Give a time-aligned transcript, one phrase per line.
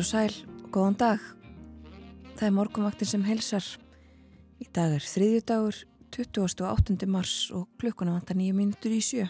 [0.00, 0.32] og sæl
[0.64, 1.24] og góðan dag.
[2.38, 3.66] Það er morgunvaktin sem heilsar.
[4.60, 5.80] Í dag er þriðju dagur,
[6.16, 7.08] 28.
[7.10, 9.26] mars og klukkuna vantar nýju mínutur í sjö.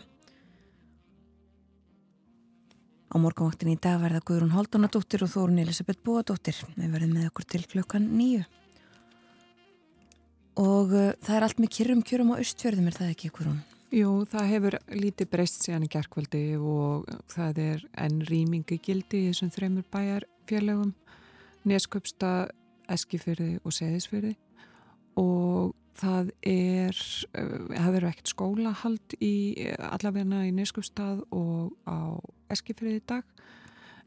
[3.11, 6.63] Á morgunvaktin í dag verða Guðrún Haldunadóttir og Þórun Elisabeth Bóadóttir.
[6.77, 8.47] Við verðum með okkur til klukkan nýju.
[10.63, 13.63] Og uh, það er allt með kyrrum kjörum á austfjörðum, er það ekki, Guðrún?
[13.91, 19.33] Jú, það hefur lítið breyst síðan í gerðkvöldi og það er enn rýmingi gildi í
[19.33, 20.95] þessum þreymur bæjar félögum,
[21.69, 22.49] Nesköpsta,
[22.91, 24.35] Eskifyrði og Seðisfyrði
[25.21, 26.97] og það er,
[27.35, 29.35] það eh, verður ekkert skólahald í
[29.91, 32.19] allavegna í Nesköpstað og á
[32.51, 33.47] Eskifyrði í dag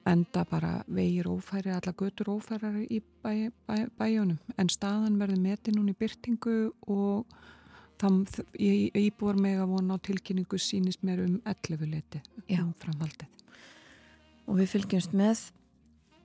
[0.10, 5.44] en það bara vegir ófæri, alla götur ófærar í bæ, bæ, bæjónum en staðan verður
[5.46, 6.58] metið núna í byrtingu
[6.92, 7.38] og
[8.02, 12.20] þannig íbúar meg að vona á tilkynningu sínist mér um 11 leti
[12.60, 13.30] um framhaldið.
[14.50, 15.46] Og við fylgjumst með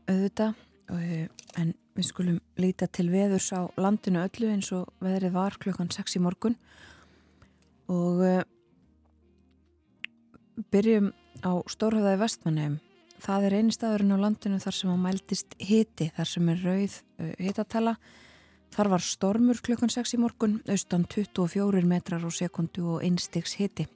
[0.08, 0.52] auðvita
[0.88, 6.18] en við skulum líta til veðurs á landinu öllu eins og veðrið var klukkan 6
[6.18, 6.54] í morgun.
[7.90, 8.42] Og uh,
[10.72, 11.10] byrjum
[11.42, 12.78] á Stórhauðaði vestmannheim
[13.18, 16.98] það er eini staðurinn á landinu þar sem á mæltist hiti, þar sem er rauð
[17.18, 17.96] uh, hitatala.
[18.68, 23.88] Þar var stormur klukkan 6 í morgun austan 24 metrar á sekundu og einstegs hiti.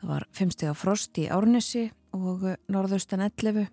[0.00, 3.68] Það var 5 steg af frost í Árnesi og norðaustan 11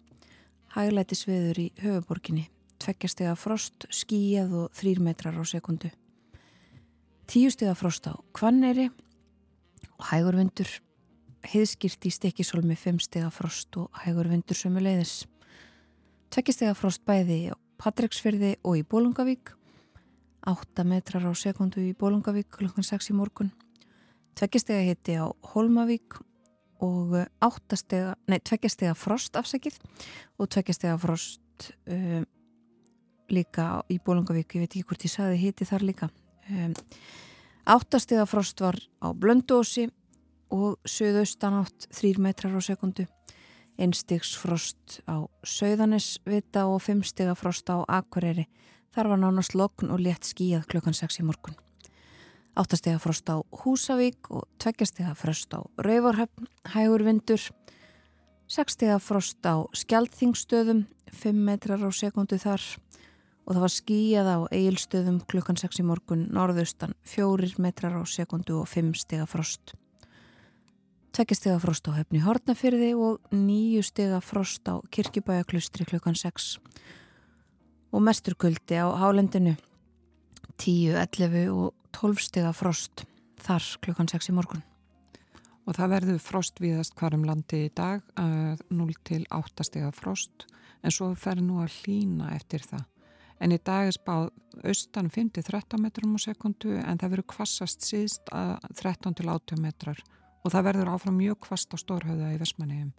[0.73, 2.47] hæglætisviður í höfuborginni,
[2.81, 5.91] tveggjastega frost, skíjað og þrýr metrar á sekundu.
[7.29, 10.69] Tíustega frost á Kvanneri og hægurvindur,
[11.45, 15.23] heiðskýrt í stekisólmi fimmstega frost og hægurvindur sömu leiðis.
[16.33, 19.53] Tveggjastega frost bæði á Patreksfyrði og í Bólungavík,
[20.49, 23.53] 8 metrar á sekundu í Bólungavík klukkan 6 í morgun,
[24.39, 26.17] tveggjastega hitti á Holmavík
[26.83, 29.79] og áttastega, nei, tveggjastega frost afsækið
[30.39, 32.25] og tveggjastega frost um,
[33.31, 36.09] líka í Bólungavík, ég veit ekki hvort ég sagði hiti þar líka.
[36.51, 36.75] Um,
[37.69, 39.87] áttastega frost var á Blöndósi
[40.53, 43.07] og söðaustan átt þrýr metrar á sekundu
[43.79, 48.45] einstegs frost á Söðanesvita og fimmstega frost á Akureyri.
[48.93, 51.57] Þar var nánast lokn og létt skíjað klukkan 6 í morgun
[52.55, 57.41] áttastega frost á Húsavík og tveggjastega frost á Rauvarhöfn, hægur vindur,
[58.47, 62.61] sekstega frost á Skjaldþingstöðum, 5 metrar á sekundu þar.
[63.43, 68.61] Og það var skíjað á Egilstöðum klukkan 6 í morgun, norðaustan 4 metrar á sekundu
[68.61, 69.73] og 5 stega frost.
[71.13, 76.57] Tveggjastega frost á höfni Hortnafyrði og 9 stega frost á Kirkjubæjaklustri klukkan 6
[77.93, 79.53] og mesturkuldi á Hálendinu
[80.57, 83.05] 10, 11 og 12 stiga frost
[83.43, 84.63] þar klukkan 6 í morgun.
[85.63, 90.47] Og það verður frost viðast hvarum landi í dag, 0 til 8 stiga frost,
[90.83, 92.83] en svo fer nú að hlína eftir það.
[93.43, 94.29] En í dag er spáð
[94.63, 99.99] austan 5-13 metrum á sekundu en það verður kvassast síðst að 13 til 80 metrar
[100.43, 102.93] og það verður áfram mjög kvast á stórhauða í Vesmanegum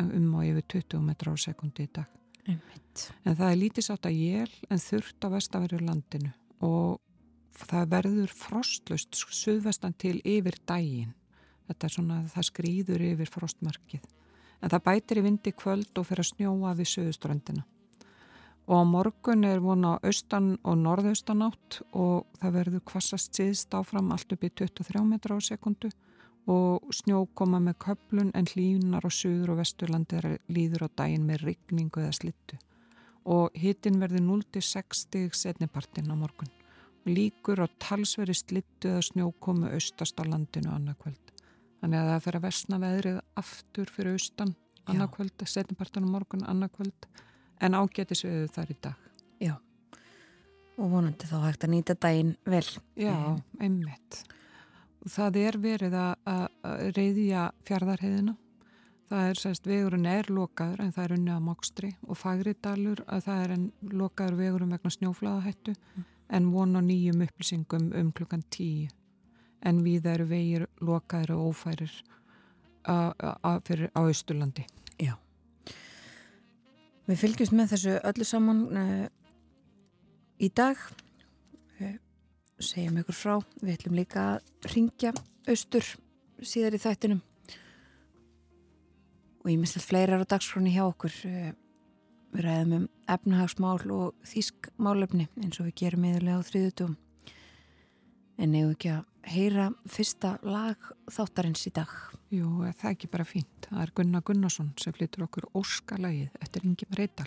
[0.00, 2.08] um og yfir 20 metrar á sekundu í dag.
[2.48, 3.06] Einmitt.
[3.24, 6.32] En það er lítið sátt að jél en þurft á vestaverju landinu
[6.66, 7.00] og
[7.56, 11.14] það verður frostlust suðvestan til yfir dægin
[11.70, 14.06] þetta er svona að það skrýður yfir frostmarkið.
[14.60, 17.64] En það bætir í vindi kvöld og fer að snjóa við suðuströndina.
[18.70, 24.12] Og á morgun er vona austan og norðaustan átt og það verður kvassast síðst áfram
[24.14, 25.90] allt upp í 23 metra á sekundu
[26.50, 31.46] og snjó koma með köplun en hlínar á suður og vesturlandi líður á dægin með
[31.48, 32.60] rigningu eða slittu.
[33.26, 36.50] Og hitin verður 0-6 stig setnipartin á morgun
[37.08, 41.32] líkur á talsveri slittu eða snjókomu austast á landinu annarkvöld.
[41.80, 44.54] Þannig að það fer að versna veðrið aftur fyrir austan
[44.90, 47.08] annarkvöld, setjumpartanum morgun annarkvöld
[47.60, 49.06] en ágætis við þar í dag.
[49.40, 49.54] Já,
[50.76, 52.66] og vonandi þá hægt að nýta daginn vel.
[53.00, 53.16] Já,
[53.60, 54.20] einmitt.
[55.08, 56.46] Það er verið að
[56.96, 58.36] reyðja fjardarheiðina.
[59.10, 63.24] Það er sérst vegurinn er lokaður en það er unni að mokstri og fagriðdalur að
[63.24, 65.74] það er en lokaður vegurum vegna snjóflagahættu.
[65.96, 68.88] Mm en vona nýjum upplýsingum um klukkan tíu
[69.66, 71.92] en við eru vegir lokaður og ófærir
[72.86, 74.64] á Östurlandi.
[74.96, 75.16] Já.
[77.08, 79.06] Við fylgjumst með þessu öllu saman uh,
[80.40, 81.96] í dag uh,
[82.60, 85.12] segjum ykkur frá við ætlum líka að ringja
[85.48, 85.84] austur
[86.40, 87.20] síðar í þættinum
[89.40, 91.52] og ég minnst að fleira er á dagsfróni hjá okkur uh,
[92.34, 96.96] við ræðum um efnahagsmál og þýskmálefni eins og við gerum yfirlega á þriðutum
[98.40, 101.92] en nefnum ekki að heyra fyrsta lag þáttarins í dag
[102.30, 102.46] Jú,
[102.78, 103.66] það er ekki bara fínt.
[103.66, 107.26] Það er Gunnar Gunnarsson sem flyttur okkur óskalagið eftir Ingi Breidal.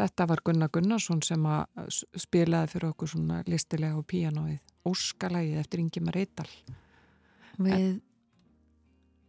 [0.00, 1.44] Þetta var Gunnar Gunnarsson sem
[2.16, 6.48] spilaði fyrir okkur svona listilega á píanóið Óskalægið eftir Ingemar Eittal.
[7.60, 7.98] Við en...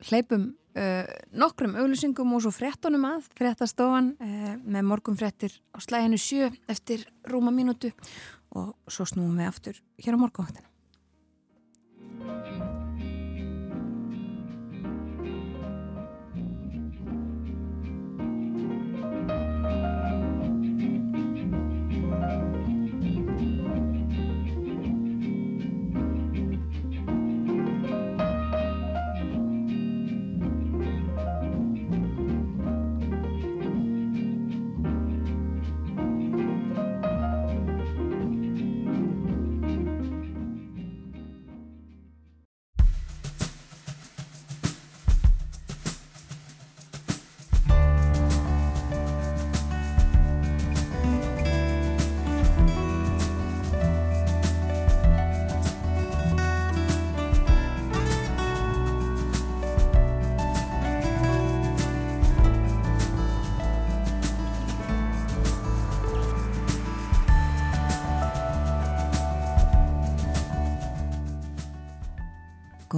[0.07, 0.45] hleypum
[0.79, 6.51] uh, nokkrum auglýsingum og svo frettunum að frettastofan uh, með morgum frettir á slæðinu sjö
[6.71, 7.91] eftir rúma mínútu
[8.55, 10.70] og svo snúum við aftur hér á morgunvaktina.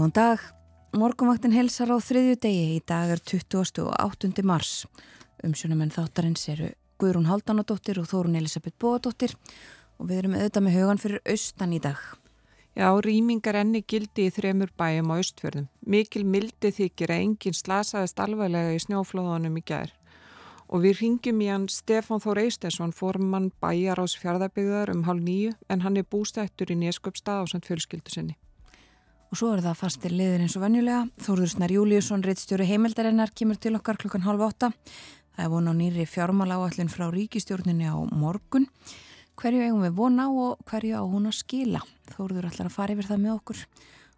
[0.03, 0.41] Góðan dag,
[0.99, 3.85] morgunvaktin helsar á þriðju degi, í dag er 20.
[3.85, 4.43] og 8.
[4.43, 4.83] mars.
[5.47, 9.31] Umsjónamenn þáttarins eru Guðrún Haldanadóttir og Þórun Elisabeth Bóadóttir
[9.95, 12.03] og við erum auðvitað með hugan fyrir austan í dag.
[12.75, 15.71] Já, rýmingar enni gildi í þremur bæjum á austfjörðum.
[15.87, 19.95] Mikil mildi þykir að enginn slasaðist alvarlega í snjóflóðunum í gær.
[20.67, 25.55] Og við ringjum í hann Stefán Þór Eistesson, formann bæjar ás fjörðabigðar um hálf nýju
[25.71, 28.35] en hann er bústættur í Neskjöpstað á samt fjölskyldu sinni.
[29.33, 31.07] Og svo er það fastir liður eins og venjulega.
[31.25, 34.69] Þórður Snar Júliusson, reittstjóri heimildarinnar, kemur til okkar klukkan halv åtta.
[35.33, 38.67] Það er von á nýri fjármála áallin frá ríkistjórninni á morgun.
[39.41, 41.81] Hverju eigum við von á og hverju á hún að skila?
[42.13, 43.65] Þórður ætlar að fara yfir það með okkur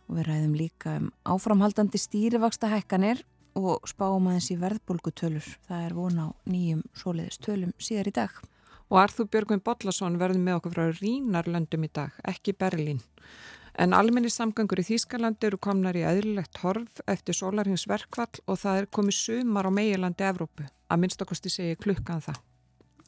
[0.04, 3.24] og við ræðum líka um áframhaldandi stýrivaksta hækkanir
[3.56, 5.48] og spáum aðeins í verðbólgutölur.
[5.72, 8.36] Það er von á nýjum soliðistölum síðar í dag.
[8.92, 13.00] Og Arþú Björgvin Bollarsson verður með okkur frá Rínarlöndum í dag, ekki Berlín.
[13.76, 18.78] En almenni samgangur í Þýskalandi eru komnar í eðlilegt horf eftir sólarhins verkvall og það
[18.82, 20.68] er komið sumar á meilandi Evrópu.
[20.88, 22.40] Að minnstakosti segi klukkan það.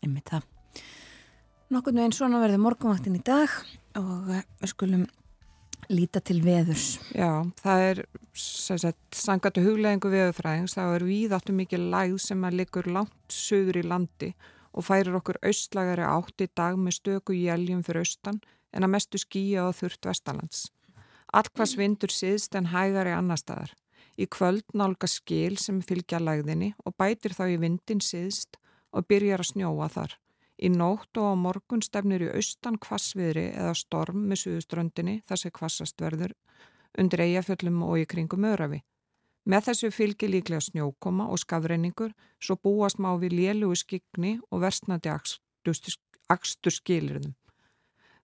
[0.03, 0.49] Ymmið það.
[1.71, 3.53] Nokkurnu einn svona verður morgunvaktin í dag
[3.99, 5.07] og við skulum
[5.87, 6.97] líta til veðurs.
[7.15, 8.03] Já, það er
[9.15, 10.75] sangatu huglegingu veðurfræðings.
[10.75, 14.33] Það er víðáttu mikið læð sem að liggur langt söður í landi
[14.77, 18.43] og færir okkur austlægari átt í dag með stöku jæljum fyrir austan
[18.77, 20.67] en að mestu skýja á þurft vestalands.
[21.33, 23.73] Allkvæs vindur síðst en hægari annar staðar.
[24.17, 28.57] Í kvöld nálga skil sem fylgja lægðinni og bætir þá í vindin síðst
[28.93, 30.15] og byrjar að snjóa þar.
[30.57, 35.53] Í nótt og á morgun stefnir í austan kvassviðri eða storm með suðuströndinni þar sem
[35.53, 36.33] kvassast verður
[36.97, 38.81] undir eigafjöllum og í kringum örafi.
[39.47, 45.13] Með þessu fylgir líklega snjókoma og skafreiningur svo búast má við lélugu skikni og versnandi
[45.13, 47.35] akstur skilirðum.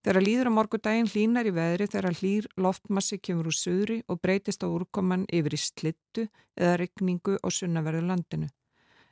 [0.04, 4.66] Þegar líður á morgudaginn hlínar í veðri þegar hlýr loftmassi kemur úr söðri og breytist
[4.66, 6.26] á úrkoman yfir í slittu
[6.60, 8.50] eða regningu á sunnaverðu landinu.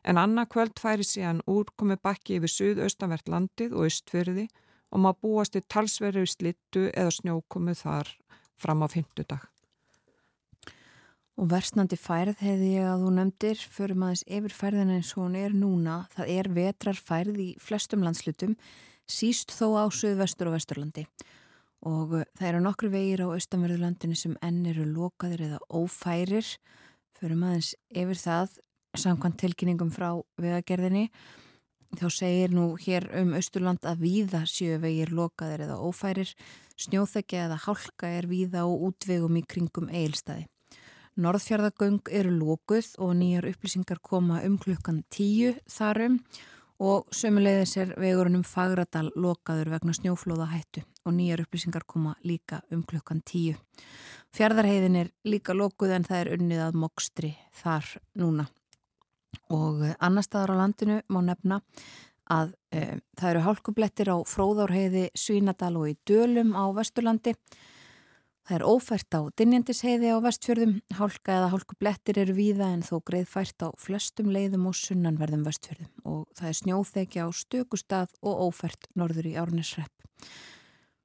[0.04, 4.46] En annað kvöld færi síðan úrkomi bakki yfir söð-austanvert landið og austfyrði
[4.92, 8.12] og maður búast í talsverðu slittu eða snjókomu þar
[8.60, 9.48] fram á fymtudag.
[11.40, 15.38] Og versnandi færð hefði ég að þú nefndir fyrir maður yfir færðina eins og hún
[15.40, 16.02] er núna.
[16.12, 18.58] Það er vetrar færð í flestum landslutum
[19.12, 21.06] síst þó á Suðvestur og Vesturlandi.
[21.88, 26.48] Og uh, það eru nokkru vegir á austanverðurlandinu sem enn eru lokaðir eða ófærir.
[27.20, 27.72] Fyrir maður
[28.04, 28.58] yfir það
[29.02, 30.10] samkvæmt tilkynningum frá
[30.42, 31.10] vegagerðinni.
[32.00, 36.32] Þá segir nú hér um Östurland að víða séu vegir lokaðir eða ófærir.
[36.80, 40.48] Snjóþekja eða hálka er víða og útvegum í kringum eilstaði
[41.20, 46.42] Norðfjörðagöng eru lókuð og nýjar upplýsingar koma um klukkan tíu þarum og
[47.14, 52.82] sömulegðis er vegurinn um Fagradal lokaður vegna snjóflóða hættu og nýjar upplýsingar koma líka um
[52.82, 53.54] klukkan tíu.
[54.34, 57.86] Fjardarheiðin er líka lokuð en það er unnið að mokstri þar
[58.18, 58.48] núna.
[59.54, 61.62] Og eh, annar staðar á landinu má nefna
[62.32, 62.82] að e,
[63.20, 67.36] það eru hálkublettir á Fróðárheiði, Svínadal og í Dölum á Vesturlandi
[68.42, 72.96] Það er ófært á Dinjandisheiði á vestfjörðum, hálka eða hálku blettir eru víða en þó
[73.06, 78.42] greið fært á flestum leiðum og sunnanverðum vestfjörðum og það er snjóþekja á stökustad og
[78.48, 79.94] ófært norður í árnisrepp.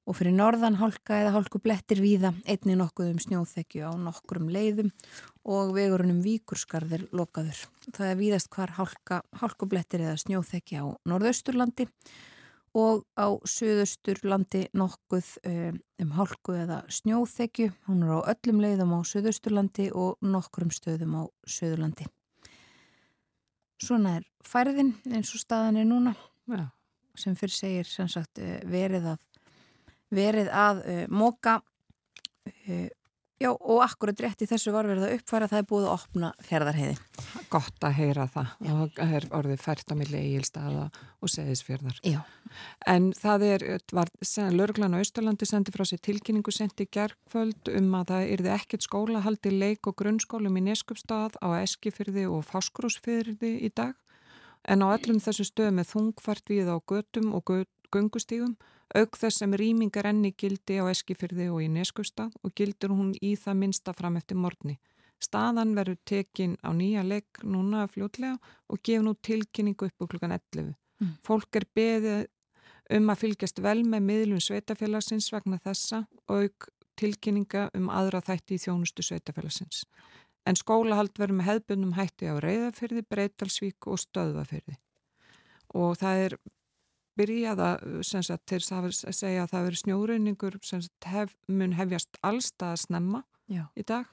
[0.06, 4.92] Og fyrir norðan hálka eða hálku blettir víða, einni nokkuð um snjóþekju á nokkrum leiðum
[5.44, 7.66] og vegurunum víkurskarðir lokaður.
[7.90, 12.35] Það er víðast hvar hálka, hálku blettir eða snjóþekja á norðausturlandi og
[12.76, 17.70] og á söðustur landi nokkuð um, um hálku eða snjóþekju.
[17.88, 22.08] Hún er á öllum leiðum á söðusturlandi og nokkrum stöðum á söðurlandi.
[23.80, 26.14] Svona er færðin eins og staðan er núna
[26.52, 26.68] ja.
[27.16, 29.24] sem fyrir segir sagt, eh, verið að,
[30.12, 32.88] verið að uh, móka uh,
[33.36, 36.28] Já og akkurat rétt í þessu var verið að uppfæra það er búið að opna
[36.46, 36.94] ferðarheiði.
[37.52, 38.70] Gott að heyra það Já.
[38.72, 40.86] og það er orðið fært á milli eigilstaða
[41.20, 41.98] og seðisfjörðar.
[42.00, 42.22] Já.
[42.88, 44.12] En það er, var
[44.56, 49.20] Lörglan á Östurlandi sendi frá sér tilkynningu sendi gerðkvöld um að það yrði ekkert skóla
[49.26, 53.92] haldi leik og grunnskólum í Neskupstað á Eskifyrði og Fáskrúsfyrði í dag
[54.66, 57.52] en á öllum þessu stöðum er þungfært við á götum og
[57.94, 58.56] göngustígum
[58.94, 63.34] auk þess sem rýmingar enni gildi á Eskifyrði og í Neskustad og gildur hún í
[63.40, 64.78] það minsta fram eftir morgni.
[65.22, 68.36] Staðan verður tekin á nýja legg núna fljótlega
[68.68, 70.74] og gefur nú tilkynningu upp á klukkan 11.
[71.00, 71.14] Mm.
[71.24, 72.26] Fólk er beðið
[72.96, 76.68] um að fylgjast vel með miðlum sveitafélagsins vegna þessa og auk
[77.00, 79.84] tilkynninga um aðra þætti í þjónustu sveitafélagsins.
[80.46, 84.76] En skólahald verður með hefðbundum hætti á Reyðafyrði, Breitalsvík og Stöðvafyrði.
[85.74, 86.36] Og það er
[87.16, 87.70] byrjaða
[88.04, 90.58] sagt, til að segja að það veri snjóreiningur
[91.06, 93.64] hef, mun hefjast allstað að snemma Já.
[93.76, 94.06] í dag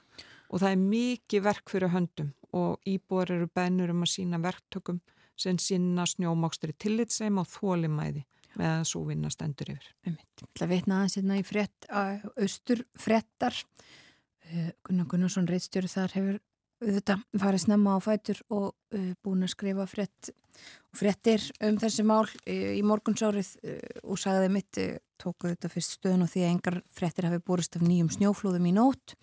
[0.50, 5.00] og það er mikið verk fyrir höndum og íbúar eru bennur um að sína verktökum
[5.36, 8.22] sem sína snjómákstri tillitsseim og þólimæði
[8.54, 9.88] meðan svo vinna stendur yfir.
[10.54, 11.46] Það veitna aðeins hérna í
[12.38, 13.56] austur frettar
[14.86, 16.38] Gunnar Gunnarsson Reitstjóri þar hefur
[16.84, 20.30] þetta farið snemma á fætur og uh, búin að skrifa frett,
[20.94, 24.80] frettir um þessi mál uh, í morgunsárið uh, og sagði mitt,
[25.20, 28.74] tóku þetta fyrst stöðun og því að engar frettir hafi búrist af nýjum snjóflóðum í
[28.76, 29.16] nótt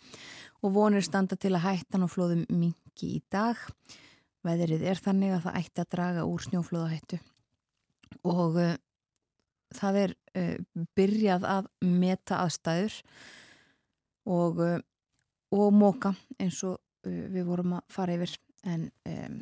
[0.61, 3.59] og vonir standa til að hættan og flóðum mingi í dag.
[4.45, 7.19] Veðrið er þannig að það ætti að draga úr snjóflóðahættu
[8.27, 8.57] og
[9.77, 10.13] það er
[10.97, 12.95] byrjað að meta aðstæður
[14.29, 14.63] og,
[15.53, 18.37] og móka eins og við vorum að fara yfir.
[18.69, 19.37] En um,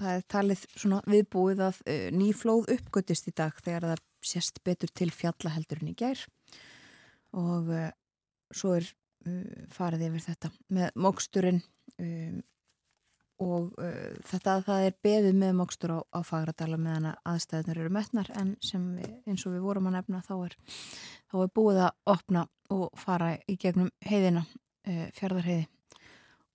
[0.00, 4.92] það er talið svona viðbúið að uh, nýflóð uppgötist í dag þegar það sést betur
[4.94, 6.22] til fjallaheldurinn í gær.
[7.38, 7.88] Og uh,
[8.50, 8.86] svo er
[9.26, 11.62] uh, farið yfir þetta með móksturinn
[11.98, 12.40] um,
[13.40, 17.82] og uh, þetta að það er beðið með mókstur á, á fagradala meðan að aðstæðunar
[17.84, 18.32] eru metnar.
[18.36, 20.56] En við, eins og við vorum að nefna þá er,
[21.30, 25.68] þá er búið að opna og fara í gegnum heiðina uh, fjörðarheiði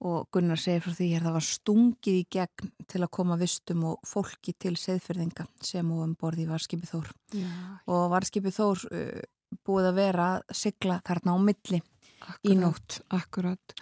[0.06, 3.86] og Gunnar segir frá því að það var stungið í gegn til að koma vistum
[3.92, 7.10] og fólki til seðferðinga sem og um borði í Varskipi Þór.
[7.34, 7.50] Já.
[7.90, 9.24] og Varskipi Þór uh,
[9.66, 13.00] búið að vera að sigla þarna á milli akkurat, í nótt.
[13.16, 13.76] Akkurat.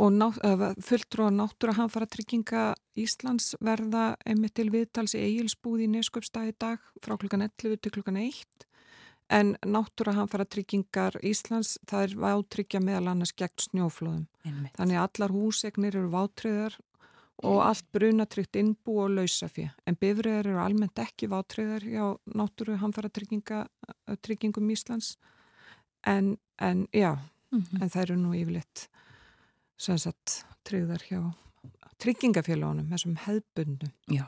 [0.00, 0.28] Og ná,
[0.86, 6.82] fulltrú að náttúra hanfara trygginga Íslands verða einmitt til viðtals í eigilsbúði í Neskjöpstæði dag
[7.04, 8.66] frá klukkan 11 til klukkan 1
[9.30, 14.24] En náttúra hanfara tryggingar Íslands, það er vátryggja meðal annars gegn snjóflóðum.
[14.42, 14.74] Einmitt.
[14.74, 16.78] Þannig að allar húsegnir eru vátriðar
[17.46, 19.70] og allt brunatrygt innbú og lausafið.
[19.86, 25.14] En bifriðar eru almennt ekki vátriðar hjá náttúru hanfara tryggingum Íslands.
[26.02, 27.16] En, en já,
[27.52, 27.82] mm -hmm.
[27.82, 28.88] en það eru nú yfirleitt
[29.76, 31.20] sannsagt tryggðar hjá
[32.00, 33.92] tryggingafélagunum, þessum hefðbundum.
[34.08, 34.26] Já.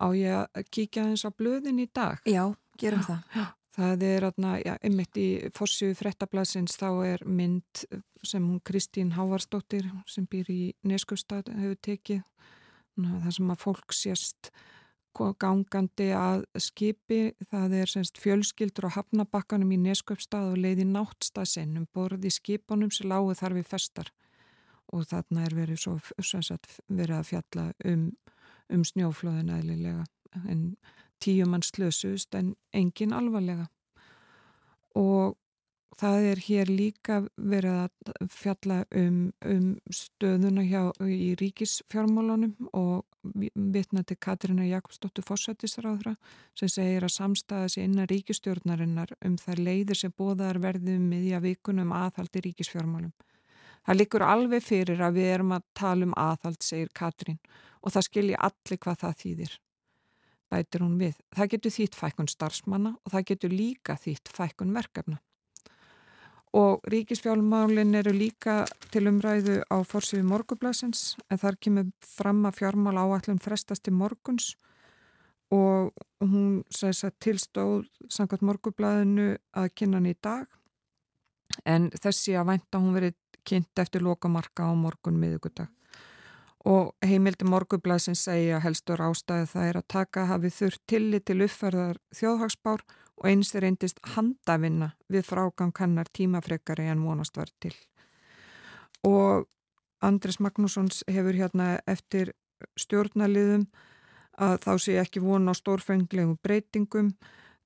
[0.00, 2.20] Á ég að kíkja eins á blöðin í dag?
[2.24, 3.06] Já, gerum já.
[3.06, 3.46] það.
[3.80, 4.24] Það er
[4.60, 7.84] já, einmitt í Fossju frettablasins þá er mynd
[8.26, 12.20] sem hún Kristín Hávarsdóttir sem býr í Neskustad hefur tekið.
[13.00, 14.50] Það sem að fólk sést
[15.40, 21.88] gangandi að skipi, það er semst fjölskyldur á hafnabakkanum í Neskustad og leiði náttstasinn um
[21.94, 24.12] borði skipunum sem lágu þar við festar.
[24.92, 28.08] Og þarna er verið svo sagt, verið að fjalla um,
[28.68, 30.04] um snjóflóðin eðlilega.
[30.44, 30.74] En
[31.20, 33.68] tíu mann slösust en engin alvarlega
[34.98, 35.36] og
[36.00, 43.04] það er hér líka verið að fjalla um, um stöðuna hjá, í ríkisfjármálunum og
[43.54, 46.14] vitna til Katrína Jakobsdóttur Fossættisráðra
[46.56, 51.92] sem segir að samstæða sér innan ríkistjórnarinnar um þær leiðir sem bóðar verðum miðja vikunum
[51.92, 53.12] aðhaldi ríkisfjármálum.
[53.84, 57.40] Það likur alveg fyrir að við erum að tala um aðhald, segir Katrín
[57.80, 59.58] og það skilji allir hvað það þýðir
[60.50, 61.16] bætir hún við.
[61.34, 65.20] Það getur þýtt fækkun starfsmanna og það getur líka þýtt fækkun verkefna.
[66.58, 72.98] Og ríkisfjálmálinn eru líka til umræðu á fórsífi morgublasins en þar kemur fram að fjármál
[72.98, 74.56] áallum frestast til morguns
[75.54, 76.62] og hún
[77.22, 80.46] tilstóð samkvæmt morgublaðinu að kynna hann í dag
[81.66, 85.70] en þessi að vænta hún verið kynnt eftir lokamarka á morgun miðugudag
[86.68, 92.00] og heimildi morgublasin segja helstur ástæði það er að taka hafið þurft tillit til uppferðar
[92.16, 92.84] þjóðhagsbár
[93.20, 97.74] og eins er eindist handavinna við frágang hannar tímafrekari en vonast var til.
[99.04, 99.48] Og
[100.04, 102.34] Andris Magnúsons hefur hérna eftir
[102.76, 103.66] stjórnaliðum
[104.40, 107.12] að þá sé ekki vona á stórfenglegum breytingum,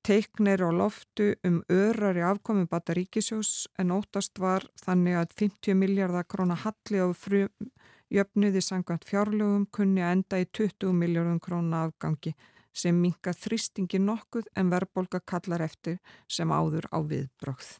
[0.07, 5.79] teiknir á loftu um örar í afkomi bata ríkisjós en óttast var þannig að 50
[5.79, 7.71] miljardar krónar halli á frum
[8.15, 12.35] Jöfnuði sangant fjárlögum kunni að enda í 20 miljóðum krónu afgangi
[12.75, 15.99] sem minka þrýstingi nokkuð en verðbolga kallar eftir
[16.31, 17.73] sem áður á viðbrökð.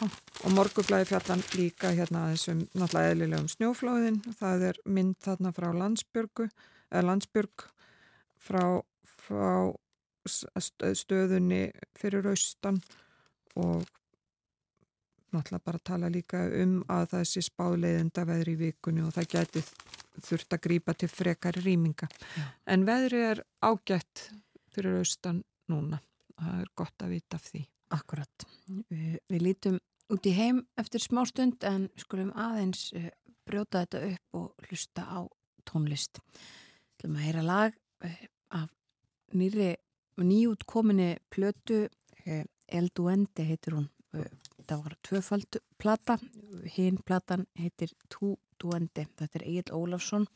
[0.00, 4.18] Og morgublaði fjallan líka hérna þessum náttúrulega eðlilegum snjóflóðin.
[4.38, 6.48] Það er mynd þarna frá landsbyrgu,
[6.88, 7.66] eða landsbyrg
[8.40, 8.64] frá,
[9.04, 9.76] frá
[10.24, 11.66] stöðunni
[12.00, 12.80] fyrir austan
[13.60, 13.84] og
[15.34, 19.64] náttúrulega bara tala líka um að það sé spáleiðenda veðri í vikunni og það geti
[20.20, 22.10] þurft að grýpa til frekari rýminga.
[22.36, 22.44] Já.
[22.66, 24.30] En veðri er ágætt
[24.74, 26.00] fyrir austan núna
[26.40, 27.62] það er gott að vita af því.
[27.96, 28.46] Akkurat.
[28.88, 29.78] Við, við lítum
[30.14, 33.10] út í heim eftir smá stund en skulum aðeins eh,
[33.46, 35.20] brjóta þetta upp og hlusta á
[35.68, 36.20] tónlist.
[36.20, 38.68] Þú ætlum að heyra lag eh, af
[39.34, 39.72] nýri
[40.20, 41.86] nýjútkominni plötu
[42.26, 43.88] eh, El Duende heitir hún
[44.70, 46.14] þetta var tvöfald plata,
[46.76, 50.28] hinn platan heitir Tú Duendi, þetta er Egil Ólafsson.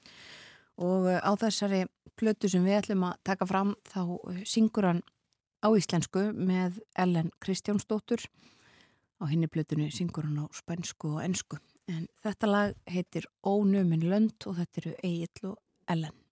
[0.82, 1.84] Og eh, á þessari
[2.18, 4.00] plötu sem við ætlum að taka fram þá
[4.32, 5.04] eh, syngur hann
[5.62, 8.26] á íslensku með Ellen Kristjánsdóttur.
[9.22, 14.46] Á henni plötunni syngur hann á spænsku og ennsku En þetta lag heitir Ónömin lönd
[14.48, 15.58] og þetta eru Egil og
[15.92, 16.23] Ellen.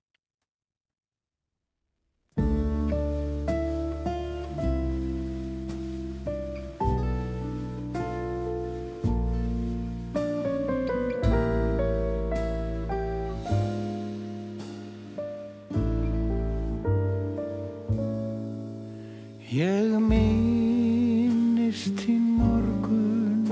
[19.53, 23.45] Ég minnist í morgun,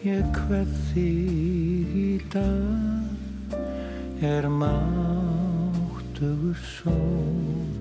[0.00, 3.52] ég hveð þig í dag,
[4.24, 7.76] er máttugur sól,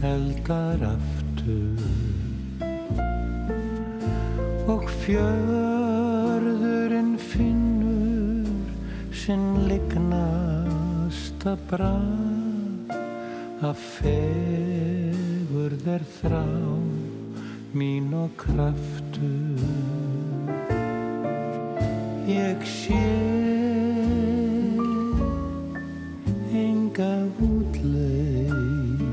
[0.00, 1.84] eldar aftur.
[4.72, 8.48] Og fjörðurinn finnur
[9.12, 12.96] sinn lignasta brað
[13.60, 15.01] að fer
[15.62, 16.42] fegurð er þrá
[17.78, 19.62] mín og kraftur.
[22.26, 22.98] Ég sé
[26.50, 27.14] enga
[27.46, 29.04] útleið.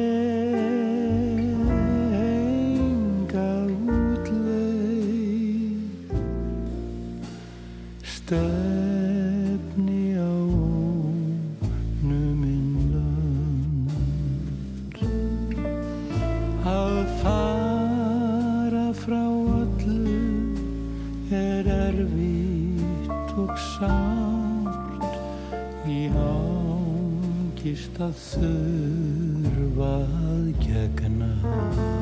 [27.99, 29.95] að þurfa
[30.31, 31.98] að gegna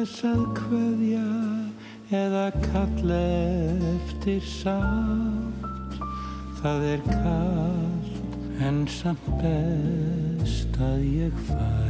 [0.00, 1.24] þess að hverja
[2.16, 3.18] eða kalla
[3.90, 5.98] eftir sátt.
[6.62, 11.89] Það er kallt en samt best að ég fari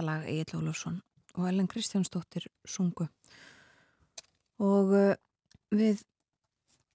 [0.00, 1.00] þetta lag Egil Ólafsson
[1.36, 3.04] og Ellen Kristjánsdóttir sungu.
[4.60, 5.12] Og uh,
[5.76, 6.00] við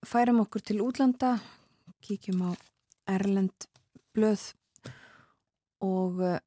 [0.06, 1.36] færum okkur til útlanda
[2.02, 2.52] kíkjum á
[3.14, 3.68] Erlend
[4.16, 4.48] blöð
[5.86, 6.42] og uh,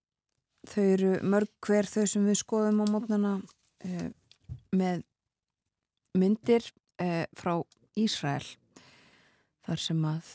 [0.67, 4.09] þau eru mörg hver þau sem við skoðum á mótnana uh,
[4.75, 5.07] með
[6.19, 6.65] myndir
[7.39, 7.53] frá
[7.95, 8.43] Ísrael
[9.63, 10.31] þar sem að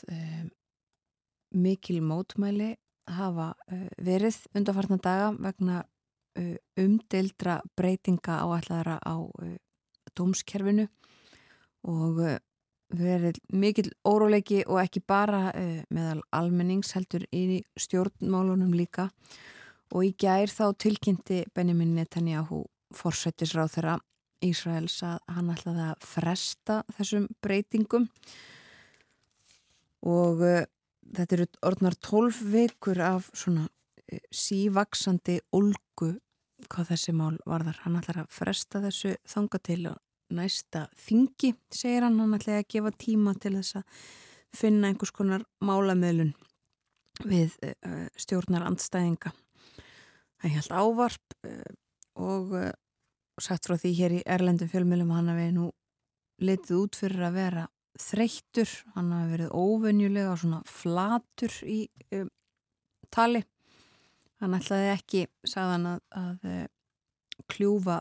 [1.52, 2.70] mikil mótmæli
[3.12, 3.50] hafa
[4.00, 5.82] verið undarfartna daga vegna
[6.80, 9.54] umdeildra breytinga áallara á uh,
[10.14, 10.88] dómskerfinu
[11.84, 12.20] og
[12.94, 15.50] verið mikil óróleiki og ekki bara
[15.92, 19.08] meðal almennings heldur í stjórnmálunum líka.
[19.92, 22.62] Og í gær þá tilkynnti Benjamin Netanyahu
[22.94, 23.96] forsættisráð þeirra
[24.44, 28.06] Ísraels að hann ætlaði að fresta þessum breytingum.
[30.06, 30.44] Og
[31.16, 33.68] þetta eru orðnar tólf vikur af svona
[34.34, 36.14] sívaksandi olgu
[36.70, 37.80] hvað þessi mál varðar.
[37.84, 39.80] Hann ætlar að fresta þessu þanga til
[40.34, 42.18] næsta þingi, segir hann.
[42.22, 44.02] Hann ætlar að gefa tíma til þess að
[44.54, 46.34] finna einhvers konar málamöðlun
[47.26, 49.34] við uh, stjórnar andstæðinga.
[50.42, 51.70] Það helt ávarp uh,
[52.14, 52.54] og
[53.42, 55.70] sagt frá því hér í Erlendum fjölmjölum hann að við nú
[56.44, 57.64] letið út fyrir að vera
[58.00, 61.84] þreyttur, hann hafi verið óvenjulega svona flatur í
[62.18, 62.30] um,
[63.14, 63.44] tali
[64.42, 66.64] hann ætlaði ekki, sagðan að, að uh,
[67.50, 68.00] kljúfa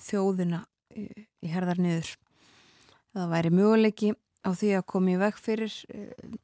[0.00, 0.62] þjóðina
[0.96, 1.06] í,
[1.42, 2.14] í herðar niður.
[3.12, 6.38] Það væri möguleiki á því að komi vekk fyrir uh,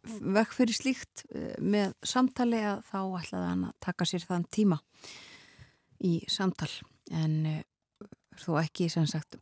[0.00, 1.26] vekk fyrir slíkt
[1.60, 4.78] með samtali að þá ætlaði hann að taka sér þann tíma
[6.08, 6.70] í samtal.
[7.12, 7.34] En
[8.40, 9.36] þó ekki sem sagt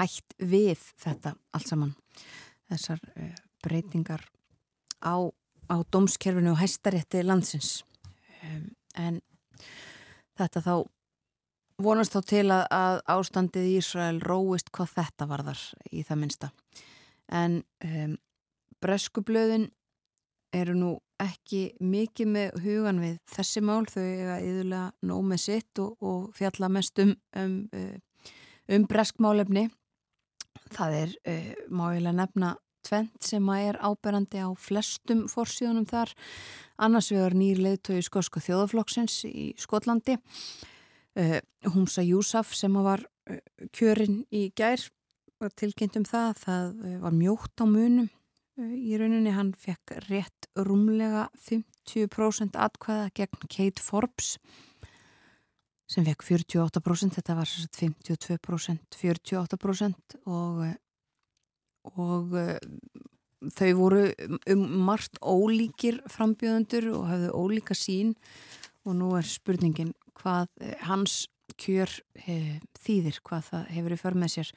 [0.00, 1.94] hægt við þetta allt saman.
[2.66, 2.98] Þessar
[3.62, 4.26] breytingar
[5.02, 5.14] á,
[5.70, 7.82] á dómskerfinu og hæstarétti landsins.
[8.42, 9.20] Um, en
[10.38, 10.74] þetta þá
[11.82, 16.50] vonast þá til að, að ástandið í Ísrael róist hvað þetta varðar í það minsta
[17.32, 18.16] en um,
[18.82, 19.70] breskublöðin
[20.52, 23.84] eru nú ekki mikið með hugan við þessi mál.
[23.88, 28.34] Þau eiga yðurlega nóg með sitt og, og fjalla mest um um, uh,
[28.72, 29.70] um breskmálefni
[30.72, 32.52] Það er, uh, má ég lega nefna,
[32.86, 36.14] tvent sem að er áberandi á flestum fórsíðunum þar.
[36.82, 40.18] Annars vegar nýr leðtögi skoska þjóðaflokksins í Skotlandi.
[41.12, 41.38] Uh,
[41.74, 43.38] Humsa Júsaf sem var uh,
[43.76, 44.80] kjörinn í gær
[45.42, 46.34] var tilkynnt um það.
[46.42, 48.10] Það var mjótt á munum
[48.58, 49.32] í rauninni.
[49.34, 54.36] Hann fekk rétt rúmlega 50% atkvæða gegn Kate Forbes
[55.92, 60.62] sem fekk 48%, þetta var 52%, 48% og,
[61.84, 62.36] og
[63.58, 64.06] þau voru
[64.52, 68.14] um margt ólíkir frambjöðundur og hafðu ólíka sín
[68.86, 70.50] og nú er spurningin hvað
[70.86, 71.26] hans
[71.58, 71.90] kjör
[72.22, 74.52] hef, þýðir, hvað það hefur í för með sér.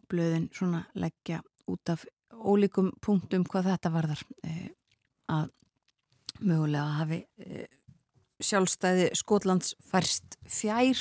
[0.00, 4.24] Og blöðin svona leggja út af ólíkum punktum hvað þetta varðar
[5.30, 5.52] að
[6.42, 7.20] mögulega hafi
[8.42, 10.98] sjálfstæði Skotlands færst fjær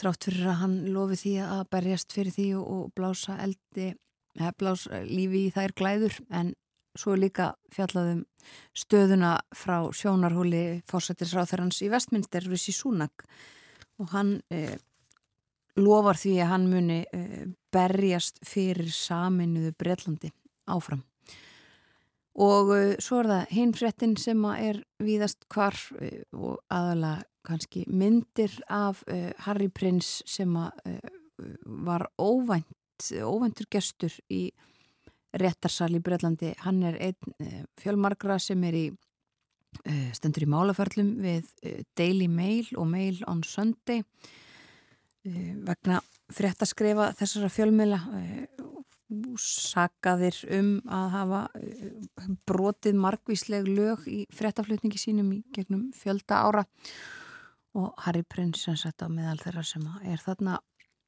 [0.00, 3.92] þrátt fyrir að hann lofi því að berjast fyrir því og blása eldi,
[4.38, 6.54] eða blása lífi í þær glæður en
[6.98, 8.24] svo líka fjallaðum
[8.76, 13.24] stöðuna frá sjónarhóli fórsættisráþarans í vestminster Rissi Súnak
[14.00, 14.78] og hann eh,
[15.78, 20.32] lofar því að hann muni eh, berjast fyrir saminuðu Breitlandi
[20.70, 21.04] áfram.
[22.40, 28.54] Og uh, svo er það hinfrettin sem er víðast hvar uh, og aðalega kannski myndir
[28.70, 30.54] af uh, Harry Prince sem
[31.64, 32.68] var óvænt,
[33.24, 34.50] óvæntur gestur í
[35.40, 36.54] réttarsal í Breitlandi.
[36.64, 38.86] Hann er einn fjölmargra sem er í
[40.16, 41.50] stendur í málaferlum við
[41.96, 44.02] Daily Mail og Mail on Sunday
[45.22, 46.00] vegna
[46.34, 48.00] fréttaskrefa þessara fjölmila
[49.40, 56.64] sagaðir um að hafa eh, brotið margvísleg lög í frettaflutningi sínum í gegnum fjölda ára
[57.78, 60.58] og Harry Prince sem sett á meðal þeirra sem er þarna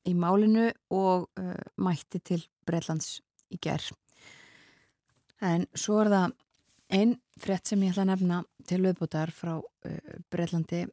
[0.08, 3.20] í málinu og uh, mætti til Breitlands
[3.52, 3.92] í gerð.
[5.42, 6.34] En svo er það
[6.92, 10.84] einn frett sem ég ætla að nefna til lögbútar frá uh, Breitlandi.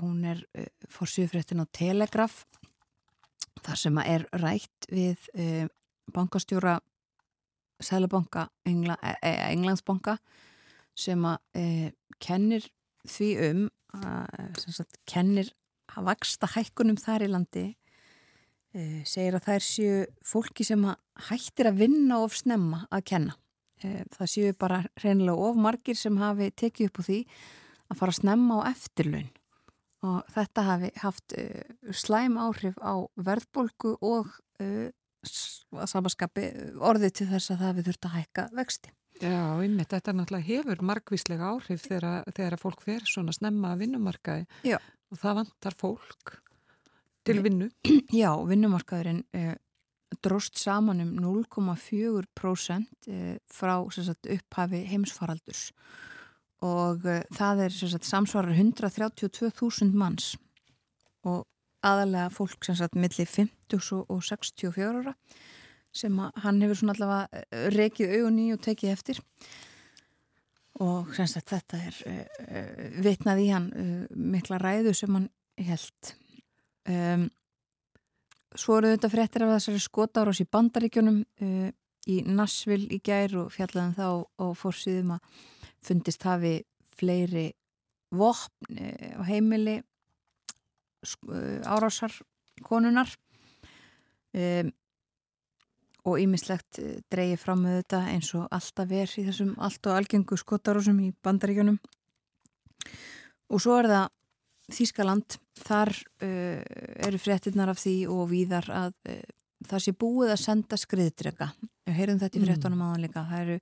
[0.00, 2.44] Hún er uh, fórsýðfrettin á Telegraf
[3.60, 5.26] þar sem er rætt við
[6.14, 6.78] bankastjóra
[7.80, 10.16] Sælabanka Engla, e, e, Englandsbanka
[10.96, 11.64] sem að e,
[12.20, 12.66] kennir
[13.08, 13.62] því um
[13.96, 15.50] að kennir
[15.96, 17.64] að vaksta hækkunum þar í landi
[18.72, 20.84] segir að það er séu fólki sem
[21.30, 23.34] hættir að vinna of snemma að kenna
[23.82, 27.18] e, það séu bara reynilega of margir sem hafi tekið upp á því
[27.90, 29.32] að fara snemma á eftirlaun
[30.06, 34.30] og þetta hafi haft uh, slæm áhrif á verðbólgu og
[35.20, 36.46] samaskapi
[36.80, 38.92] orðið til þess að það við þurft að hækka vexti.
[39.20, 44.70] Já, einmitt, þetta náttúrulega hefur margvíslega áhrif þegar, þegar fólk fer svona snemma að vinnumarkaði
[44.70, 44.78] Já.
[45.12, 46.38] og það vantar fólk
[47.26, 47.68] til vinnu.
[48.22, 49.54] Já, vinnumarkaðurinn uh,
[50.24, 55.70] dróst saman um 0,4% uh, frá sagt, upphafi heimsfaraldurs.
[56.66, 60.34] Og uh, það er sagt, samsvarar 132.000 manns.
[61.24, 61.44] Og
[61.86, 65.16] aðalega fólk sem sagt millir 50 og 64 ára
[65.90, 69.20] sem hann hefur svona allavega uh, rekið augun í og tekið eftir.
[70.80, 73.70] Og sem sagt þetta er uh, vitnað í hann
[74.16, 75.28] mikla ræðu sem hann
[75.60, 76.14] held
[76.90, 77.28] um,
[78.58, 81.20] Svo eru þetta fréttir af þessari skotárás í bandaríkjunum
[82.10, 84.06] í Nassvill í gær og fjallaðan þá
[84.42, 85.36] og fórsýðum að
[85.86, 86.56] fundist hafi
[86.98, 87.52] fleiri
[88.10, 88.80] vopn
[89.14, 89.76] á heimili
[91.62, 92.12] árásar
[92.66, 93.14] konunar
[94.34, 94.72] um,
[96.08, 96.80] og ímislegt
[97.12, 101.10] dreyið fram með þetta eins og alltaf er í þessum allt og algengu skotárásum í
[101.22, 101.76] bandaríkjunum.
[103.52, 104.08] Og svo er það
[104.70, 105.92] Þískaland, þar
[106.24, 106.62] uh,
[107.06, 109.22] eru fréttinnar af því og víðar að uh,
[109.68, 111.50] það sé búið að senda skriðdrega.
[111.88, 112.86] Við heyrum þetta í fréttunum mm.
[112.86, 113.24] aðan líka.
[113.28, 113.58] Það eru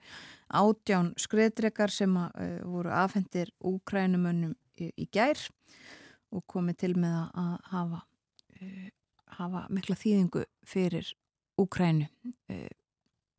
[0.63, 5.47] átján skriðdregar sem að, uh, voru afhendir úkrænumönnum í, í gær
[6.35, 8.03] og komið til með að hafa,
[9.39, 11.09] hafa mikla þýðingu fyrir
[11.59, 12.05] úkrænu.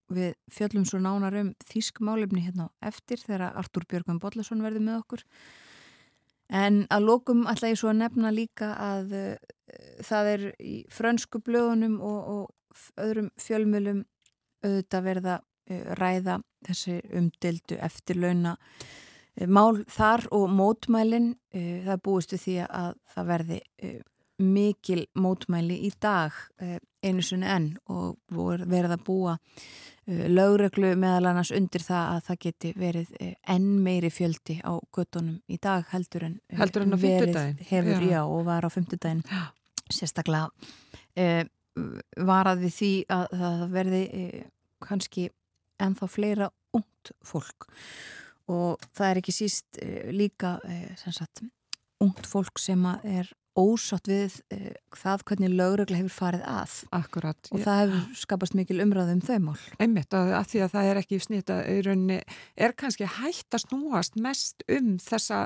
[0.10, 5.26] Við fjöllum svo nánar um þískmálefni hérna eftir þegar Artúr Björgum Bodlason verði með okkur.
[6.50, 9.50] En að lókum ætla ég svo að nefna líka að uh,
[10.06, 14.04] það er í frönsku blöðunum og, og öðrum fjölmjölum
[14.66, 21.36] auðvitað verða uh, ræða þessi umdildu eftirlauna uh, mál þar og mótmælin.
[21.50, 23.56] Það búistu því að það verði
[24.40, 26.36] mikil mótmæli í dag
[27.02, 28.20] einu sunni enn og
[28.70, 29.34] verða búa
[30.10, 35.40] lögreglu meðal annars undir það að það geti verið uh, enn meiri fjöldi á göttunum
[35.48, 38.12] í dag heldur en, uh, heldur en verið hefur, já.
[38.18, 39.24] já, og var á fymtudagin
[39.94, 40.50] sérstaklega
[41.18, 41.44] eh,
[42.26, 44.48] varaði því að það verði eh,
[44.86, 45.28] kannski
[45.80, 47.68] ennþá fleira ungt fólk.
[48.50, 50.58] Og það er ekki síst eh, líka
[51.04, 51.44] sagt,
[52.04, 57.64] ungt fólk sem er ósátt við uh, það hvernig lögregla hefur farið að Akkurat, og
[57.66, 59.58] það hefur skapast mikil umræðum þau mál.
[59.78, 62.22] Einmitt að, að því að það er ekki snýtt að rauninni
[62.56, 65.46] er kannski hægt að snúast mest um þessa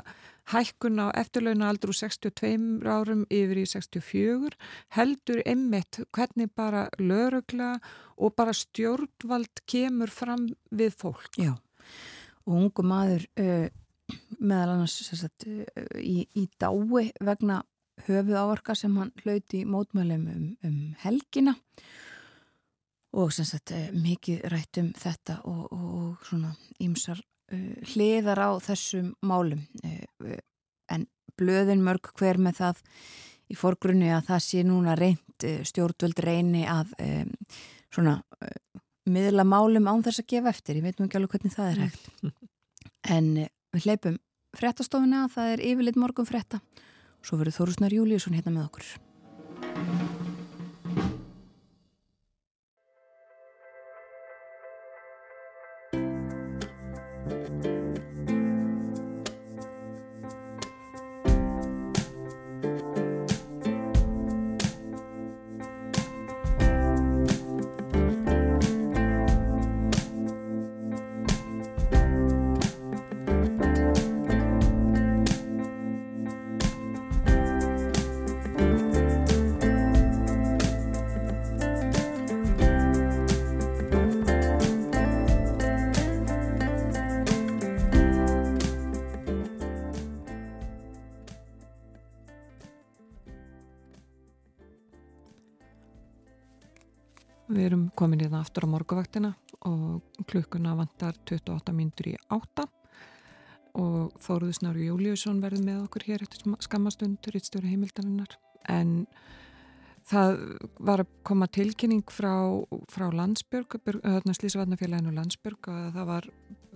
[0.52, 4.58] hækkun á eftirlauna aldru 62 árum yfir í 64
[4.96, 7.78] heldur einmitt hvernig bara lögregla
[8.20, 11.32] og bara stjórnvald kemur fram við fólk.
[11.40, 11.54] Já
[12.44, 13.68] og ungu maður uh,
[14.38, 17.62] meðal annars sagt, í, í dái vegna
[18.02, 21.54] höfuð áarka sem hann hlauti í mótmælum um, um helgina
[23.14, 26.50] og sem sagt eh, mikið rætt um þetta og, og, og svona
[26.82, 27.20] ímsar
[27.54, 29.62] uh, hliðar á þessum málum.
[29.84, 30.40] Uh,
[30.90, 31.06] en
[31.38, 32.82] blöðin mörg hver með það
[33.54, 37.30] í forgrunni að það sé núna reynd uh, stjórnvöld reyni að um,
[37.94, 38.18] svona
[39.06, 41.82] miðla málum án þess að gefa eftir, ég veit nú ekki alveg hvernig það er
[41.84, 42.06] hægt.
[43.14, 43.26] En
[43.74, 44.18] við hleypum
[44.56, 46.58] frettastofuna, það er yfirleitt morgun fretta
[47.24, 50.13] Svo verður Þórusnar Júliusson hérna með okkur.
[98.04, 99.30] Komin í það aftur á morguvaktina
[99.64, 102.66] og klukkuna vantar 28 mínutur í átta.
[103.80, 108.36] Og Þóruður Snáru Júliusson verði með okkur hér eftir skammastundur í stjóra heimildarinnar.
[108.70, 109.06] En
[110.06, 110.36] það
[110.84, 112.34] var að koma tilkynning frá,
[112.92, 113.80] frá Landsbjörg,
[114.28, 116.28] Slísavatnafélaginu Landsbjörg að það var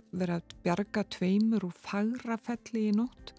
[0.09, 3.35] verið að bjarga tveimur úr fagrafelli í nótt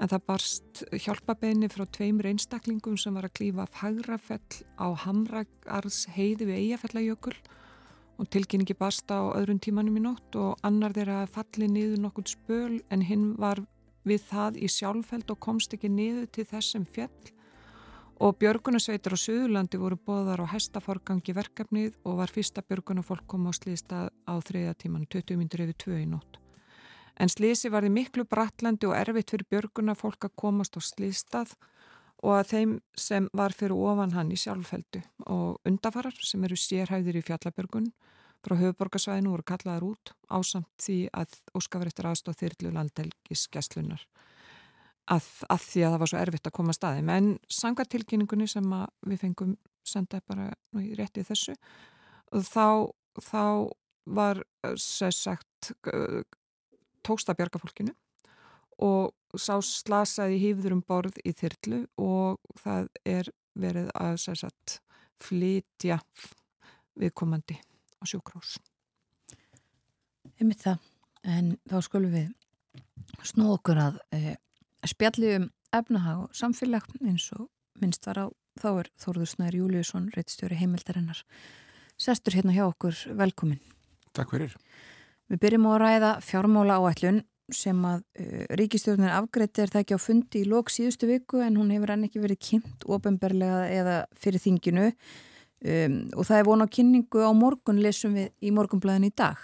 [0.00, 6.48] en það barst hjálpabeini frá tveimur einstaklingum sem var að klífa fagrafell á Hamragars heiði
[6.48, 7.34] við Eyjafellagjökul
[8.20, 12.80] og tilkynningi barst á öðrun tímanum í nótt og annar þeirra falli niður nokkur spöl
[12.88, 13.60] en hinn var
[14.08, 17.32] við það í sjálfheld og komst ekki niður til þessum fjall
[18.20, 23.56] og björgunasveitur á Suðurlandi voru bóðar á hestaforgangi verkefnið og var fyrsta björgunafólk koma á
[23.56, 26.39] slýsta á þriða tíman 20 minnur yfir 2 í nótt.
[27.20, 31.52] En slýsi var því miklu bratlandi og erfitt fyrir björgunafólk að komast á slýstað
[32.24, 35.02] og að þeim sem var fyrir ofan hann í sjálfheldu
[35.32, 37.90] og undafarar sem eru sérhæðir í fjallabjörgun
[38.44, 44.04] frá höfuborgarsvæðinu voru kallaðar út ásamt því að óskafur eftir aðstóð þyrlu landhelgis gæslunar
[45.10, 48.74] að, að því að það var svo erfitt að koma að staði menn sangatilkynningunni sem
[49.08, 50.50] við fengum senda bara
[50.80, 51.56] í rétti þessu
[52.32, 52.88] þá,
[53.20, 53.44] þá
[54.08, 54.42] var
[54.80, 55.72] sér sagt
[57.10, 57.94] tóksta björgafólkinu
[58.80, 63.30] og sá slasaði hýfður um borð í þyrlu og það er
[63.60, 64.80] verið að sagt,
[65.20, 66.00] flytja
[66.98, 67.58] viðkomandi
[68.00, 68.56] á sjúkrós.
[70.40, 70.78] Mitt það,
[71.28, 72.30] en þá skulum við
[73.28, 74.36] snú okkur að e,
[74.88, 77.50] spjalli um efnahag og samfélag eins og
[77.80, 78.26] minnst var á
[78.60, 81.20] þá er Þórður Snær Júliusson, reittstjóri heimildarinnar.
[82.00, 83.60] Sestur hérna hjá okkur, velkomin.
[84.16, 84.56] Takk fyrir.
[85.30, 87.20] Við byrjum á að ræða fjármála áætlun
[87.54, 91.58] sem að uh, ríkistjórnir afgreitti er það ekki á fundi í lók síðustu viku en
[91.58, 94.88] hún hefur enn ekki verið kynnt ofinberlega eða fyrir þinginu.
[95.60, 99.38] Um, og það er vona á kynningu á morgun lesum við í morgunblæðin í dag.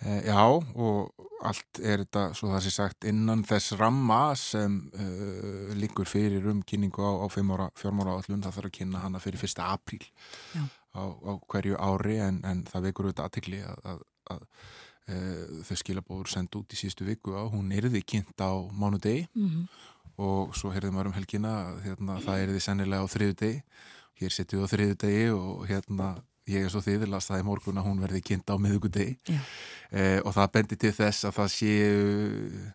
[0.00, 5.72] E, já og allt er þetta svo það sé sagt innan þess ramma sem uh,
[5.76, 9.72] líkur fyrir um kynningu á, á fjármára áallun það þarf að kynna hana fyrir fyrsta
[9.74, 10.04] apríl
[10.94, 14.00] á, á hverju ári en, en það vekur auðvitað aðtikli að, að,
[14.36, 19.26] að Eh, þau skilabóður sendt út í síðustu viku á, hún erði kynnt á mánudegi.
[19.34, 19.64] Mm -hmm.
[20.22, 23.62] og svo heyrðum við um helgina hérna, það erði sennilega á þriðu degi
[24.20, 26.08] hér setjum við á þriðu degi og hérna
[26.46, 29.16] ég er svo þýðilast það í morgun að hún verði kynnt á miðugudegi
[29.90, 31.98] eh, og það bendi til þess að það séu
[32.62, 32.72] Eh,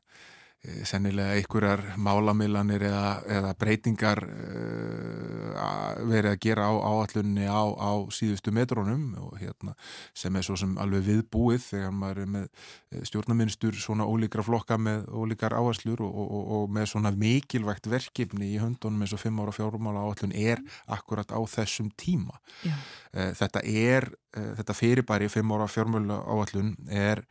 [0.66, 8.52] sennilega einhverjar málamilanir eða, eða breytingar uh, verið að gera á áallunni á, á síðustu
[8.56, 9.76] metrónum og hérna
[10.18, 14.80] sem er svo sem alveg viðbúið þegar maður er með eh, stjórnaminstur svona ólíkra flokka
[14.82, 19.40] með ólíkar áherslur og, og, og með svona mikilvægt verkefni í höndunum eins og fimm
[19.44, 22.38] ára fjárumála áallun er akkurat á þessum tíma.
[22.66, 27.24] Uh, þetta er uh, þetta fyrirbæri fimm ára fjármála áallun er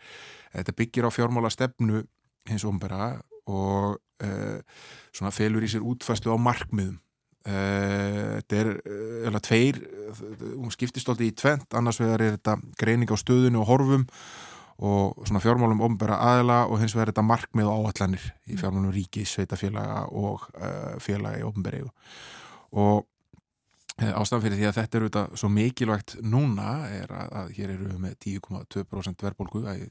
[0.55, 2.07] þetta byggir á fjármála stefnu
[2.51, 3.17] hins ombera
[3.47, 4.59] og uh,
[5.15, 6.99] svona felur í sér útfæslu á markmiðum.
[7.47, 8.71] Uh, þetta er
[9.31, 9.81] eða tveir
[10.57, 14.07] hún skiptist alltaf í tvent, annars vegar er þetta greining á stöðinu og horfum
[14.77, 18.59] og svona fjármálum ombera aðila og hins vegar er þetta markmið og áallanir í mm.
[18.61, 21.93] fjármálum ríki, sveitafélaga og uh, félagi omberiðu
[22.77, 23.07] og
[23.97, 27.87] ástæðan fyrir því að þetta eru þetta svo mikilvægt núna er að, að hér eru
[27.89, 29.87] við með 10,2% verðbólgu að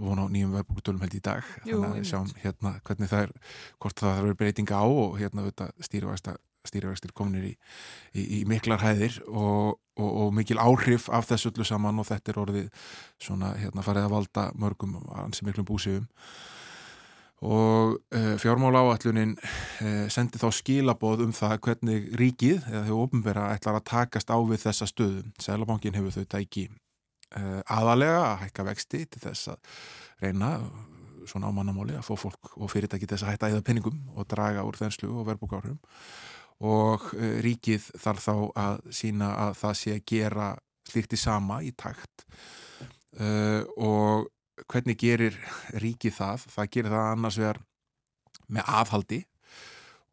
[0.00, 1.50] vona á nýjum verðbúrtölum held í dag.
[1.66, 3.34] Jú, þannig að við sjáum hérna hvernig það er
[3.82, 5.68] hvort það þarf breytinga á og hérna þetta
[6.62, 7.52] stýrivægstir kominir í,
[8.14, 12.32] í, í miklar hæðir og, og, og mikil áhrif af þessu öllu saman og þetta
[12.32, 12.88] er orðið
[13.22, 16.06] svona hérna farið að valda mörgum ansi miklum búsifum
[17.42, 23.48] og uh, fjármála áallunin uh, sendi þá skilaboð um það hvernig ríkið eða þau ofnverða
[23.56, 25.34] ætlar að takast á við þessa stöðum.
[25.42, 26.91] Sælabankin hefur þau tæki Eh,
[27.32, 29.76] aðalega að hækka vexti til þess að
[30.22, 30.50] reyna
[31.28, 34.78] svona ámannamáli að fá fólk og fyrirtæki þess að hætta eða penningum og draga úr
[34.78, 35.78] þenslu og verðbúkárum
[36.62, 40.52] og eh, ríkið þarf þá að sína að það sé að gera
[40.92, 42.24] slíkti sama í takt
[43.22, 44.26] uh, og
[44.66, 45.36] hvernig gerir
[45.78, 46.46] ríkið það?
[46.50, 47.60] Það gerir það annars vegar
[48.52, 49.20] með afhaldi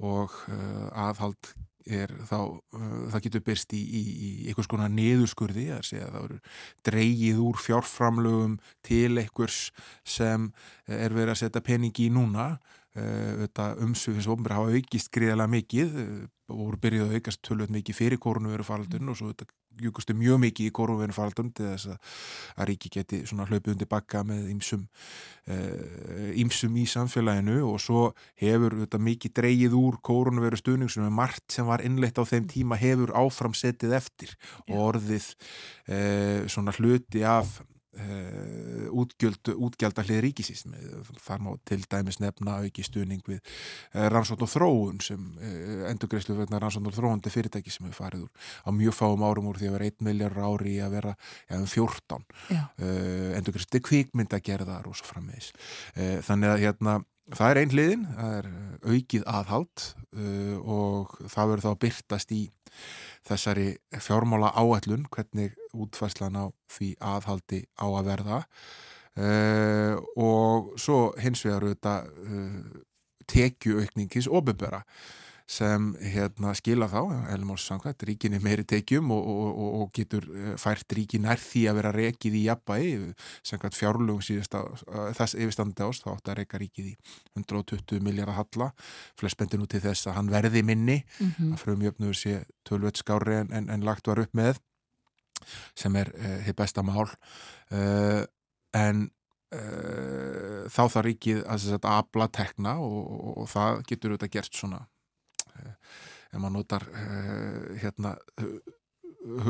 [0.05, 1.51] og uh, afhald
[1.89, 6.15] er þá, uh, það getur byrst í, í, í einhvers konar neðurskurði að segja að
[6.15, 6.39] það eru
[6.89, 9.61] dreyið úr fjárframlögum til einhvers
[10.07, 10.49] sem
[10.87, 12.51] er verið að setja peningi í núna.
[12.97, 13.45] Uh,
[13.85, 18.21] umsöfins ofnbæri hafa aukist greiðalega mikið uh, og voru byrjuð að aukast tölvöld mikið fyrir
[18.21, 19.45] korunu veru faraldun og svo þetta
[19.83, 22.13] júkustu mjög mikið í korunverðin faraldun til þess að,
[22.57, 24.85] að ríki geti hlaupið undir bakka með ýmsum
[26.39, 27.59] ýmsum uh, í samfélaginu.
[27.69, 28.03] Og svo
[28.41, 32.47] hefur þetta mikið dreyið úr korunverðu stuðning sem er margt sem var innleitt á þeim
[32.51, 34.35] tíma hefur áframsettið eftir.
[34.69, 37.59] Og orðið uh, svona hluti af
[38.89, 40.63] útgjöld, útgjaldallið ríkisins
[41.25, 46.37] þar má til dæmis nefna auki stuðning við uh, rannsótt og þróun sem uh, endurgreifslu
[46.37, 49.71] verðna rannsótt og þróundi fyrirtæki sem hefur farið úr á mjög fáum árum úr því
[49.71, 51.15] að vera 1 miljard ári að vera
[51.49, 52.27] ja, um 14
[53.39, 55.51] endurgreifslu kvikmyndagerðar og svo frammeðis
[56.25, 56.99] þannig að hérna
[57.35, 58.47] það er einn hliðin, það er
[58.89, 59.87] aukið aðhald
[60.63, 62.43] og það verður þá byrtast í
[63.27, 63.67] þessari
[64.01, 68.43] fjármála áætlun hvernig útfærslan á því aðhaldi á að verða.
[69.19, 72.83] Uh, og svo hins vegar auðvitað uh,
[73.29, 74.83] tekjuaukningis óbyrbera
[75.49, 76.99] sem hérna, skila þá,
[77.33, 81.63] Elmórs samkvæmt, ríkin er meiri tekjum og, og, og getur eh, fært ríkin nær því
[81.71, 82.83] að vera rekið í jafnbæi,
[83.49, 84.61] samkvæmt fjárlugum síðast á,
[85.17, 86.95] þess yfirstandandi ást, þá átt að reyka ríkið í
[87.41, 88.69] 120 miljardar halla,
[89.17, 91.53] flest bendur nú til þess að hann verði minni, mm -hmm.
[91.57, 94.61] að frumjöfnur sé tölvöld skári en, en, en lagt var upp með,
[95.77, 98.23] sem er uh, hitt besta mál, uh,
[98.77, 99.05] en
[99.55, 104.85] uh, þá þarf ríkið að, abla tekna og, og það getur auðvitað gert svona
[106.29, 106.83] ef maður notar
[107.81, 108.13] hérna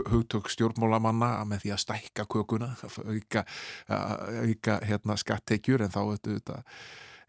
[0.10, 3.46] hugtök stjórnmólamanna með því að stækka kökuna auka,
[3.90, 6.58] auka hérna, skattekjur en þá þetta,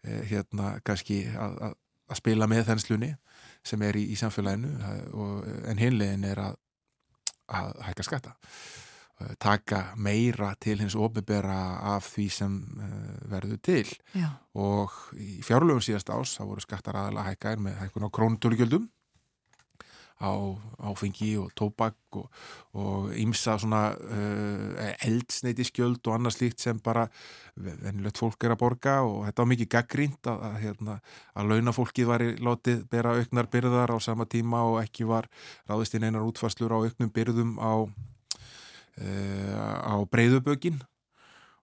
[0.03, 1.77] eh, hérna kannski að, að,
[2.17, 3.13] spila með þennslunni
[3.63, 4.71] sem er í, í samfélaginu
[5.15, 6.57] og, en hinlegin er að,
[7.51, 8.37] að hækka skatta.
[9.37, 13.83] Taka meira til hins ofibera af því sem uh, verður til.
[14.17, 14.31] Já.
[14.57, 18.89] og í fjárlöfum síðast ás þá voru skattar aðalega hækkaðir með hækkun á krónutölugjöldum
[20.21, 20.31] á
[20.85, 22.27] áfengi og tóbak og,
[22.77, 27.07] og ímsa svona uh, eldsneitiskjöld og annað slíkt sem bara
[27.57, 30.97] venilegt fólk er að borga og þetta var mikið gaggrínt að, að, hérna,
[31.35, 35.29] að launafólkið var í látið bera auknar byrðar á sama tíma og ekki var
[35.69, 40.81] ráðist inn einar útfarslur á auknum byrðum á, uh, á breyðubögin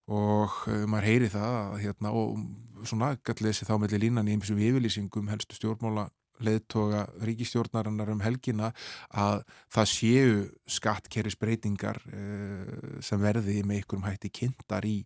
[0.08, 4.36] og uh, maður heyri það að, hérna, og svona gætlega þessi þá melli línan í
[4.36, 6.08] einsum yfirlýsingum helstu stjórnmála
[6.44, 8.70] leðtoga ríkistjórnarinnar um helgina
[9.10, 9.42] að
[9.74, 10.34] það séu
[10.78, 14.98] skattkerrisbreytingar uh, sem verði með ykkurum hætti kynntar í,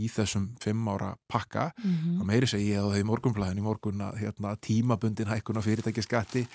[0.00, 2.18] í þessum fimm ára pakka mm -hmm.
[2.20, 5.66] og meiri segi ég að það í morgunblæðin í morgun að hérna, tímabundin hækkun á
[5.66, 6.46] fyrirtækiskatti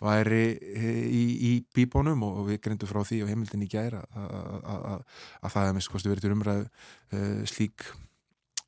[0.00, 4.04] væri uh, í, í bíbónum og, og við grindum frá því og heimildin í gæra
[4.18, 8.07] að það hefði mest kosti verið til umræðu uh, slík Eh,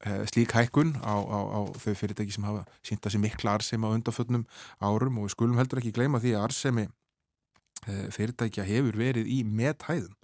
[0.01, 3.93] slík hækkun á, á, á þau fyrirtæki sem hafa sínt að sé mikla arsemi á
[3.93, 4.47] undanfötnum
[4.81, 6.87] árum og við skulum heldur ekki gleyma því að arsemi
[7.87, 10.17] eh, fyrirtækja hefur verið í methæðum.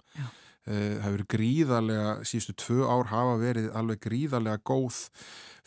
[0.67, 5.05] Það eh, hefur gríðarlega síðustu tvö ár hafa verið alveg gríðarlega góð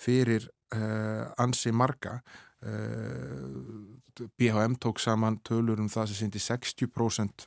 [0.01, 0.51] fyrir
[1.41, 2.21] ansi marga.
[4.39, 7.47] BHM tók saman tölur um það sem sýndi 60%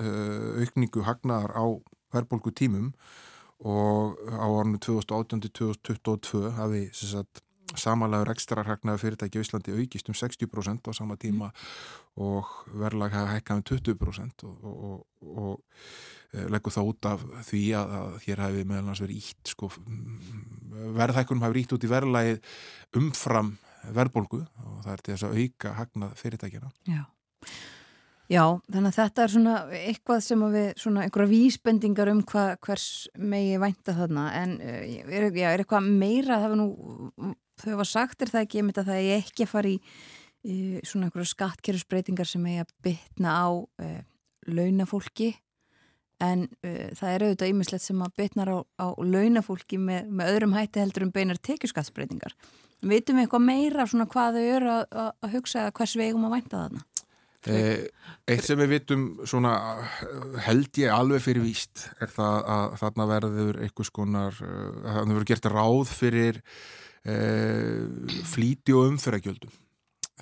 [0.00, 1.64] uh, aukningu hagnaðar á
[2.14, 2.92] verðbólgu tímum
[3.64, 7.42] og á ornu 2018-2022 hafi sagt,
[7.74, 11.50] samanlegur ekstra hagnaði fyrirtæki í Íslandi aukist um 60% á sama tíma
[12.16, 17.24] og verðlag hafa hækkað um 20% og, og, og, og eh, leggur það út af
[17.48, 19.70] því að, að hér hafi meðal verið ítt sko,
[21.00, 22.38] verðhækkunum hafi ítt út í verðlagi
[23.00, 23.56] umfram
[23.96, 27.04] verðbólgu og það er til þess að auka hagnað fyrirtækina Já
[28.26, 32.86] Já, þannig að þetta er svona eitthvað sem við, svona einhverja vísbendingar um hva, hvers
[33.22, 37.90] megi vænta þarna, en eh, er, já, er eitthvað meira, það var nú, þau var
[37.90, 39.78] sagt er það ekki, ég myndi að það er ekki að fara í,
[40.86, 44.02] svona einhverja skattkerfsbreytingar sem megi að bytna á uh,
[44.50, 45.30] launafólki,
[46.26, 50.58] en uh, það er auðvitað ýmislegt sem að bytnar á, á launafólki með, með öðrum
[50.58, 52.34] hætti heldur um beinar tekjuskattsbreytingar.
[52.82, 56.38] Vitum við eitthvað meira svona hvað þau eru að, að hugsa eða hvers vegum að
[56.40, 56.86] vænta þarna?
[57.46, 57.86] Eh,
[58.26, 59.52] eitt sem við vitum svona
[60.48, 65.12] held ég alveg fyrir víst er það að þarna verður einhvers konar, eh, að það
[65.12, 66.40] verður gert ráð fyrir
[67.06, 67.86] eh,
[68.26, 69.54] flíti og umfyrragjöldum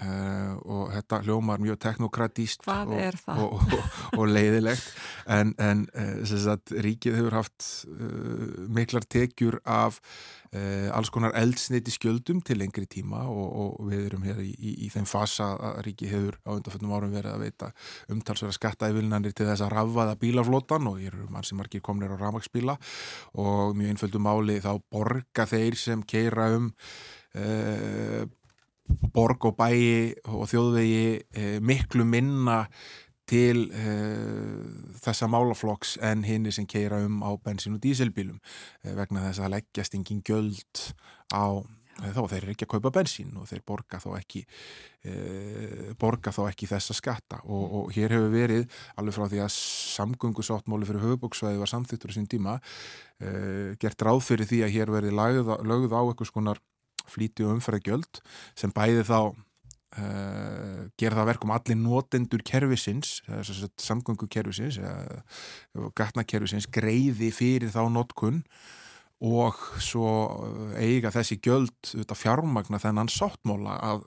[0.03, 2.89] Uh, og þetta hljómar mjög teknokratíst og,
[3.31, 3.85] og, og,
[4.19, 4.89] og leiðilegt.
[5.31, 10.01] En, en uh, sagt, ríkið hefur haft uh, miklar tekjur af
[10.95, 15.09] alls konar eldsneiti skjöldum til lengri tíma og við erum hér í, í, í þeim
[15.11, 17.71] fasa að ríkið hefur á undanfjöndum árum verið að veita
[18.15, 22.23] umtalsverða skattaævilnanir til þess að rafaða bílaflótan og hér eru mann sem margir komnir á
[22.23, 22.79] ramagsbíla
[23.35, 26.71] og mjög einföldu máli þá borga þeir sem keira um
[29.15, 31.07] borg og bæi og þjóðvegi
[31.37, 32.65] eh, miklu minna
[33.29, 34.65] til eh,
[35.01, 38.41] þessa málaflokks en hinn sem keira um á bensin og díselbílum
[38.85, 40.93] eh, vegna þess að leggjast engin göld
[41.33, 41.65] á
[41.95, 44.43] þá þeir eru ekki að kaupa bensin og þeir borga þá ekki
[45.07, 47.41] eh, borga þá ekki þessa skatta.
[47.45, 48.67] Og, og hér hefur verið
[48.99, 52.59] alveg frá því að samgöngusáttmáli fyrir höfubóksvæði var samþýttur í sín tíma
[53.23, 56.63] eh, gert ráð fyrir því að hér verið lögð á eitthvað skonar
[57.11, 58.21] flíti og umferðagjöld
[58.59, 59.19] sem bæði þá
[59.99, 63.19] uh, gera það verkum allir notendur kervisins,
[63.81, 68.43] samgöngu kervisins, uh, gatnakervisins, greiði fyrir þá notkunn
[69.25, 70.09] og svo
[70.77, 74.03] eiga þessi gjöld fjármagna þennan sáttmóla að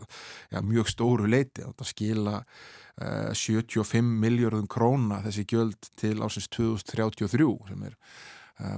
[0.51, 7.47] ja, mjög stóru leiti að skila uh, 75 miljardum króna þessi gjöld til ásins 2033
[7.69, 7.95] sem er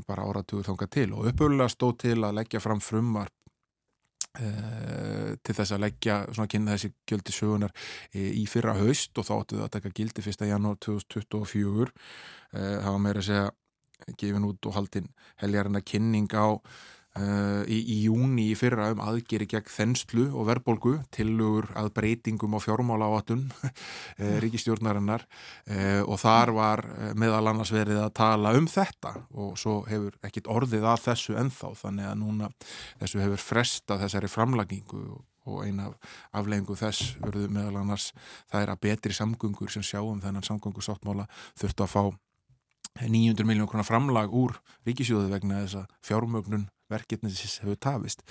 [0.07, 1.13] bara áratugur þonga til.
[1.15, 3.39] Og uppöfulega stóð til að leggja fram frumvar uh,
[4.40, 7.74] til þess að leggja svona kynna þessi gildi sögunar
[8.16, 10.46] í fyrra haust og þá áttu það að taka gildi 1.
[10.50, 11.92] janúar 2024
[12.54, 13.50] það var meira að segja
[14.20, 15.12] gefin út og haldinn
[15.42, 16.60] heljarina kynning á
[17.20, 22.53] Uh, í, í júni í fyrra um aðgeri gegn þenslu og verbolgu tilugur að breytingum
[22.55, 26.84] á fjármála áatun uh, ríkistjórnarinnar uh, og þar var
[27.20, 31.74] meðal annars verið að tala um þetta og svo hefur ekkit orðið að þessu enþá
[31.82, 32.51] þannig að núna
[33.01, 35.03] þessu hefur frestað þessari framlagingu
[35.49, 38.11] og eina af afleggingu þess verður meðal annars
[38.51, 41.28] það er að betri samgöngur sem sjáum þennan samgöngusáttmála
[41.59, 42.03] þurftu að fá
[43.00, 48.24] 900 miljón krónar framlag úr ríkisjóðu vegna þess að fjármögnun verkefni sem hefur tafist.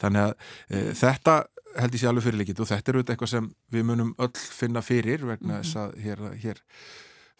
[0.00, 0.34] Þannig að
[0.70, 1.34] e, þetta
[1.74, 4.82] held ég sé alveg fyrirleikit og þetta er auðvitað eitthvað sem við munum öll finna
[4.84, 6.62] fyrir vegna þess að hér, hér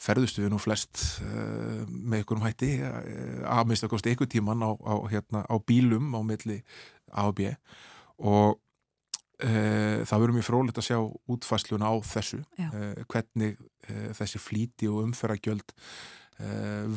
[0.01, 4.71] ferðustu við nú flest uh, með ykkurum hætti uh, að mista kosti ykkur tíman á,
[4.75, 6.61] á, hérna, á bílum á milli
[7.15, 7.53] A og B.
[8.19, 10.99] Og uh, það verður mjög frólitt að sjá
[11.31, 12.43] útfæsluna á þessu
[13.07, 13.59] hvernig
[14.19, 15.75] þessi flíti og umferðagjöld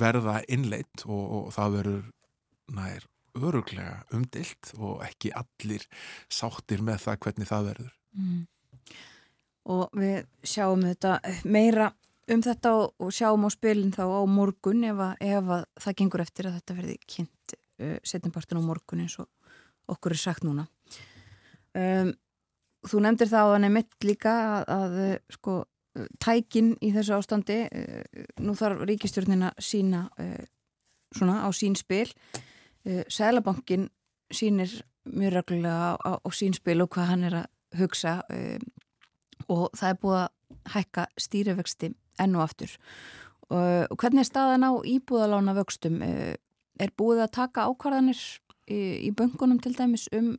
[0.01, 2.05] verða innleitt og, og það verður
[2.73, 3.05] nær
[3.37, 5.85] öruglega umdilt og ekki allir
[6.33, 7.93] sáttir með það hvernig það verður.
[8.17, 8.41] Mm.
[9.67, 11.91] Og við sjáum þetta meira
[12.31, 15.97] um þetta og, og sjáum á spilin þá á morgun ef að, ef að það
[16.01, 19.29] gengur eftir að þetta verði kynnt uh, setjumpartin á morgun eins og
[19.91, 20.67] okkur er sagt núna.
[21.77, 22.11] Um,
[22.87, 24.97] þú nefndir það á þannig mitt líka að, að
[25.37, 25.57] sko,
[26.23, 30.43] tækin í þessu ástandi, uh, nú þarf ríkistjórnina sína uh,
[31.15, 32.09] svona á sín spil.
[32.85, 33.89] Uh, Sælabankin
[34.33, 38.11] sínir mjög reglulega á, á, sínspil og hvað hann er að hugsa
[39.47, 41.89] og það er búið að hækka stýrivexti
[42.19, 42.73] enn og aftur.
[43.47, 48.19] Og hvernig er staðan á íbúðalána vöxtum er búið að taka ákvarðanir
[48.67, 50.35] í, í böngunum til dæmis um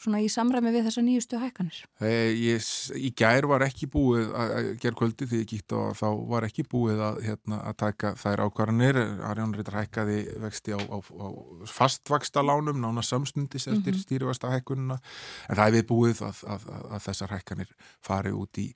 [0.00, 1.78] svona í samræmi við þessa nýjustu hækkanir?
[2.04, 2.66] Ég,
[2.98, 6.66] í gær var ekki búið að gera kvöldi því ég gíkt og þá var ekki
[6.68, 11.26] búið að, hérna, að taka þær ákvarðanir Arjón Rittar hækkaði vexti á, á, á
[11.70, 14.04] fastvaksta lánum nána samstundis eftir mm -hmm.
[14.04, 15.00] stýrivasta hækkununa
[15.48, 18.68] en það við búið að, að, að þessar hækkanir fari út í,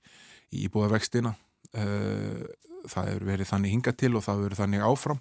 [0.52, 1.36] í búið vextina
[2.86, 5.20] það hefur verið þannig hinga til og það hefur verið þannig áfram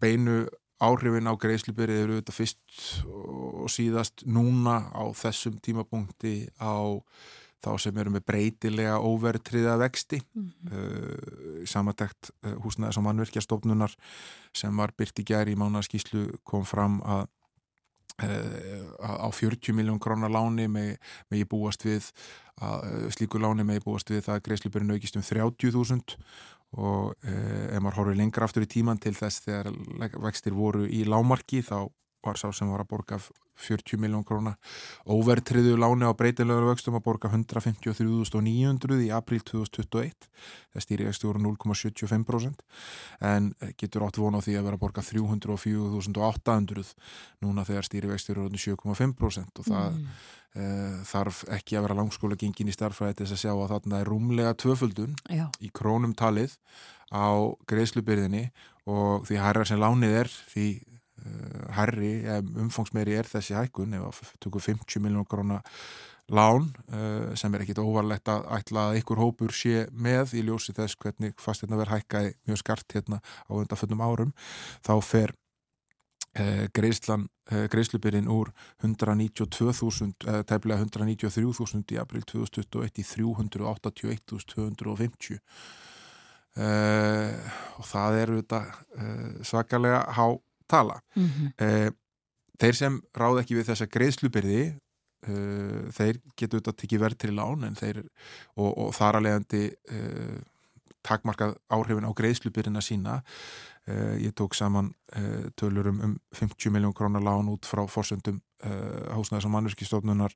[0.00, 0.48] beinu
[0.80, 7.04] áhrifin á greiðslubyrði eru þetta fyrst og síðast núna á þessum tímapunkti á
[7.60, 10.76] þá sem eru með breytilega óvertriða vexti mm -hmm.
[10.76, 13.96] uh, samatækt uh, húsnæðis og mannverkjastofnunar
[14.56, 17.26] sem var byrt í gæri í mánaskíslu kom fram að
[18.24, 20.96] uh, á 40 miljón krónar láni með,
[21.28, 22.08] með ég búast við
[22.60, 26.16] að, slíku láni með ég búast við það að greiðslubyrðin aukist um 30.000
[26.78, 29.72] og eh, ef maður horfið lengra aftur í tíman til þess þegar
[30.22, 31.90] vextir voru í lámarki þá
[32.24, 33.18] var sá sem var að borga
[33.60, 34.54] 40 miljón króna
[35.10, 40.28] overtriðu láni á breytilegur vöxtum að borga 153.900 í april 2021
[40.72, 42.64] það stýri vexti voru 0,75%
[43.30, 46.92] en getur átt vona á því að vera að borga 304.800
[47.44, 50.06] núna þegar stýri vexti voru 7,5% og það mm.
[50.56, 54.12] uh, þarf ekki að vera langskóla gengin í starfræði þess að sjá að þarna er
[54.12, 55.48] rúmlega tvöföldun Já.
[55.60, 56.56] í krónum talið
[57.10, 58.48] á greiðslubyrðinni
[58.90, 60.66] og því að hæra sem lánið er því
[61.76, 65.62] herri, eh, umfangsmeiri er þessi hækkun ef við tökum 50 miljónar krónar
[66.30, 66.64] lán
[66.94, 70.94] uh, sem er ekkit óvarlegt að ætla að ykkur hópur sé með í ljósi þess
[71.00, 74.32] hvernig fast hérna verð hækkaði mjög skart hérna á undanföllum árum
[74.86, 75.30] þá fer
[76.30, 78.52] greiðslan, uh, greiðslubirinn úr
[78.86, 85.42] 192.000 tæmlega 193.000 í april 2021 í 381.250
[86.60, 88.60] og það er þetta
[89.46, 90.26] svakalega há
[90.70, 91.00] tala.
[91.16, 91.98] Mm -hmm.
[92.60, 94.62] þeir sem ráð ekki við þessa greiðslubyrði
[95.28, 98.04] uh, þeir getur þetta tekið verð til lán þeir,
[98.56, 99.64] og, og þar að leiðandi
[99.96, 100.40] uh,
[101.02, 103.22] takmarkað áhrifin á greiðslubyrðina sína.
[104.20, 104.92] Ég tók saman
[105.56, 110.34] tölur um, um 50 miljón krónar lán út frá fórsöndum hásnæðis og mannverkistofnunar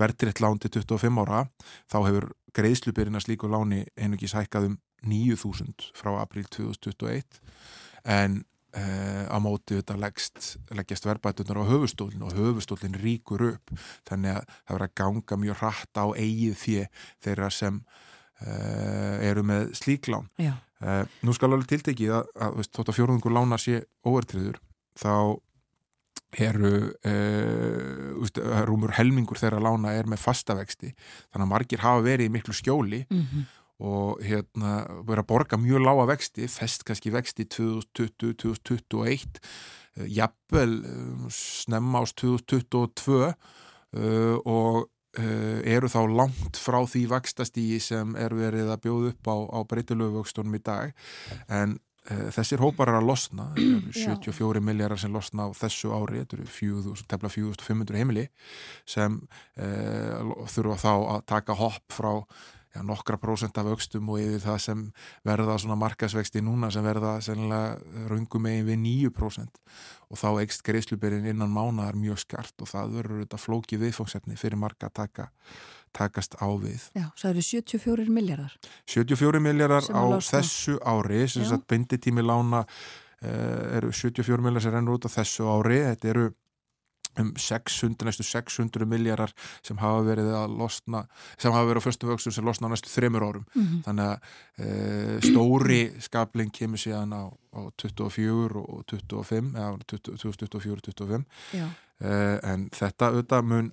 [0.00, 1.44] verðtritt lán til 25 ára.
[1.92, 7.40] Þá hefur greiðslubyrðina slíku láni einugis hækkað um 9.000 frá april 2021
[8.08, 8.40] en
[8.76, 13.72] á móti þetta leggst, leggjast verbætunar á höfustólinn og höfustólinn ríkur upp.
[14.08, 16.76] Þannig að það verður að ganga mjög hratt á eigið því
[17.24, 17.80] þeirra sem
[18.44, 23.36] uh, eru með slíklán uh, nú skal alveg tiltekið að, að veist, þótt að fjórðungur
[23.36, 24.60] lána sé óvertriður
[24.96, 25.12] þá
[26.36, 26.72] eru
[28.20, 32.56] veist, rúmur helmingur þeirra lána er með fastavexti þannig að margir hafa verið í miklu
[32.56, 33.46] skjóli mm -hmm.
[33.82, 39.40] Og hérna verið að borga mjög lága vexti, fest kannski vexti 2020-2021
[40.12, 40.74] jafnvel
[41.32, 43.32] snemma ás 2022
[44.44, 44.76] og
[45.16, 50.58] eru þá langt frá því vakstastígi sem er verið að bjóða upp á, á breytilöfuvöxtunum
[50.58, 50.92] í dag.
[51.48, 53.48] En Eh, þessir hópar er að losna,
[53.96, 58.26] 74 miljardar sem losna á þessu ári, þetta eru 4500 heimili
[58.86, 59.16] sem
[59.58, 62.12] uh, þurfa þá að taka hopp frá
[62.76, 64.82] já, nokkra prósent af aukstum og yfir það sem
[65.26, 69.62] verða svona markasvexti núna sem verða sennilega rungum megin við 9%
[70.10, 74.60] og þá ekst greiðslubirinn innan mánar mjög skart og það verður þetta flóki viðfóngsefni fyrir
[74.60, 75.30] marka að taka
[75.96, 76.88] takast á við.
[76.92, 78.56] Já, það eru 74 miljardar.
[78.92, 84.98] 74 miljardar á þessu ári, sem sagt binditími lána uh, eru 74 miljardar sem rennur
[84.98, 86.26] út á þessu ári, þetta eru
[87.20, 89.32] um 600, næstu 600 miljardar
[89.64, 91.04] sem hafa verið að losna,
[91.38, 93.46] sem hafa verið á förstum vöxtum sem losna á næstu þreymur árum.
[93.54, 93.80] Mm -hmm.
[93.86, 94.18] Þannig að
[94.58, 102.38] uh, stóri skapling kemur síðan á, á 24 og 25, eða 2024 og 25, uh,
[102.52, 103.72] en þetta auðvitað mun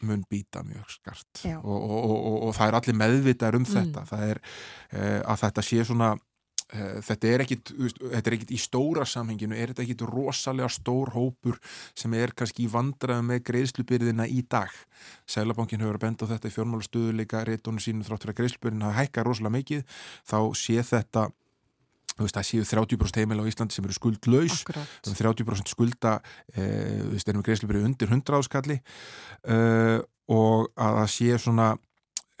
[0.00, 3.72] mun býta mjög skart og, og, og, og það er allir meðvitaður um mm.
[3.74, 6.14] þetta það er uh, að þetta sé svona
[6.70, 11.58] þetta er ekkit þetta er ekkit í stóra samhenginu er þetta ekkit rosalega stór hópur
[11.98, 14.70] sem er kannski vandrað með greiðslubyrðina í dag?
[15.30, 19.56] Sælabankin hefur að benda á þetta í fjármálastöðuleika réttónu sínum þráttur að greiðslubyrðina hækka rosalega
[19.58, 20.00] mikið
[20.30, 21.30] þá sé þetta
[22.20, 24.58] Þú veist, það séu 30% heimil á Íslandi sem eru skuldlaus,
[25.08, 26.18] um 30% skulda,
[26.52, 26.66] e,
[27.06, 29.56] þú veist, erum við greiðslu verið undir 100 áskalli e,
[30.28, 31.68] og að það sé svona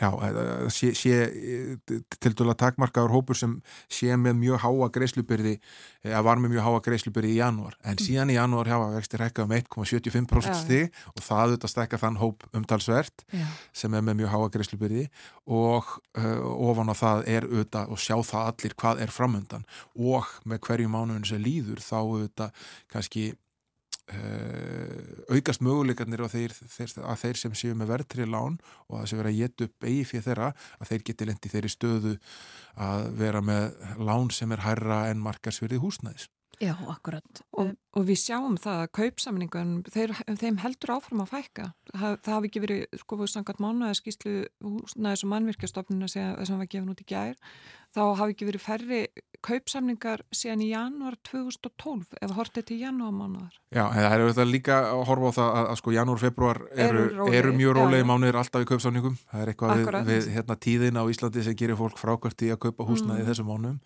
[0.00, 0.08] Já,
[0.72, 1.16] sé, sé
[1.84, 3.58] til dæla takmarkaður hópur sem
[3.92, 5.58] sé með mjög háa greiðslubyrði
[6.06, 8.04] eða var með mjög háa greiðslubyrði í janúar en mm.
[8.06, 12.48] síðan í janúar hafa vextir hækkað um 1,75% stig og það auðvitað stekka þann hóp
[12.56, 13.44] umtalsvert Já.
[13.76, 15.04] sem er með mjög háa greiðslubyrði
[15.52, 19.68] og uh, ofan á það er auðvitað og sjá það allir hvað er framöndan
[20.00, 23.28] og með hverju mánuðin sem líður þá auðvitað kannski
[24.10, 28.56] Uh, aukast möguleikarnir þeir, þeir, að þeir sem séu með verðtrið lán
[28.88, 30.48] og að þessi vera að geta upp eigi fyrir þeirra
[30.80, 32.14] að þeir geti lendi þeirri stöðu
[32.88, 33.68] að vera með
[34.02, 36.26] lán sem er hærra en markarsverið húsnæðis.
[36.60, 37.44] Já, akkurat.
[37.56, 42.50] Og, og við sjáum það að kaupsamningun þeim heldur áfram að fækka það, það hafi
[42.50, 47.08] ekki verið, sko, sangat mánu eða skýslu húsnæðis og mannvirkjastofnuna sem var gefin út í
[47.10, 47.34] gær
[47.94, 49.00] þá hafi ekki verið færri
[49.40, 53.54] kaupsamningar síðan í janúar 2012 ef hortið til janúarmánuðar.
[53.72, 57.04] Já, það er auðvitað líka að horfa á það að, að sko janúar, februar eru,
[57.06, 59.16] eru, eru mjög rólegi mánuðir alltaf í kaupsamningum.
[59.32, 60.06] Það er eitthvað Akkurat.
[60.06, 63.30] við, við hérna, tíðin á Íslandi sem gerir fólk frákvært í að kaupa húsnaði mm.
[63.30, 63.80] þessum mánuðum.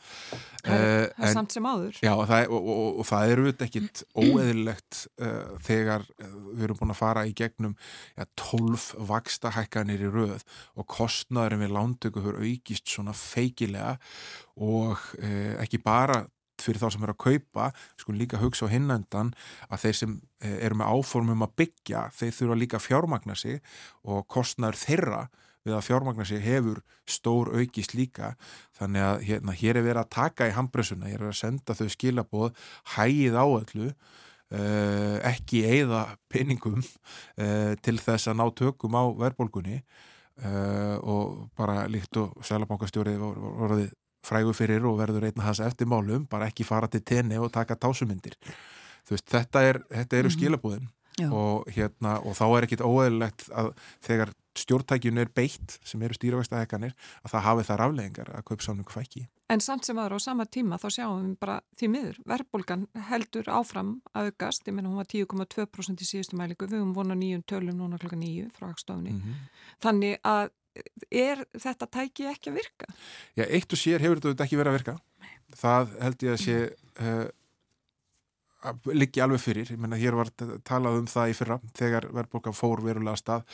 [0.65, 2.01] Það er, uh, það er samt sem áður.
[2.03, 6.66] Já, og það, og, og, og það eru auðvitað ekkit óeðilegt uh, þegar uh, við
[6.66, 7.76] erum búin að fara í gegnum
[8.16, 10.42] ja, 12 vaksta hækkanir í röð
[10.74, 13.97] og kostnaðurinn við lántöku fyrir aukist svona feikilega
[14.57, 16.24] og eh, ekki bara
[16.62, 19.32] fyrir þá sem eru að kaupa, sko líka hugsa á hinnendan
[19.68, 23.59] að þeir sem eh, eru með áformum að byggja, þeir þurfa líka að fjármagna sig
[24.07, 25.26] og kostnar þeirra
[25.65, 28.35] við að fjármagna sig hefur stór aukist líka,
[28.79, 31.89] þannig að hérna, hér er verið að taka í handbröðsuna, hér er að senda þau
[31.97, 33.95] skilaboð, hægið á öllu
[34.53, 41.87] Uh, ekki eigða peningum uh, til þess að ná tökum á verðbólgunni uh, og bara
[41.91, 43.89] líkt og selabankastjórið voruði
[44.25, 47.75] frægu fyrir og verður einna hans eftir málum, bara ekki fara til tenni og taka
[47.81, 48.37] tásumindir.
[49.09, 50.37] Veist, þetta, er, þetta eru mhm.
[50.37, 50.87] skilabúðin
[51.23, 53.71] og, hérna, og þá er ekkit óeðlilegt að
[54.05, 59.25] þegar stjórntækjun er beitt sem eru stýravægstahekkanir að það hafi þar afleggingar að kaupsamningu fækki.
[59.53, 62.21] En samt sem aðra á sama tíma þá sjáum við bara því miður.
[62.31, 66.95] Verbolgan heldur áfram að aukast, ég menna hún var 10,2% í síðustu mæliku, við höfum
[66.97, 69.12] vonað nýjum tölum núna klokka nýju frá Hagstofni.
[69.12, 69.49] Mm -hmm.
[69.85, 70.51] Þannig að
[71.11, 72.87] er þetta tæki ekki að virka?
[73.37, 74.97] Já, eitt og sér hefur þetta ekki verið að virka.
[75.55, 76.57] Það held ég að sé
[77.01, 77.27] uh,
[78.93, 79.73] liggi alveg fyrir.
[79.75, 80.31] Ég menna, hér var
[80.67, 83.45] talað um það í fyrra þegar verðbólka fór verulega stað.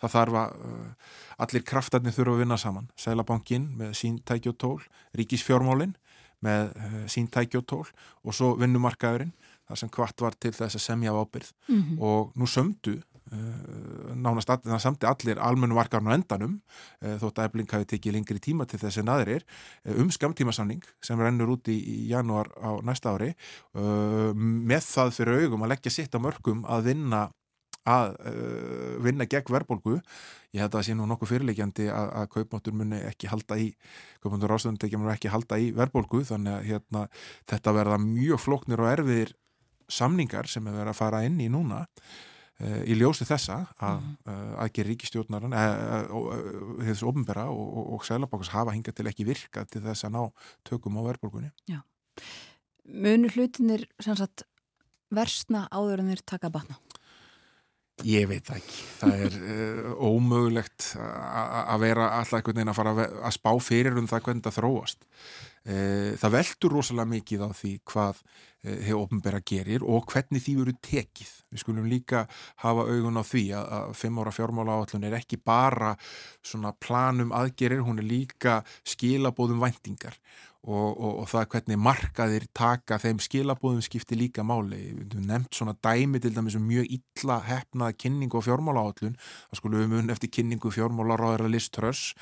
[0.00, 1.14] Það þarf að uh,
[1.46, 2.90] allir kraftarnir þurfa að vinna saman.
[2.98, 4.78] Sælabankin með sín tæki og tól,
[5.18, 5.96] ríkisfjármálin
[6.44, 7.86] með uh, sín tæki og tól
[8.22, 9.34] og svo vinnumarkaðurinn
[9.68, 11.96] þar sem hvart var til þess að semja ábyrð mm -hmm.
[12.00, 12.94] og nú sömdu
[14.18, 16.58] nánast að það samti allir almennu varkarn á endanum
[17.02, 20.84] eh, þótt að ebling hafi tekið lengri tíma til þess en aðrir eh, um skamtímasamning
[21.04, 23.34] sem rennur út í, í janúar á næsta ári
[23.74, 27.28] með það fyrir augum að leggja sitt á mörgum að vinna
[27.88, 28.18] að
[29.00, 29.94] vinna gegn verðbólgu.
[30.52, 33.68] Ég held að það sé nú nokkuð fyrirleikjandi að, að kaupmáttur muni ekki halda í
[34.20, 37.04] kaupmáttur ástöndekja muni ekki halda í verðbólgu þannig að hérna,
[37.48, 39.32] þetta verða mjög flóknir og erfiðir
[39.88, 41.86] samningar sem er verið að fara inn í núna
[42.58, 45.54] í ljósi þessa að uh, aðgerri ríkistjórnaran
[46.88, 50.22] þessu ofnbæra og, og, og sælabákast hafa hingað til ekki virka til þess að ná
[50.66, 51.52] tökum á verðbólgunni.
[52.88, 53.86] Munu hlutinir
[55.14, 56.80] versna áður en þeir taka batna?
[58.06, 58.82] Ég veit ekki.
[59.00, 64.06] Það er uh, ómögulegt að vera alltaf einhvern veginn að fara að spá fyrir um
[64.10, 65.08] það hvernig það þróast.
[65.68, 68.22] Uh, það veldur rosalega mikið á því hvað
[68.68, 71.30] hefur ofnbæra gerir og hvernig því veru tekið.
[71.52, 72.24] Við skulum líka
[72.62, 75.92] hafa augun á því að, að fimm ára fjármála áallun er ekki bara
[76.82, 80.18] planum aðgerir, hún er líka skilabóðum væntingar
[80.66, 84.80] og, og, og það hvernig markaðir taka þeim skilabóðum skipti líka máli.
[84.98, 89.14] Við nefnt svona dæmi til dæmis um mjög illa hefnaða kynningu á fjármála áallun.
[89.48, 92.14] Það skulum við mun eftir kynningu fjármálaráðara Liz Truss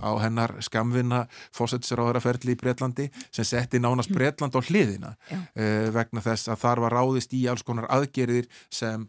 [0.00, 1.26] á hennar skamvinna
[1.56, 5.14] fósættisráðaraferðli í Breitlandi sem setti nánast Breitland á hliðina.
[5.52, 9.06] Uh, vegna þess að þar var ráðist í alls konar aðgerðir sem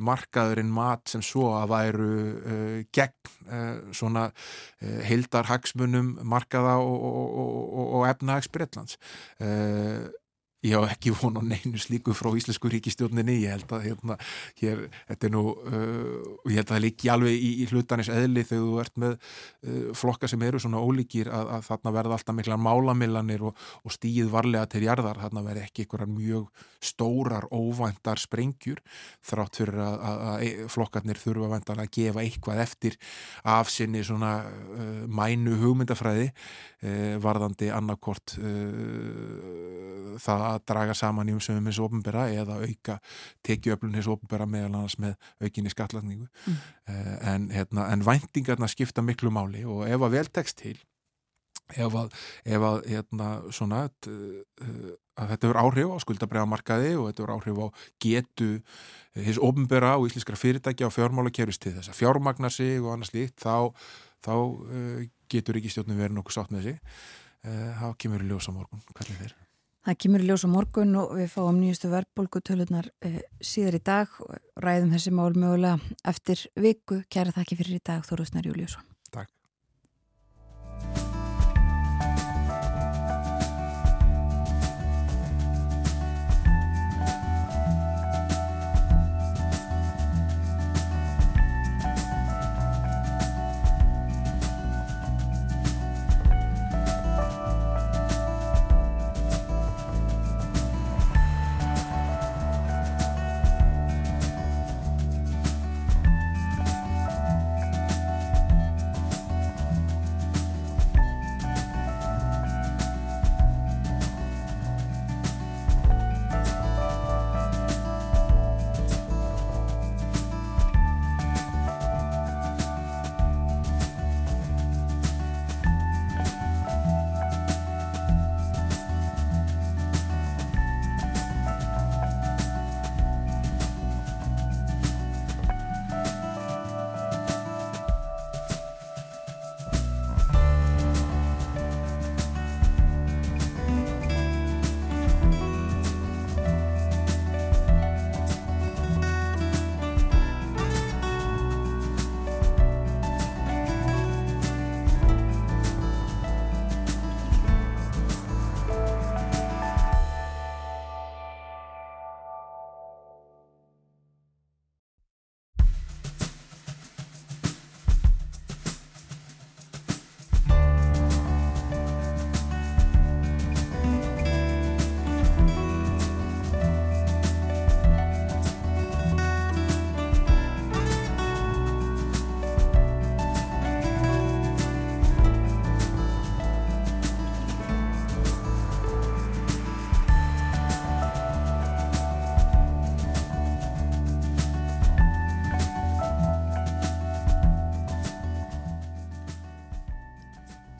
[0.00, 4.28] markaðurinn mat sem svo að væru uh, gegn svona
[5.06, 8.96] heildar hagsmunum markaða og, og, og, og efnahags Breitlands
[10.66, 14.16] ég á ekki von á neinu slíku frá Íslensku ríkistjórninni, ég held að hérna,
[14.60, 18.44] hér, þetta er nú uh, ég held að það líki alveg í, í hlutanis eðli
[18.46, 22.38] þegar þú ert með uh, flokka sem eru svona ólíkir að, að þarna verða alltaf
[22.38, 28.20] miklar málamillanir og, og stíð varlega til jarðar, þarna verði ekki einhverjar mjög stórar óvæntar
[28.20, 28.82] sprengjur
[29.26, 32.98] þrátt fyrir að, að, að e, flokkarnir þurfa að gefa eitthvað eftir
[33.46, 41.36] af sinni svona uh, mænu hugmyndafræði uh, varðandi annarkort uh, það að draga saman í
[41.36, 42.98] umsöfum hins ofnbæra eða auka
[43.46, 46.58] tekjuöflun hins ofnbæra meðal annars með aukinni skatlatningu mm.
[46.90, 50.76] uh, en, hérna, en væntingarna skipta miklu máli og ef að vel tekst til
[51.74, 52.14] ef að,
[52.46, 57.62] ef að hérna, svona uh, að þetta verður áhrif á skuldabræðamarkaði og þetta verður áhrif
[57.62, 57.66] á
[58.04, 58.50] getu
[59.16, 63.14] hins ofnbæra og íslenskra fyrirtækja og fjármála kerust til þess að fjármagnar sig og annars
[63.16, 63.72] líkt þá,
[64.20, 64.34] þá
[65.32, 66.78] getur ekki stjórnum verið nokkuð sátt með sig.
[67.46, 69.36] Þá kemur í ljósa morgun, hvernig þeir
[69.86, 74.16] Það kemur í ljós á morgun og við fáum nýjustu verðbólgutöluðnar eh, síðar í dag
[74.24, 74.34] og
[74.64, 75.78] ræðum þessi mál mögulega
[76.10, 77.04] eftir viku.
[77.06, 78.95] Kæra þakki fyrir í dag, Þóruðsnar Júliusson.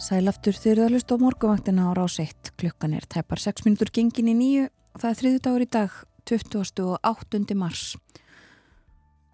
[0.06, 2.52] Sælaftur þeir eru að hlusta á morguvaktina á rás 1.
[2.60, 5.96] Klukkan er tæpar 6 minútur gengin í nýju það er þriðu dagur í dag,
[6.30, 7.56] 28.
[7.58, 7.96] mars.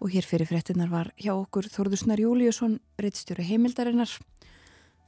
[0.01, 4.15] Og hér fyrir fréttinar var hjá okkur Þorðusnar Júliusson, reittstjóri heimildarinnar.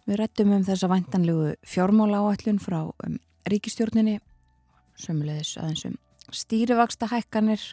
[0.05, 3.17] Við rættum um þessa væntanlegu fjármála áætlun frá um,
[3.49, 4.19] ríkistjórninni,
[5.01, 5.97] sömulegis aðeins um
[6.29, 7.65] stýrivaksta hækkanir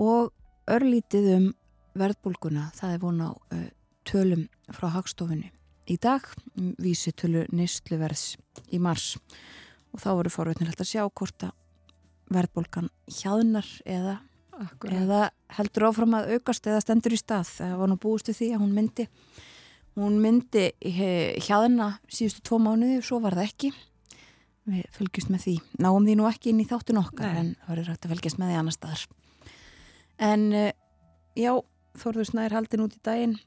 [0.00, 0.32] og
[0.64, 1.52] örlítið um
[2.00, 2.70] verðbólguna.
[2.80, 3.70] Það er von á uh,
[4.08, 5.52] tölum frá hagstofunni
[5.88, 6.24] í dag
[6.82, 8.36] vísitölu nýstluverðs
[8.74, 9.16] í mars.
[9.94, 11.54] Og þá voru forveitnilegt að sjá hvort að
[12.28, 14.18] verðbólkan hjáðnar eða
[14.90, 17.46] eða heldur áfram að aukast eða stendur í stað.
[17.58, 19.06] Það var nú búistu því að hún myndi
[19.98, 20.64] hún myndi
[21.46, 23.72] hjaðina síðustu tvo mánuði og svo var það ekki.
[24.68, 25.54] Við fölgjast með því.
[25.80, 27.38] Náum því nú ekki inn í þáttun okkar Nei.
[27.40, 29.04] en það verður rægt að fölgjast með því annar staðar.
[30.28, 30.72] En eh,
[31.38, 31.52] já
[31.98, 33.38] Þorður Snær haldin út í daginn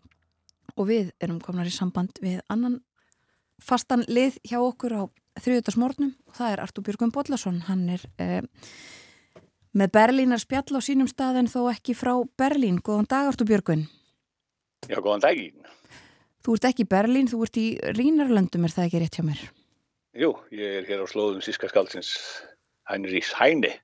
[0.75, 2.79] og við erum komnar í samband við annan
[3.61, 5.03] fastan lið hjá okkur á
[5.41, 8.41] þriðutarsmórnum og það er Artur Björgum Bodlason hann er eh,
[9.77, 12.81] með Berlínar spjall á sínum stað en þó ekki frá Berlín.
[12.83, 13.85] Góðan dag Artur Björgun
[14.89, 15.61] Já, góðan daginn
[16.41, 19.41] Þú ert ekki í Berlín, þú ert í Rínarlöndum er það ekki rétt hjá mér?
[20.17, 22.09] Jú, ég er hér á slóðum sískaskaldsins
[22.89, 23.75] Heinrichs Heine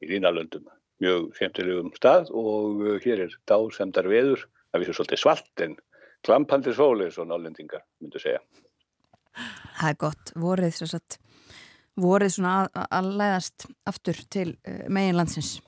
[0.00, 0.64] í Rínarlöndum.
[1.04, 5.76] Mjög semtilegum stað og uh, hér er dásemdar veður það vissu svolítið svalt en
[6.24, 8.40] klampandi sóli og nálendingar myndu segja.
[9.78, 11.18] Það er gott, vorið svo satt
[12.00, 15.58] vorið svona að, að læðast aftur til uh, meginlandsins.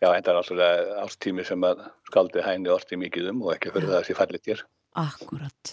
[0.00, 3.90] Já, þetta er alltaf ástími sem að skaldi hægni orti mikið um og ekki fyrir
[3.90, 4.62] það að það sé fallit hér
[5.00, 5.72] Akkurat.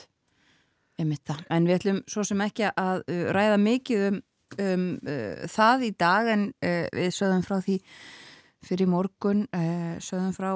[0.98, 4.18] En við ætlum svo sem ekki að uh, ræða mikið um,
[4.64, 7.78] um uh, það í dag en uh, við sögum frá því
[8.68, 10.52] fyrir morgun uh, sögum frá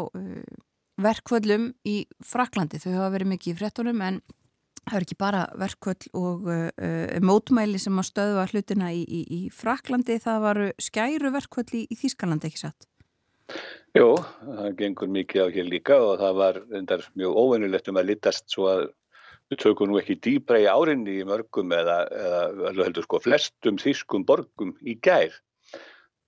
[0.97, 4.21] uh, verkvöldum í Fraklandi þau hafa verið mikið í frettunum en
[4.81, 9.41] það er ekki bara verkvöld og uh, mótmæli sem að stöðva hlutina í, í, í
[9.53, 12.87] Fraklandi, það varu skæru verkvöld í, í Þískalandi, ekki satt?
[13.97, 14.15] Jó,
[14.47, 18.47] það gengur mikið á hér líka og það var endar mjög óveinulegt um að litast
[18.53, 18.83] svo að
[19.51, 24.23] við tökum nú ekki dýbra í árinni í mörgum eða, eða heldur sko flestum þýskum
[24.27, 25.35] borgum í gær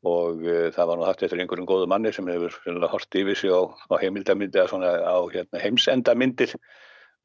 [0.03, 2.55] og uh, það var nú haft eftir einhverjum góðu manni sem hefur
[2.91, 6.57] hort yfir sig á, á heimildamindi eða svona á hérna, heimsendamindir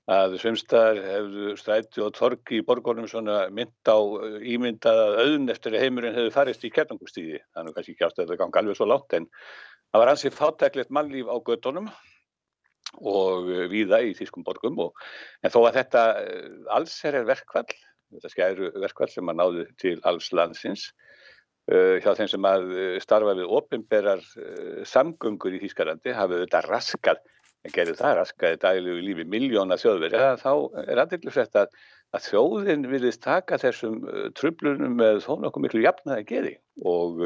[0.08, 5.74] að svimstaðar hefðu stræti og torki í borgónum svona mynd á uh, ímyndaða auðn eftir
[5.74, 7.42] að heimurinn hefðu farist í kernangustíði.
[7.56, 9.26] Þannig kannski ekki átt að þetta gangi alveg svo látt en
[9.90, 11.90] það var ansið fátæklegt mannlíf á göttunum
[13.02, 14.94] og uh, víða í þýskum borgum og,
[15.42, 16.06] en þó að þetta
[16.78, 17.68] alls er verkvall,
[18.14, 20.92] þetta skæru verkvall sem að náðu til alls landsins
[21.68, 22.70] hjá þeim sem að
[23.04, 27.20] starfa við ofinberar uh, samgöngur í Þýskalandi hafið þetta raskað.
[27.66, 30.52] En gerir það raskaði daglegu lífi miljóna þjóðverja, þá
[30.84, 31.72] er aðeinslega að,
[32.14, 33.98] að þjóðin vilist taka þessum
[34.38, 36.54] trublunum með þó nokkuð miklu jafnaði geði.
[36.86, 37.18] Og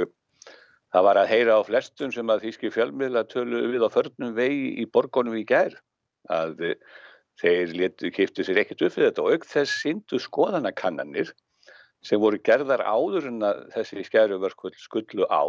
[0.92, 4.72] það var að heyra á flestum sem að þýski fjölmiðla tölu við á förnum vegi
[4.80, 5.76] í borgonum í gær
[6.32, 6.64] að
[7.40, 11.32] þeir kiptu sér ekkert upp við þetta og auk þess syndu skoðanakannanir
[12.02, 15.44] sem voru gerðar áður en að þessi skæruverkull skullu á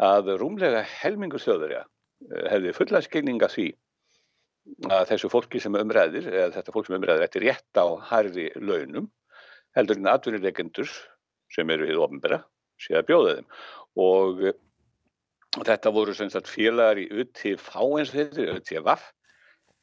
[0.00, 1.84] að rúmlega helmingur þjóðverja
[2.50, 3.68] hefði fulla skilninga því
[4.90, 9.08] að þessu fólki sem umræðir, eða þetta fólk sem umræðir eftir rétt á hærri launum
[9.76, 10.90] heldur en atvinnilegendur
[11.54, 12.42] sem eru við ofnbæra
[12.80, 13.48] sé að bjóða þeim.
[14.00, 14.44] Og
[15.66, 16.14] þetta voru
[16.50, 17.64] félagar í UTV
[17.98, 19.08] eins og þetta, UTVaf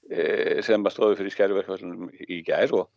[0.09, 2.87] e, sem stóðu fyrir skæruverkvælunum í gær og,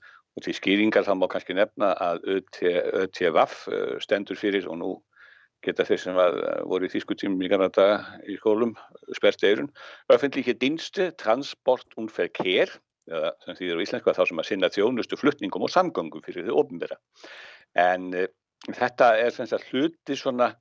[0.40, 4.90] og til skýringar þá má kannski nefna að UTVaf e, stendur fyrir og nú
[5.64, 7.88] geta þeir sem var, voru í þýskutímum í Kanada
[8.24, 8.72] í skólum
[9.16, 9.68] spert eirun.
[10.12, 12.72] Öffentliche Dienste, Transport und Verkehr,
[13.10, 16.48] eða sem þýðir á íslensku að þá sem að sinna þjónustu flutningum og samgöngum fyrir
[16.48, 16.96] þau ofnbæra.
[17.76, 18.28] En uh,
[18.70, 20.54] þetta er sem sagt hluti svona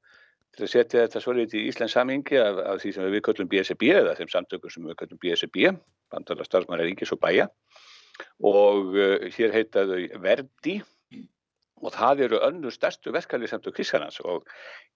[0.57, 3.93] til að setja þetta svolítið í Íslands samingi af, af því sem við köllum BSB
[4.01, 5.71] eða þeim samtökum sem við köllum BSB,
[6.11, 7.47] bandala starfsmæra ríkis og bæja
[8.43, 10.80] og uh, hér heitaðu Verdi.
[11.80, 14.49] Og það eru önnu stærstu þú Kískanans og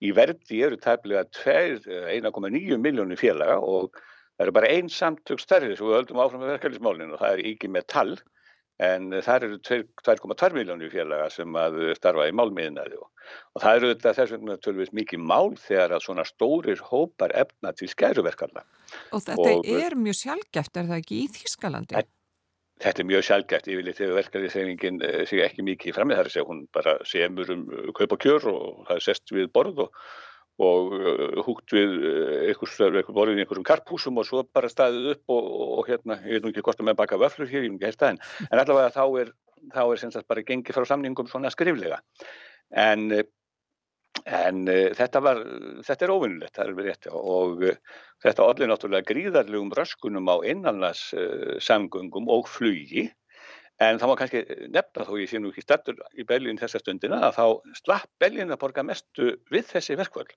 [0.04, 3.56] í verdi eru tæmlega 1,9 miljónir félaga.
[3.64, 3.94] Og
[4.36, 7.46] það eru bara einn samtök stærri sem við höldum áfram með verkefnismálinu og það er
[7.54, 8.14] ekki með tall
[8.82, 13.10] en það eru 2,2 miljónir félaga sem að starfa í málmiðinaði og,
[13.54, 17.74] og það eru þetta þess vegna tölvist mikið mál þegar að svona stórir hópar efna
[17.78, 18.66] til skæruverkarna.
[19.14, 21.96] Og þetta og, er mjög sjálfgeft, er það ekki í Þískalandi?
[22.00, 22.23] Þetta
[22.82, 26.62] er mjög sjálfgæft yfirleitt þegar verkefniðsefingin eh, sé ekki mikið fram með er að hún
[26.74, 30.00] bara semur um eh, kaup og kjör og það er sest við borð og,
[30.64, 31.94] og eh, húgt við
[32.50, 36.48] eitthvað borðið í einhverjum karpúsum og svo bara staðið upp og, og hérna, ég veit
[36.48, 38.96] nú ekki hvort að með baka vöflur hér, ég hef ekki hérst aðeins, en allavega
[38.98, 39.32] þá er,
[39.78, 42.02] þá er sem sagt bara gengið frá samningum svona skriflega.
[42.74, 43.10] En
[44.24, 45.42] En uh, þetta, var,
[45.84, 50.36] þetta er óvinnulegt, það er verið rétt og uh, þetta allir náttúrulega gríðarlegum röskunum á
[50.48, 53.10] innanlands uh, samgöngum og flugi.
[53.82, 57.24] En það má kannski nefna þó ég sé nú ekki startur í Berlín þessa stundina
[57.26, 60.36] að þá slapp Berlín að borga mestu við þessi verkvöld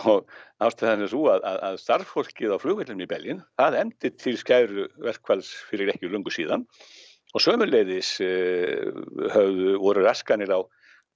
[0.00, 0.32] og
[0.64, 4.88] ástæðan er svo að, að, að starffólkið á flugveldunum í Berlín það endi til skæru
[5.04, 6.64] verkvölds fyrir ekki lungu síðan.
[7.36, 8.16] Og sömulegðis
[9.36, 10.64] höfðu voru raskanir á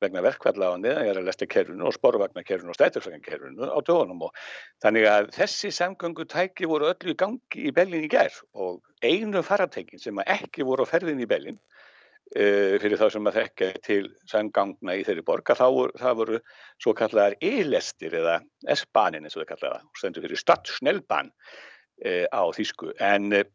[0.02, 4.34] vegna verkvalla á neðanjara lestakerfinu og sporvagnakerfinu og stætturflagnakerfinu á dögunum og
[4.84, 10.02] þannig að þessi samgöngutæki voru öllu í gangi í Bellin í gær og einu faratækin
[10.02, 14.98] sem ekki voru á ferðin í Bellin uh, fyrir þá sem að þekka til samgangna
[15.00, 15.66] í þeirri borga þá
[15.96, 16.42] það voru
[16.82, 18.40] svo kallar e-lestir eða
[18.76, 22.92] S-banin eins og það kallar það og stendur fyrir stadsnellban uh, á þýsku.
[23.00, 23.46] En uh,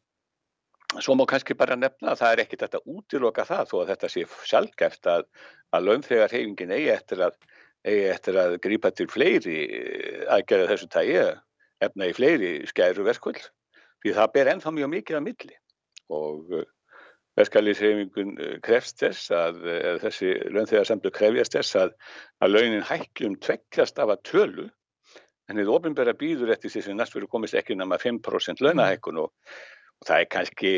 [1.00, 4.10] Svo má kannski bara nefna að það er ekkit þetta útiloka það þó að þetta
[4.12, 5.24] sé sjálfgeft að,
[5.72, 7.38] að launþegar hefingin eigi eftir að,
[7.88, 11.24] eigi eftir að grípa til fleiri eh, aðgerða þessu tægi,
[11.88, 13.48] efna í fleiri skæru verkvöld.
[14.04, 15.58] Því það ber ennþá mjög mikið að milli
[16.12, 16.70] og eh,
[17.39, 19.64] verkefliðshefingun eh, krefst þess að
[20.04, 21.98] þessi launþegar samlu krefjast þess að,
[22.44, 24.72] að launin hækjum tveggjast af að tölu
[25.48, 29.32] en þið ofinbæra býður eftir því sem næst fyrir komist ekki nama 5% launahækkun og
[29.32, 30.72] Og það er kannski,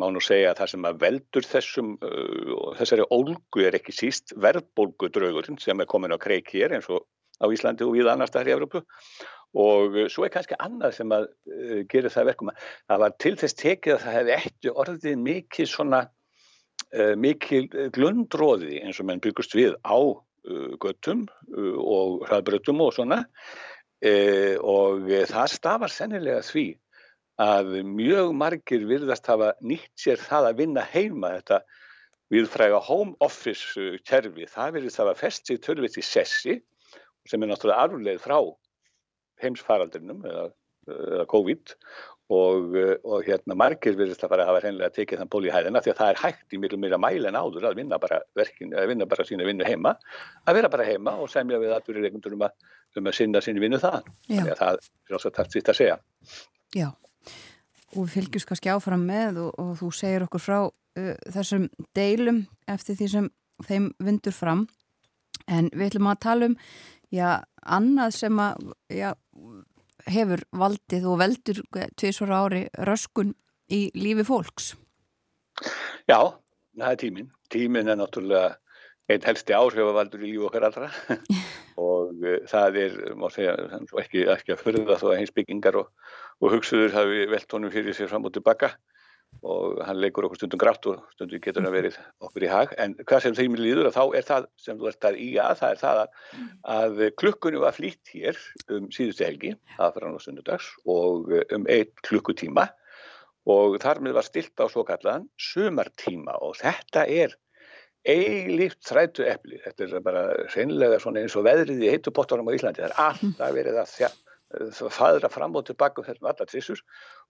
[0.00, 4.34] má nú segja, að það sem að veldur þessum, uh, þessari ólgu er ekki síst
[4.40, 7.04] verðbólgudraugurinn sem er komin á kreik hér eins og
[7.42, 8.82] á Íslandi og við annars þar í Európu.
[9.52, 13.16] Og uh, svo er kannski annað sem að uh, gera það verkum að það var
[13.26, 16.02] til þess tekið að það hefði eftir orðið mikið svona,
[16.96, 22.96] uh, mikið glundróði eins og menn byggust við á uh, göttum uh, og hraðbröttum og
[22.96, 23.24] svona
[24.02, 26.64] og það stafar sennilega því
[27.42, 31.62] að mjög margir virðast hafa nýtt sér það að vinna heima þetta
[32.32, 36.58] viðfræga home office uh, kerfi, það virðist hafa fest sig törfitt í sessi
[37.28, 38.38] sem er náttúrulega arfleð frá
[39.42, 40.48] heimsfaraldrinum eða,
[40.88, 41.74] eða COVID
[42.32, 45.52] og, uh, og hérna margir virðist að fara að hafa hreinlega tekið þann ból í
[45.52, 48.22] hæðina því að það er hægt í mjög mjög mæli en áður að vinna bara
[48.38, 49.96] verkin, að vinna bara sína vinnu heima,
[50.46, 52.48] að vera bara heima og semja við aðbúrið reikundur um,
[53.00, 54.08] um að sinna sínu vinnu það.
[54.30, 56.02] Þannig að það er alltaf tætt sýtt að segja.
[56.72, 56.88] Já
[57.92, 62.44] og við fylgjum kannski áfram með og, og þú segir okkur frá uh, þessum deilum
[62.70, 63.28] eftir því sem
[63.68, 64.66] þeim vindur fram.
[65.50, 66.56] En við ætlum að tala um
[67.12, 69.10] já, annað sem að já,
[70.10, 73.36] hefur valdið og veldur tviðsvara ári röskun
[73.72, 74.72] í lífi fólks.
[76.08, 76.34] Já,
[76.78, 78.56] það er tímin tímin er náttúrulega
[79.10, 80.88] einn helsti áhrifavaldur í lífi okkar allra.
[81.82, 82.98] Og uh, það er,
[83.34, 83.54] segja,
[84.02, 86.12] ekki, ekki að förða þó að hins byggingar og
[86.42, 88.74] og hugsuður hafi velt honum fyrir sér fram og tilbaka.
[89.48, 92.74] Og hann leikur okkur stundum grátt og stundum getur hann verið okkur í hag.
[92.82, 95.54] En hvað sem þeim líður að þá er það sem þú ert að í að
[95.62, 96.18] það er það að,
[96.74, 98.40] að klukkunni var flýtt hér
[98.76, 102.66] um síðusti helgi aðfram á stundudags og um einn klukkutíma.
[103.52, 107.38] Og þar með var stilt á svo kallaðan sumartíma og þetta er
[108.02, 110.22] eilíft þrætu epli þetta er bara
[110.52, 112.82] reynilega eins og veðrið í heitupottunum á Íslandi.
[112.82, 114.10] Það er alltaf verið að þjá
[114.92, 116.80] fæðra fram og tilbaka um þessum alla trissur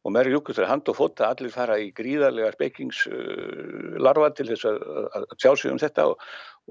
[0.03, 4.66] og er júkust fyrir hand og fóta allir fara í gríðarlega speikingslarfa uh, til þess
[4.66, 4.81] að,
[5.20, 6.25] að sjá sig um þetta og,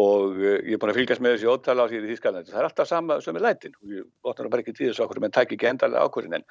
[0.04, 2.52] og uh, ég er búin að fylgjast með þessi ótala á því því skalandi.
[2.52, 5.36] Það er alltaf sama sem er lætin og ég bóttar bara ekki tíðis okkur menn
[5.36, 6.48] tæk ekki endalega ákvörðin en,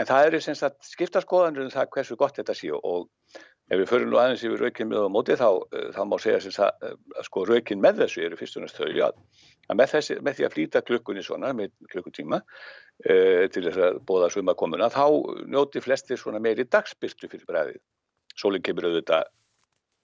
[0.00, 3.10] en það er sem sagt skipta skoðanur um það hversu gott þetta sé og
[3.72, 6.42] ef við förum nú aðeins yfir raukin með á móti þá, uh, þá má segja
[6.44, 9.20] sem sagt að sko raukin með þessu eru fyrst og næst þau að
[9.70, 12.40] með, þessi, með því að flýta klukkunni svona með klukkutíma
[13.04, 13.14] e,
[13.52, 15.04] til þess að bóða sumakomuna þá
[15.52, 17.78] njóti flestir svona meiri dagsbyrtu fyrir bræðið.
[18.38, 19.30] Sólinn kemur auðvitað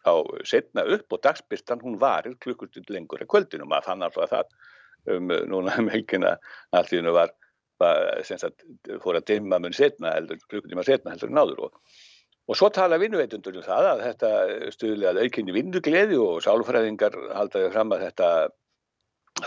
[0.07, 0.15] á
[0.47, 3.67] setna upp og dagsbyrtan hún varir klukkustund lengur en kvöldinu.
[3.69, 4.55] Maður fann alltaf það
[5.17, 6.37] um núna um helgina
[6.77, 7.35] allt í hennu var,
[7.81, 8.65] var sagt,
[9.03, 10.15] fór að dimma mun setna
[10.47, 11.83] klukkutíma setna heldur en áður og
[12.49, 14.31] Og svo tala vinnuveitundur um það að þetta
[14.73, 18.31] stuðlega að aukinni vinnugleði og sálfræðingar haldaði fram að þetta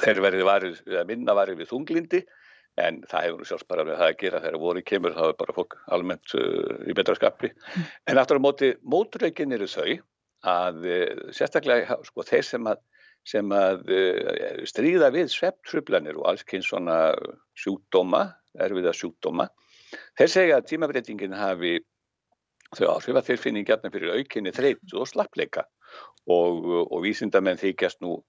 [0.04, 0.78] þeir verið varið,
[1.10, 2.22] minna varið við þunglindi
[2.80, 5.38] en það hefur nú sjálfs bara með það að gera þegar voru kemur þá er
[5.42, 7.88] bara fólk almennt uh, í betra skapi mm.
[8.12, 9.90] en aftur á móti móturreikin eru þau
[10.48, 12.84] að uh, sérstaklega sko þeir sem að,
[13.28, 17.02] sem að uh, stríða við svepptrublanir og alls kynns svona
[17.60, 18.30] sjúkdóma
[18.64, 19.50] erfiða sjúkdóma
[20.20, 21.80] þeir segja að tímabreitingin hafi
[22.78, 25.66] þau áhrif að þeir finni gætna fyrir aukinni þreyt og slappleika.
[26.32, 28.20] Og, og vísindamenn þykjast nú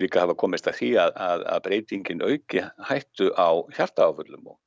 [0.00, 4.58] líka hafa komist að því að, að, að breytingin auki hættu á hjartaáfullum og,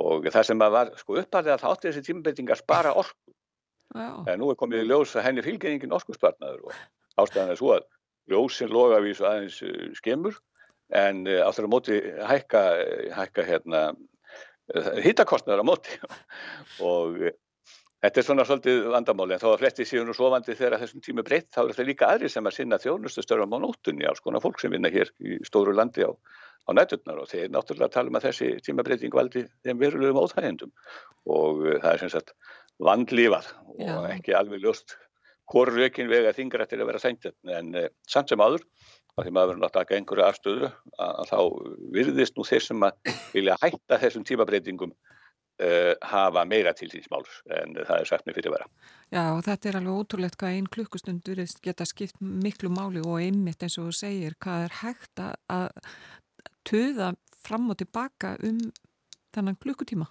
[0.00, 3.34] og það sem að var sko uppalðið að þátti þessi tímabreiting að spara orku.
[4.30, 6.76] En nú er komið í ljós að henni fylgir engin orkuspartnaður og
[7.18, 7.86] ástæðan er svo að
[8.30, 10.38] ljósin loga við svo aðeins uh, skemur.
[10.94, 11.98] En uh, á þeirra móti
[12.30, 12.62] hækka,
[13.16, 13.82] hækka hérna,
[15.02, 15.98] hittakostnaður á móti.
[16.92, 17.18] Og
[18.00, 21.24] Þetta er svona svolítið vandamáli en þó að flesti séu nú svovandi þegar þessum tímu
[21.24, 24.62] breytt þá er þetta líka aðri sem að sinna þjónustustörfum á nóttunni á skona fólk
[24.62, 28.30] sem vinna hér í stóru landi á, á nætturnar og þeir náttúrulega tala um að
[28.30, 30.72] þessi tímabreyting valdi þeim verulegum óþægendum
[31.28, 32.32] og uh, það er sem sagt
[32.80, 34.96] vandlífað og ekki alveg ljóst
[35.52, 38.64] hvort rökin vega þingra til að vera sænt en uh, samt sem þá
[39.10, 40.68] þá því maður verður að einhverju afstöðu
[41.04, 41.38] að þá
[41.92, 44.94] virðist nú þeir sem að vilja hætta þessum tímabreitingum
[45.60, 48.68] uh, hafa meira til síns máls en það er sagt með fyrirvara.
[49.10, 53.62] Já og þetta er alveg ótrúlegt hvað einn klukkustundur geta skipt miklu máli og einmitt
[53.62, 55.70] eins og þú segir hvað er hægt að
[56.68, 58.60] töða fram og tilbaka um
[59.34, 60.10] þannan klukkutíma.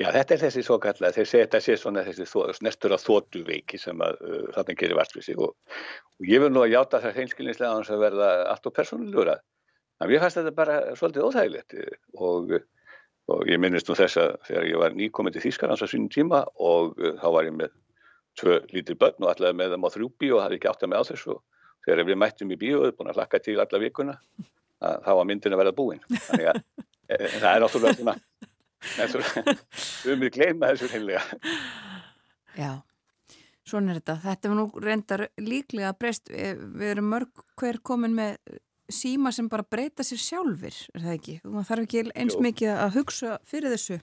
[0.00, 2.24] Já, þetta er þessi svo kallega, þeir segja þetta sé svona þessi
[2.56, 5.52] snestur að þóttu veiki sem að uh, þarna gerir vart við sig og,
[6.16, 9.42] og ég vil nú að játa það hreinskilinslega að verða allt og persónulegur að
[10.00, 11.76] en ég fannst þetta bara svolítið óþægilegt
[12.16, 12.54] og,
[13.30, 16.42] og ég minnist nú þess að þegar ég var nýkominn til Þýskarans á sínum tíma
[16.58, 17.74] og uh, þá var ég með
[18.40, 21.02] tvö lítil börn og allavega með þeim á þrjúbi og hafði ekki átt að með
[21.02, 21.36] á þessu.
[21.36, 24.16] Og þegar við mættum í bíóðu búin að hlakka til alla vikuna
[24.80, 26.00] þá var myndin að verða búin.
[26.08, 28.16] Þannig að e, það er náttúrulega svona
[28.80, 31.20] við erum við gleyma þessu heimlega
[32.56, 32.70] Já,
[33.68, 34.16] svona er þetta.
[34.24, 36.30] Þetta er nú reyndar líklega breyst.
[36.32, 38.38] Við, við erum mörg hver komin með
[38.94, 41.34] síma sem bara breyta sér sjálfur er það ekki?
[41.44, 42.44] maður þarf ekki eins Jú.
[42.46, 43.98] mikið að hugsa fyrir þessu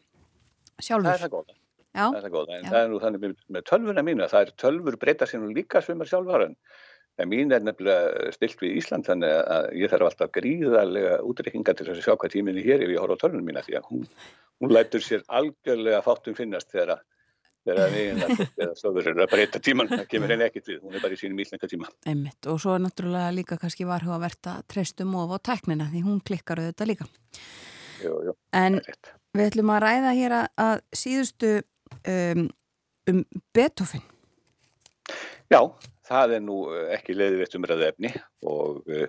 [0.82, 1.58] sjálfur Það er það góða,
[1.98, 2.60] það er, það góða.
[2.68, 6.12] það er nú þannig með, tölvuna mínu það er tölfur breyta sér nú líka er
[6.12, 6.58] sjálfvaran
[7.18, 11.88] en mín er nefnilega stilt við Ísland þannig að ég þarf alltaf gríðarlega útrykkinga til
[11.90, 14.04] að sjá hvað tíminni hér ef ég horfa á tölvunum mína því að hún
[14.62, 17.02] hún lætur sér algjörlega fátum finnast þegar
[17.68, 21.18] þegar eiginlega stöður er að breyta tíman það kemur henni ekkit við, hún er bara
[21.18, 21.90] í sínum íslenska tíma.
[22.08, 26.04] Einmitt, og svo er náttúrulega líka kannski varhuga verðt að treystum of á tæknina því
[26.06, 27.10] hún klikkar auðvitað líka.
[28.04, 28.80] Jú, jú, En
[29.36, 31.52] við ætlum að ræða hér að síðustu
[32.14, 32.48] um,
[33.12, 33.22] um
[33.56, 34.04] Beethoven.
[35.48, 35.62] Já,
[36.08, 38.12] það er nú eh, ekki leiðilegt umræðu efni
[38.48, 39.06] og uh,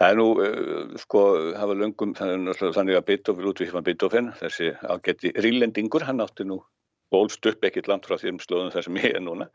[0.00, 1.22] það er nú, uh, sko,
[1.56, 6.60] var löngum, þannig að Beethoven, Ludvík van Beethoven, þessi ágætti rílendingur, hann átti nú
[7.10, 9.46] bólst upp ekkert langt frá þérum slóðum þar sem ég er núna,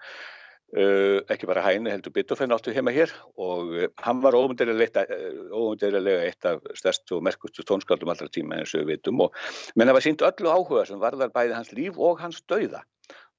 [0.75, 6.65] uh, ekki bara hæni heldur Beethoven átti heima hér og hann var óumdærilega eitt af
[6.77, 9.37] stærstu og merkustu tónskaldum allra tíma eins og við veitum og
[9.75, 12.81] menn það var sínt öllu áhuga sem varðar bæði hans líf og hans dauða.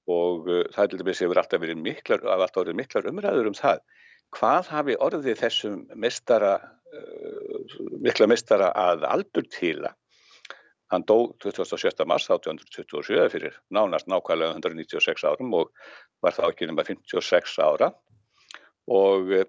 [0.06, 3.84] Og uh, það til dæmis hefur alltaf verið miklar, alltaf verið miklar umræður um það.
[4.36, 6.56] Hvað hafi orðið þessum mestara,
[6.94, 9.94] uh, mikla mestara að aldur til að
[10.92, 12.06] hann dó 27.
[12.06, 15.72] mars 1827 fyrir nánast nákvæmlega 196 árum og
[16.22, 17.92] var þá ekki nema 56 ára.
[18.86, 19.46] Og uh,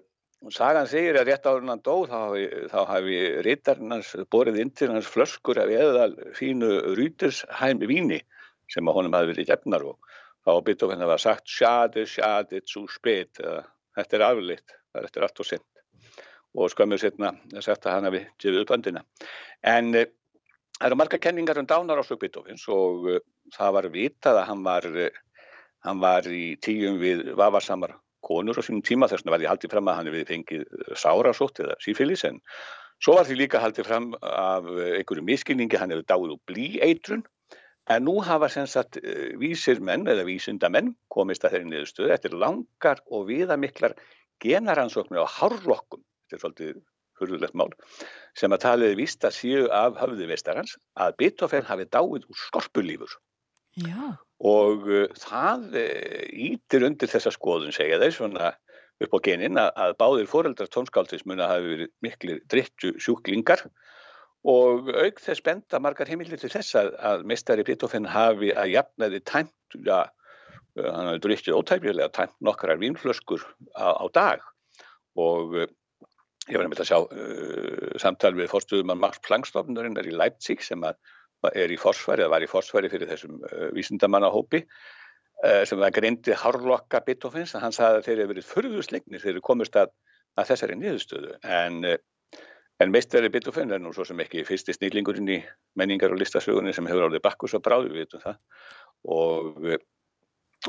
[0.54, 5.58] Sagan segir að rétt árun hann dó þá hafi rítarnans borið inn til hans flöskur
[5.58, 8.20] af eðal fínu rýtursheim víni
[8.70, 9.98] sem að honum hafi verið gefnar og
[10.46, 15.26] þá byttum henni að vera sagt sjadi, sjadi, tsu spet þetta er aflitt, þetta er
[15.26, 15.82] allt og sent
[16.54, 19.02] og skömmur setna að hann hafi gefið upp öndina
[19.66, 20.06] en eh,
[20.78, 23.22] það eru marga kenningar um dánar ásök Beethovens og uh,
[23.54, 25.22] það var vitað að hann var uh,
[25.86, 29.06] hann var í tíum við vafarsamar konur á sínum tíma.
[29.06, 30.64] Þess vegna var ég haldið fram að hann hefði fengið
[30.98, 32.40] sárasótt eða sífélis en
[32.98, 37.22] svo var því líka haldið fram af einhverju miskilningi hann hefði dáið úr blí eitrun
[37.88, 43.24] En nú hafa eh, vísir menn eða vísindamenn komist að þeirri niðurstöðu eftir langar og
[43.30, 43.94] viðamiklar
[44.44, 46.74] genaransóknir á hárlokkum, þetta er svolítið
[47.20, 47.70] hurðulegt mál,
[48.38, 53.18] sem að taliði víst að síu af höfðu vestarhans að Beethoven hafi dáið úr skorpulífur.
[53.78, 54.16] Já.
[54.38, 55.68] Og uh, það
[56.30, 58.54] ítir uh, undir þessa skoðun, segja þeir svona
[59.04, 63.62] upp á genin að, að báðir foreldrar tónskáldsins mun að hafi verið miklu drittju sjúklingar
[64.48, 69.20] og auk þess benda margar heimilir til þess að, að mestari Beethoven hafi að jafnaði
[69.26, 70.04] tæmt, ja,
[70.78, 74.46] hann hafi drikkið ótæfnilega tæmt nokkrar vínflöskur á, á dag
[75.18, 75.68] og uh,
[76.48, 80.84] ég var nefnilega að sjá uh, samtal við fórstuðumann Max Planck-stofnurinn er í Leipzig sem
[80.86, 80.98] að,
[81.52, 84.64] er í forsværi, eða var í forsværi fyrir þessum uh, vísindamannahópi
[85.38, 89.76] sem það greindi harlokka Beethovens, hann sagði að þeir eru verið förðuslegnir þeir eru komist
[89.78, 89.92] að,
[90.34, 91.76] að þessari niðurstöðu en
[92.78, 95.38] En meistverði Beethoven er nú svo sem ekki fyrsti snýlingurinn í
[95.78, 98.36] menningar og listasögunni sem hefur árið bakkus og bráði, við það.
[99.10, 99.56] Og,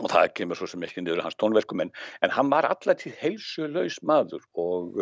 [0.02, 1.92] og það kemur svo sem ekki niður hans tónverkum, en,
[2.26, 4.98] en hann var allatíð heilsulegs maður og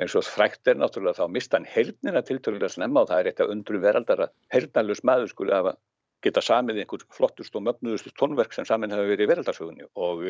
[0.00, 3.42] eins og frækt er náttúrulega þá mista hann heilnina tiltölulega snemma og það er eitt
[3.44, 5.74] af undru veraldar að heilnalus maður skulle hafa
[6.22, 10.24] geta samið einhver flottust og mögnuðust tónverk sem samin hafa verið í veraldarsögunni og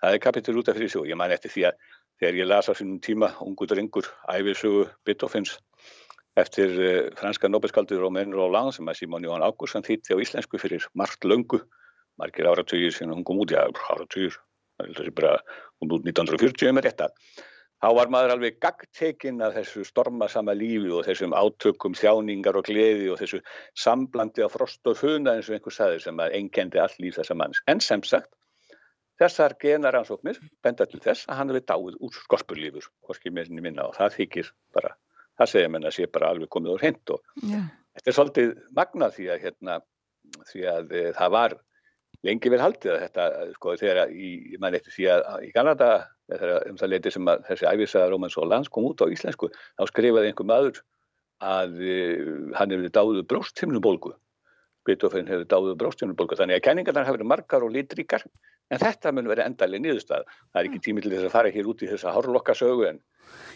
[0.00, 1.04] það er kapitur út af fyrir svo.
[1.04, 1.82] Ég man eftir því að
[2.18, 5.58] þegar ég las á sínum tíma ungu drengur æfisugu Beethovens
[6.38, 10.86] eftir uh, franska nobelskaldur Romain Roland sem að Simon Johan Augustsson þýtti á íslensku fyrir
[10.94, 11.60] margt löngu
[12.18, 13.62] margir áratugir sem hún kom út, já
[13.92, 14.34] áratugir
[14.78, 15.12] er
[15.82, 17.10] hún út 1940 með þetta
[17.82, 23.10] þá var maður alveg gagtekinn af þessu stormasama lífi og þessum átökum þjáningar og gleði
[23.12, 23.40] og þessu
[23.78, 27.38] samblandi af frost og funa eins og einhver saði sem að engendi all líf þessa
[27.38, 28.32] manns en sem sagt
[29.18, 33.96] þessar genaransóknir benda til þess að hann hefur dáið úr skorpurlífur, hvorki minni minna og
[33.98, 34.94] það þykir bara,
[35.38, 37.62] það segja menn að sé bara alveg komið úr hend og Já.
[37.98, 39.80] þetta er svolítið magnað því að hérna,
[40.52, 41.56] því að e, það var
[42.26, 43.26] lengi vel haldið að þetta,
[43.56, 44.30] sko, þegar í,
[44.62, 45.90] mann eftir því að í Kanada,
[46.30, 49.50] þegar um það leiti sem að þessi æfisaða Rómans og lands kom út á íslensku,
[49.78, 50.80] þá skrifaði einhver maður
[51.38, 51.98] að e,
[52.58, 54.16] hann hefur dáið brósthimnubólgu
[54.88, 58.24] Beethoven hefur dáið brósthimnubólgu, þannig að kenningarnar hafa verið margar og litríkar
[58.68, 60.26] En þetta mun verið endalega niðurstað.
[60.52, 63.00] Það er ekki tími til þess að fara hér út í þessa hárlokkasögu en,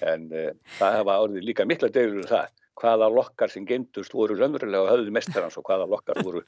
[0.08, 2.46] en uh, það hafa orðið líka mikla degur um það
[2.80, 6.42] hvaða lokkar sem geimdust voru raunverulega á höfðu mestarans og hvaða lokkar voru,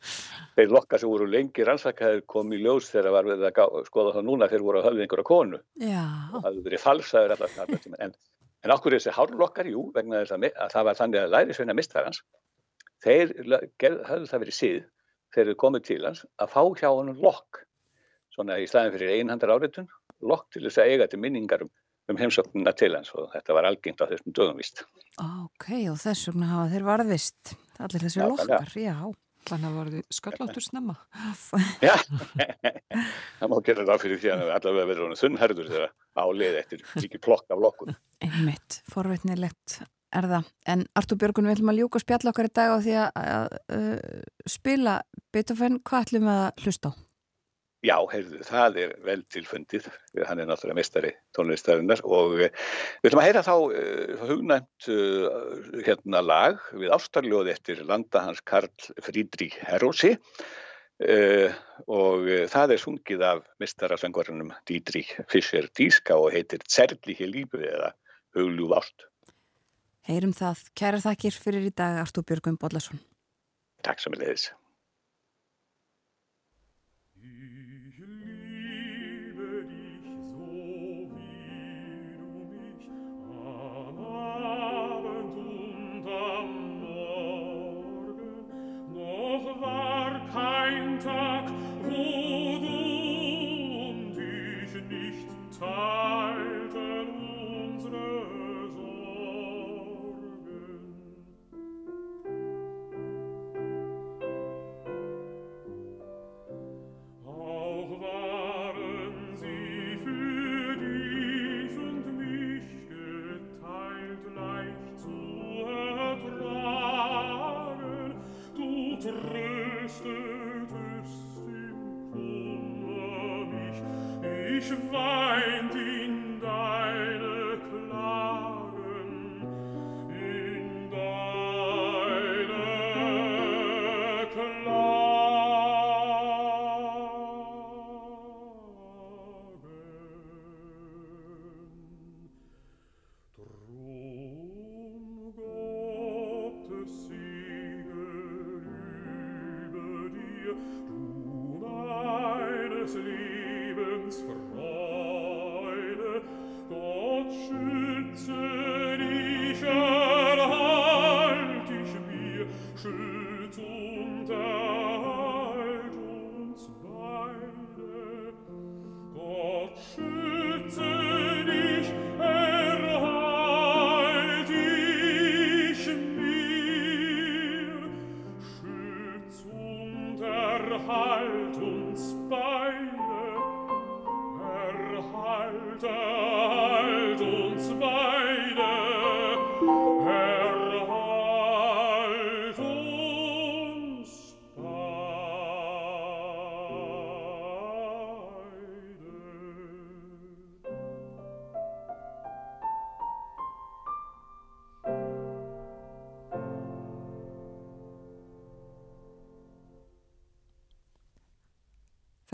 [0.56, 4.28] þeir lokkar sem voru lengi rannsakaðir kom í ljós þegar var við að skoða það
[4.30, 5.60] núna þeir voru á höfðu einhverja konu.
[5.82, 6.06] Já.
[6.32, 7.36] Og það hefur verið falsaður
[7.84, 8.00] tíma.
[8.06, 8.16] En,
[8.64, 11.76] en okkur þessi hárlokkar, jú, vegna þess að, að það var þannig að læri sveina
[11.76, 12.24] mestarans,
[13.04, 13.36] þeir
[14.08, 14.82] höfðu það verið síð
[15.34, 17.64] þegar þeir komið til hans að fá hjá hann lokk
[18.34, 19.88] svona í staðin fyrir einhandar áritun
[20.24, 21.64] lokk til þess að eiga til minningar
[22.10, 24.84] um, heimsóknuna til hans og þetta var algengt á þessum dögum vist.
[25.20, 28.96] Ok, og þess vegna hafa þeir varðist allir þessi lokkar, já.
[29.44, 30.94] Þannig að voru skalláttur snemma.
[31.84, 31.92] Já,
[33.40, 37.52] það má gera það fyrir því að allavega verður þunnherður þegar álið eftir ekki plokk
[37.52, 37.92] af lokkum.
[38.24, 39.82] Einmitt, forveitnilegt
[40.16, 40.48] er það.
[40.72, 44.22] En Artur Björgun, við ætlum að ljúka spjall okkar í dag á því að uh,
[44.48, 44.96] spila
[45.34, 46.98] Beethoven, hvað ætlum við að hlusta á?
[47.84, 49.86] Já, heyrðu, það er vel tilfundið,
[50.24, 52.46] hann er náttúrulega mestari tónlistarinnar og við
[53.04, 55.26] ætlum að heyra þá uh, hugnæmt uh,
[55.84, 58.72] hérna lag við ástarljóði eftir landa hans Karl
[59.04, 61.52] Frídrík Herósi uh,
[61.84, 62.24] og
[62.54, 67.92] það er sungið af mestarasöngvarunum Dítrík Fischer Díska og heitir Zerlíki lífi eða
[68.34, 69.08] Hugljúð ást.
[70.08, 73.00] Heyrum það, kæra þakkir fyrir í dag Artur Björgun Bodlason.
[73.84, 74.50] Takk sem er leiðis.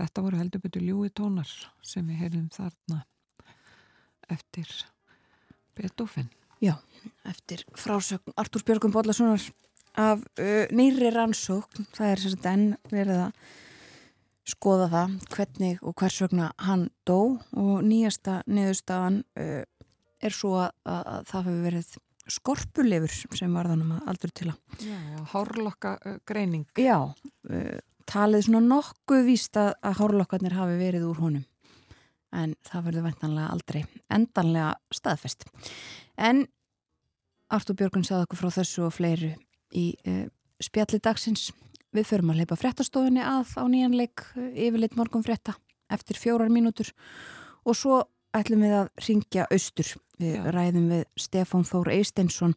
[0.01, 1.51] Þetta voru heldur betur ljúi tónar
[1.85, 3.03] sem við heyrðum þarna
[4.33, 4.71] eftir
[5.77, 6.31] Beethoven.
[6.61, 6.77] Já,
[7.29, 9.43] eftir frásögn Artúr Björgum Bodlasonar
[9.99, 13.43] af uh, nýri rannsókn, það er sérst enn verið að
[14.51, 19.65] skoða það hvernig og hvers vegna hann dó og nýjasta niðurstafan uh,
[20.21, 21.93] er svo að, að, að það hefur verið
[22.31, 24.81] skorpulefur sem var þannig að aldur til að.
[24.87, 24.99] Já,
[25.35, 26.67] hárlokka uh, greining.
[26.79, 27.79] Já, uh,
[28.11, 31.47] talið svona nokkuð víst að, að hárlokkarnir hafi verið úr honum
[32.37, 33.81] en það verður ventanlega aldrei
[34.13, 35.47] endanlega staðfest.
[36.19, 36.45] En
[37.51, 39.33] Artur Björgun sagði okkur frá þessu og fleiru
[39.75, 40.27] í uh,
[40.63, 41.51] spjalli dagsins.
[41.91, 45.57] Við förum að leipa fréttastofinni að á nýjanleik uh, yfirleitt morgun frétta
[45.91, 46.93] eftir fjórar mínútur
[47.67, 48.05] og svo
[48.37, 49.97] ætlum við að ringja austur.
[50.21, 50.45] Við Já.
[50.55, 52.55] ræðum við Stefán Þór Eisteinsson,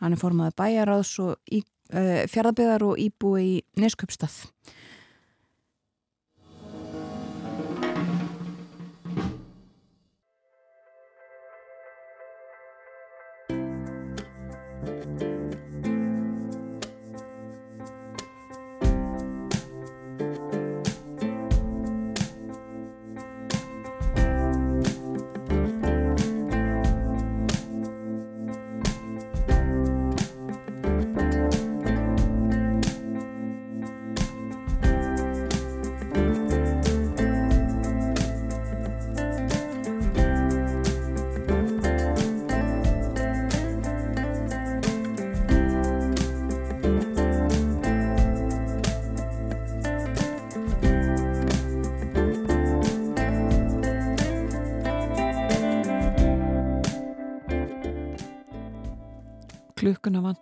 [0.00, 1.60] hann er formaði bæjaráðs og í,
[1.92, 4.40] uh, fjaraðbyðar og íbúi í Neskjöpstað.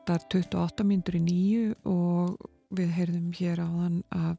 [0.08, 2.36] Vantar 28 mínútur í nýju og
[2.72, 4.38] við heyrðum hér á þann af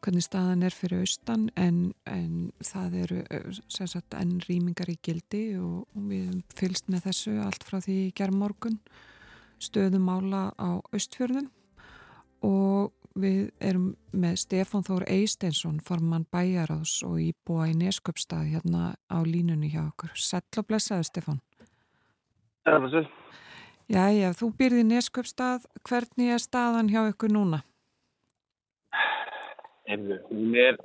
[0.00, 5.58] hvernig staðan er fyrir austan en, en það eru eh, sagt enn rýmingar í gildi
[5.60, 8.78] og við fylst með þessu allt frá því gerð morgun
[9.60, 11.50] stöðum mála á austfjörðum
[12.46, 19.18] og við erum með Stefán Þór Eisteinsson formann bæjaráðs og íbúa í Nesköpstað hérna á
[19.26, 20.14] línunni hjá okkur.
[20.14, 21.40] Sæll og blessaður Stefán.
[22.62, 23.08] Það er það svo.
[23.88, 27.62] Jæja, þú byrði Nesköpstað, hvernig er staðan hjá ykkur núna?
[29.88, 30.76] Heyrðu, hún er,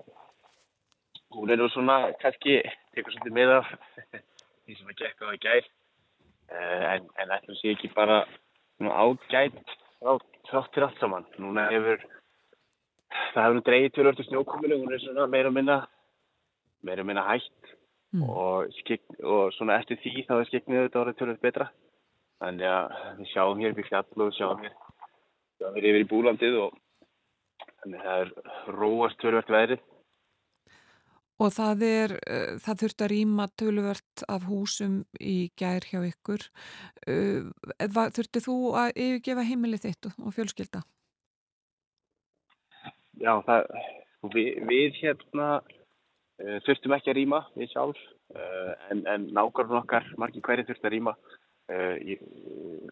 [1.35, 2.61] hún er nú svona, kannski,
[2.95, 3.73] tekur svolítið með af
[4.63, 5.67] því sem að gekk á í gær,
[6.53, 8.21] uh, en, en ætlum sé ekki bara
[8.80, 11.27] ágætt þrátt til allt saman.
[11.43, 11.99] Núna hefur,
[13.34, 15.81] það hefur nú dreigið tölvöldu snjókominu, hún er svona meira minna,
[16.88, 17.73] meira minna hægt
[18.13, 18.27] Mm.
[18.30, 21.65] og, skik, og svona eftir því þá er skiknið þetta orðið tölvöld betra.
[22.44, 24.74] Þannig að við sjáum hér upp í fjall og sjáum hér,
[25.61, 26.74] sjáum hér yfir í búlandið og
[27.84, 28.32] þannig að það er
[28.76, 29.84] róast tölvöld veðrið.
[31.44, 36.44] Og það er, uh, það þurft að rýma töluvert af húsum í gær hjá ykkur.
[37.95, 40.84] Var, þurfti þú að yfirgefa heimilið þitt og, fjölskylda?
[43.24, 43.72] Já, það,
[44.36, 48.03] við, við hérna uh, þurftum ekki að rýma við sjálf
[48.34, 51.11] en, en nákvæmlega okkar margir hverju þurfti að rýma
[52.03, 52.17] í,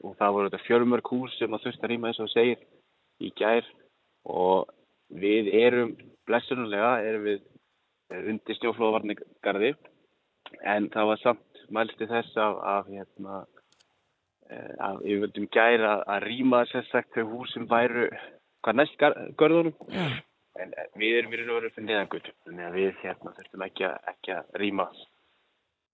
[0.01, 2.61] og það voru þetta fjörmörk hús sem að þurfti að rýma eins og segir
[3.21, 3.67] í gær.
[4.31, 4.69] Og
[5.11, 5.95] við erum
[6.29, 9.73] blessunulega erum við uh, undir snjóflóðvarningarði
[10.67, 16.27] en það var samt mælti þess af, af hérna uh, að við völdum gæra að
[16.27, 18.09] rýma sérsagt þau hús sem væru
[18.61, 18.99] hvað næst
[19.39, 19.73] görðunum.
[19.89, 20.05] Já.
[20.61, 23.97] en við erum raun og veru fyrir neðangut þannig að við hérna þurftum ekki að,
[24.11, 24.87] ekki að rýma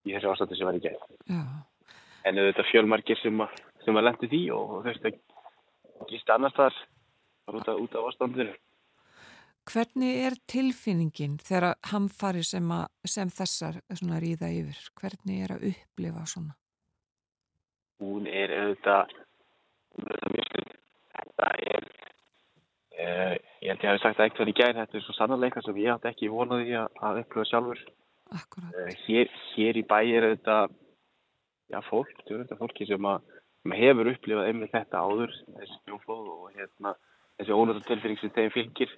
[0.08, 0.98] í þessu ástandi sem var í gæð
[1.30, 1.42] Já.
[2.28, 6.80] En auðvitað fjölmargir sem að, sem að lendi því og, þurftu að gista annars þar
[7.58, 8.56] út af, út af ástandinu
[9.68, 13.82] Hvernig er tilfinningin þegar hamfari sem, að, sem þessar
[14.24, 14.80] ríða yfir?
[14.96, 16.56] Hvernig er að upplifa svona?
[18.02, 19.14] hún er auðvitað
[19.98, 20.66] auðvitað mjög skil
[21.18, 21.88] þetta er
[22.98, 25.80] uh, ég held ég hafi sagt það ekkert í gæð þetta er svo sannarleika sem
[25.82, 27.86] ég átti ekki vonaði að, að upplifa sjálfur
[28.28, 28.74] Akkurat.
[28.76, 30.58] Eh, hér, hér í bæ er þetta
[31.72, 33.38] já, fólk, þetta fólki sem, að,
[33.78, 36.94] hefur upplifað einmitt þetta áður þessi snjóflóð og hérna,
[37.40, 38.96] þessi ónöta tilfinning sem þeim fylgir.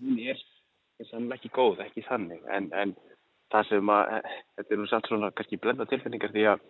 [0.00, 0.42] Hún er,
[1.08, 2.42] sannlega ekki góð, ekki þannig.
[2.50, 2.94] En, en
[3.50, 4.12] það sem að
[4.58, 6.68] þetta er nú samt svona kannski blenda tilfinningar því að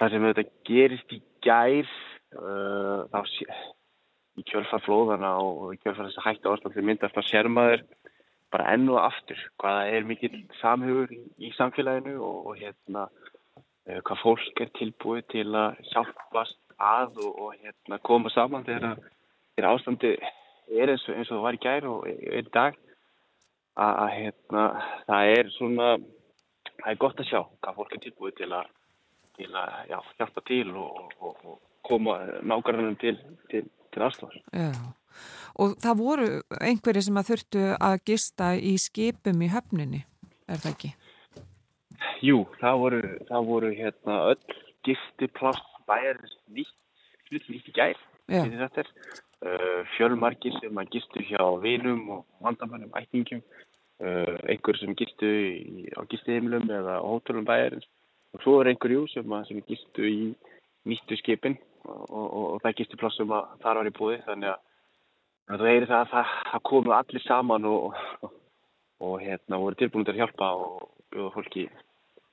[0.00, 1.92] það sem þetta gerist í gær
[2.38, 3.46] uh, sé,
[4.40, 7.84] í kjölfar flóðana og í kjölfar þess að hætta sem myndast að sér maður
[8.52, 14.00] bara enn og aftur hvaða er mikill samhugur í, í samfélaginu og, og hérna uh,
[14.04, 18.98] hvað fólk er tilbúið til að hjálpast að og, og hérna koma saman þegar,
[19.56, 20.14] þegar ástandi
[20.72, 22.78] er eins og, eins og það var í gær og er í dag
[23.80, 24.64] að, hérna
[25.08, 25.90] það er svona
[26.82, 28.72] það er gott að sjá hvað fólk er tilbúið til að,
[29.38, 33.16] til að já, hjálpa til og, og, koma nákvæmlega til,
[33.50, 34.36] til, til aðstofar.
[34.54, 34.70] Já.
[35.62, 36.28] Og það voru
[36.60, 40.04] einhverju sem að þurftu að gista í skipum í höfninni,
[40.48, 40.92] er það ekki?
[42.22, 44.56] Jú, það voru, það voru hérna öll
[44.86, 46.74] gistiplast bæjarins nýtt,
[47.30, 48.00] hlut nýtt í gær.
[49.42, 53.40] Uh, fjölmargir sem að gistu hjá vinum og vandamannum, ætningum,
[53.98, 57.88] uh, einhver sem gistu í, á gistiheimilum eða á hótelum bæjarins
[58.32, 60.20] og svo er einhver jú sem, að, sem gistu í
[60.88, 64.52] nýttu skipin og, og, og, og það gistipláss sem að þar var í búði þannig
[64.52, 64.62] að
[65.50, 68.36] þú heyrir það að það, það komu allir saman og, og,
[69.02, 71.66] og hérna voru tilbúin til að hjálpa og bjóða fólki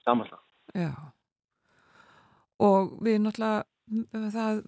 [0.05, 0.45] saman það.
[0.77, 0.91] Já.
[2.59, 3.65] Og við náttúrulega
[4.33, 4.59] það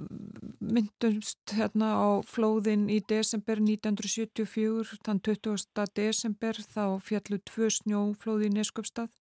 [0.61, 5.85] myndumst hérna á flóðin í desember 1974, þann 20.
[5.97, 9.11] desember þá fjallu tvö snjóflóði í Neskjöpstað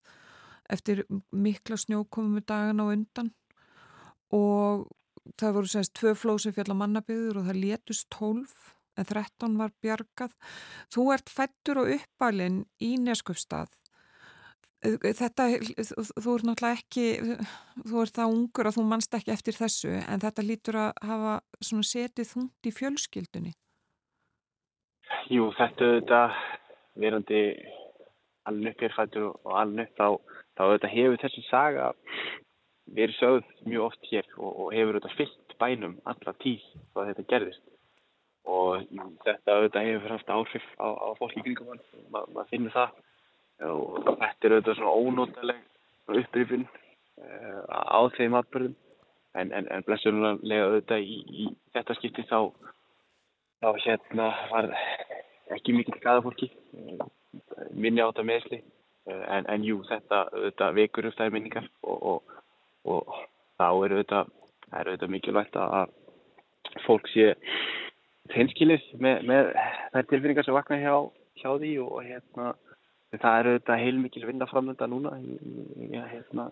[0.70, 3.32] eftir mikla snjókomum dagan á undan
[4.32, 4.88] og
[5.36, 8.46] það voru semst tvö flóð sem fjalla mannabyður og það létust 12
[9.00, 10.36] en 13 var bjargað.
[10.92, 13.72] Þú ert fættur og uppalinn í Neskjöpstað
[14.80, 15.46] þetta,
[16.16, 17.06] þú ert náttúrulega ekki
[17.84, 21.34] þú ert það ungur að þú mannst ekki eftir þessu en þetta lítur að hafa
[21.60, 23.52] setið þúnt í fjölskyldunni.
[25.30, 26.38] Jú, þetta auðvitað
[27.00, 27.42] verandi
[28.48, 30.08] alveg upp er fættur og alveg upp þá,
[30.56, 31.90] þá auðvitað hefur þessi saga
[32.90, 36.64] verið sögð mjög oft hér og, og hefur auðvitað fyllt bænum alla tíð
[36.94, 37.66] hvað þetta gerðist
[38.48, 38.86] og
[39.24, 42.94] þetta auðvitað hefur haft áhrif á, á fólki kringum hann, Ma, maður finnur það.
[43.68, 45.66] Og þetta er auðvitað svona ónótaleg
[46.10, 48.76] upprýfin uh, á þeim atbyrðum
[49.38, 52.50] en, en, en blessunlega auðvitað í, í þetta skipti þá
[53.60, 54.70] þá hérna var
[55.54, 57.06] ekki mikið skada fólki uh,
[57.70, 61.98] minni átt að meðsli uh, en, en jú þetta auðvitað vekur upp þær minningar og,
[62.14, 62.36] og,
[62.96, 63.14] og
[63.60, 64.34] þá er auðvitað,
[64.72, 65.94] er auðvitað mikilvægt að
[66.86, 67.32] fólk sé
[68.34, 69.48] hreinskilið með, með
[69.94, 70.94] þær tilfinningar sem vakna hjá,
[71.40, 72.52] hjá því og hérna
[73.16, 76.50] það er auðvitað heilmikil vinna framönda núna ég hérna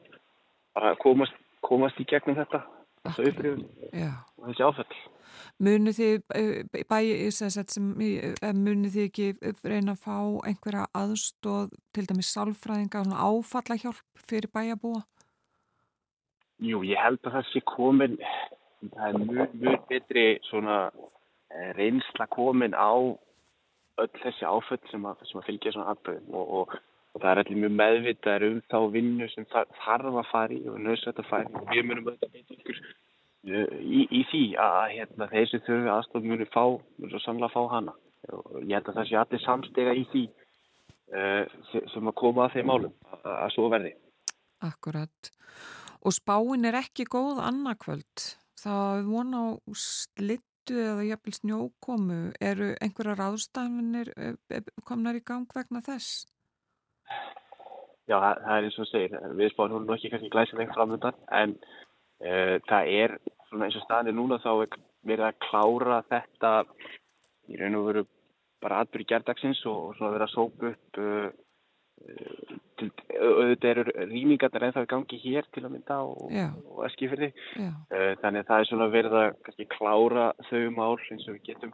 [0.74, 2.64] bara komast, komast í gegnum þetta
[3.06, 4.98] þessu upprifun og þessi áfell
[5.62, 10.16] Munið þið eh, bæi sem eh, munið þið ekki reyna að fá
[10.48, 15.02] einhverja aðstóð til dæmis sálfræðinga áfalla hjálp fyrir bæjabúa?
[16.62, 18.16] Jú, ég held að það sé komin
[18.94, 21.06] það er mjög, mjög betri svona eh,
[21.50, 22.92] reynsla komin á
[23.98, 26.74] öll þessi áföll sem að, sem að fylgja svona atbyrðum og, og,
[27.14, 30.80] og það er allir mjög meðvitaðar um þá vinnu sem þarf að fara í og
[30.84, 31.54] nöðsvægt að fara í.
[31.58, 35.94] Og við munum auðvitað beita ykkur uh, í, í því að hérna, þeir sem þurfi
[35.94, 36.64] aðstof munum fá,
[36.98, 37.96] munum svo sannlega fá hana.
[38.34, 40.24] Og ég held að það sé allir samstega í því
[41.14, 41.56] uh,
[41.94, 43.94] sem að koma að þeim málum að, að svo verði.
[44.68, 45.32] Akkurat.
[46.06, 49.46] Og spáin er ekki góð annarkvöld það vona á
[49.78, 56.26] slitt slyddu eða jafnvel snjókomu eru einhverja ráðstafinir eh, eh, komnar í gang vegna þess?
[58.08, 61.56] Já, það, það er eins og segir við spáum nú ekki kannski glæsileg framöndan en
[62.24, 63.16] uh, það er
[63.48, 64.78] svona eins og staðinni núna þá er
[65.08, 66.52] verið að klára þetta
[67.48, 68.04] í raun og veru
[68.64, 71.28] bara atbyrgi gerðdagsins og svona verið að sópa upp uh,
[73.18, 76.30] auðvitað eru rýmingarnar ennþá í gangi hér til að mynda og,
[76.70, 80.64] og eski fyrir því uh, þannig að það er svona verið að kannski klára þau
[80.76, 81.72] mál eins og við getum.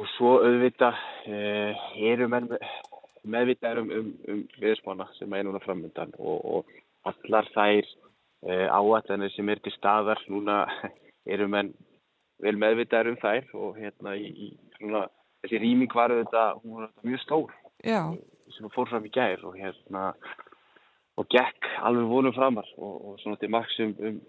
[0.00, 2.48] Og svo auðvitað uh, eru menn
[3.30, 9.32] meðvitað um, um, um viðspána sem er núna framöndan og, og allar þær uh, áallanir
[9.34, 10.64] sem er til staðar núna
[11.32, 11.74] eru menn
[12.40, 15.06] vel meðvitað um þær og hérna í, í svona,
[15.44, 17.56] þessi rýming var auðvitað, hún var mjög stór.
[17.84, 18.02] Já
[18.56, 20.10] sem fór fram í gær og hérna
[21.20, 24.20] og gekk alveg vonum framar og, og svona til maks um, um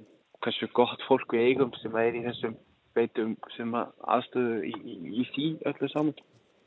[0.42, 2.58] hversu gott fólk við eigum sem er í þessum
[2.98, 6.18] beitum sem aðstöðu í, í, í því öllu saman.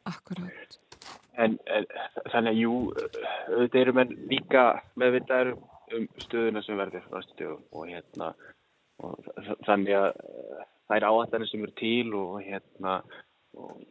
[0.09, 0.79] Akkurát
[1.41, 1.87] en, en
[2.33, 4.65] þannig að jú auðvitað eru menn líka
[5.01, 5.55] meðvitaður
[5.95, 7.09] um stöðuna sem verður
[7.75, 8.33] og hérna
[9.03, 9.27] og
[9.67, 10.09] þannig að
[10.87, 13.01] það er áallanir sem eru til og hérna
[13.59, 13.83] og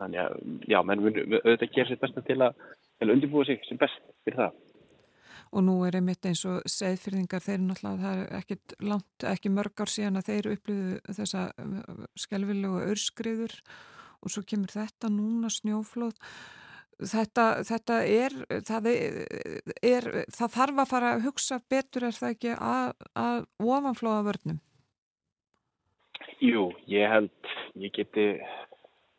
[0.00, 0.34] þannig að,
[0.70, 2.66] já, menn auðvitað gera sér besta til að,
[3.00, 4.58] að undirbúa sig sem best fyrir það.
[5.50, 9.82] Og nú er einmitt eins og segðfyrðingar, þeir náttúrulega, það er ekkit langt, ekki mörg
[9.82, 13.56] ár síðan að þeir upplýðu þessa uh, skelvilegu örskriður
[14.20, 16.14] og svo kemur þetta núna snjóflóð.
[17.00, 18.34] Þetta, þetta er,
[18.68, 24.26] það er, það þarf að fara að hugsa betur er það ekki að, að ofanflóða
[24.26, 24.58] vörnum?
[26.44, 27.32] Jú, ég held,
[27.80, 28.26] ég geti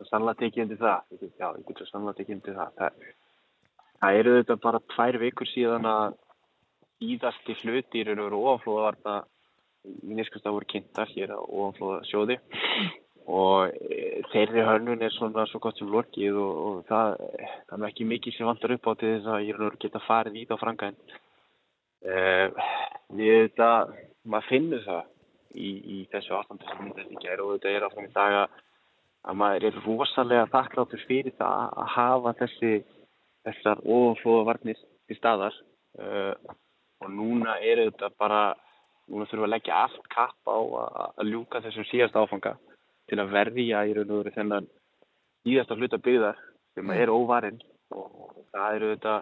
[0.09, 1.17] sannlega tekið undir það.
[1.39, 2.73] Já, ég getur sannlega tekið undir það.
[2.79, 3.05] Það,
[4.01, 6.17] það eru þetta bara tvær vikur síðan að
[7.01, 9.15] íðasti hluti í raun og veru ofanflóðavarna
[10.05, 12.37] í nýskast að voru kynntar hér á ofanflóða sjóði
[13.31, 17.15] og e, þeirri hönnun er svona svo gott sem lokið og, og það,
[17.69, 20.03] það er ekki mikið sem vantar upp á til þess að ég og veru geta
[20.05, 21.17] farið í það á frangaðin.
[22.01, 22.47] Uh,
[23.13, 23.69] við þetta,
[24.25, 25.01] maður finnur það
[25.53, 28.55] í, í þessu aftandu sem þetta er og þetta er áfram í daga að
[29.37, 32.73] maður er rosalega þakkláttur fyrir það að hafa þessi
[33.45, 35.55] þessar ofanflóðavarnir til staðar
[36.01, 36.33] uh,
[37.01, 38.41] og núna er þetta bara
[39.09, 42.55] núna þurfum við að leggja allt kapp á að, að ljúka þessum síðast áfanga
[43.09, 44.69] til að verja í raun og veru þennan
[45.49, 46.37] íðasta hluta byggðar
[46.75, 46.97] sem Mm.
[47.01, 47.61] er óvarinn
[47.91, 49.15] og það eru þetta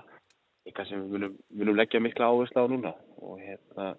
[0.68, 1.24] eitthvað sem við
[1.58, 2.92] munum leggja mikla áherslu á núna
[3.24, 3.96] og hérna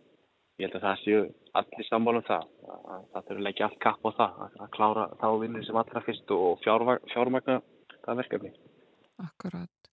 [0.60, 1.20] ég held að það séu
[1.56, 5.06] allir sammála um það að það þurfa að leggja allt kapp á það að, klára
[5.20, 7.56] þá vinnu sem allra fyrst og fjármagna,
[8.04, 8.52] það verkefni.
[9.24, 9.90] Akkurat.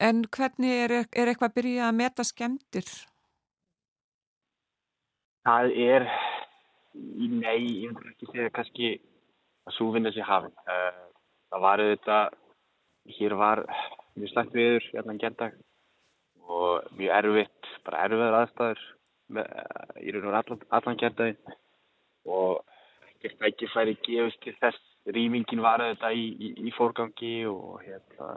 [0.00, 2.90] En hvernig er, er eitthvað að byrja að meta skemmtir?
[5.46, 6.06] Það er,
[6.94, 8.92] nei, ég vil ekki segja kannski
[9.68, 10.56] að svo vinna sér hafinn.
[10.66, 11.02] Uh,
[11.52, 12.38] það var auðvitað,
[13.18, 13.66] hér var
[14.16, 15.60] mjög slæmt viður, hérna gerðdag
[16.50, 18.88] og mjög erfitt, bara erfiðar aðstæður
[19.30, 21.56] í raun og allan, allan gerðdaginn
[22.30, 22.62] og
[23.10, 24.86] ekkert ekki færi gefist til þess.
[25.10, 28.34] Rýmingin var auðvitað í, í, í fórgangi og hérna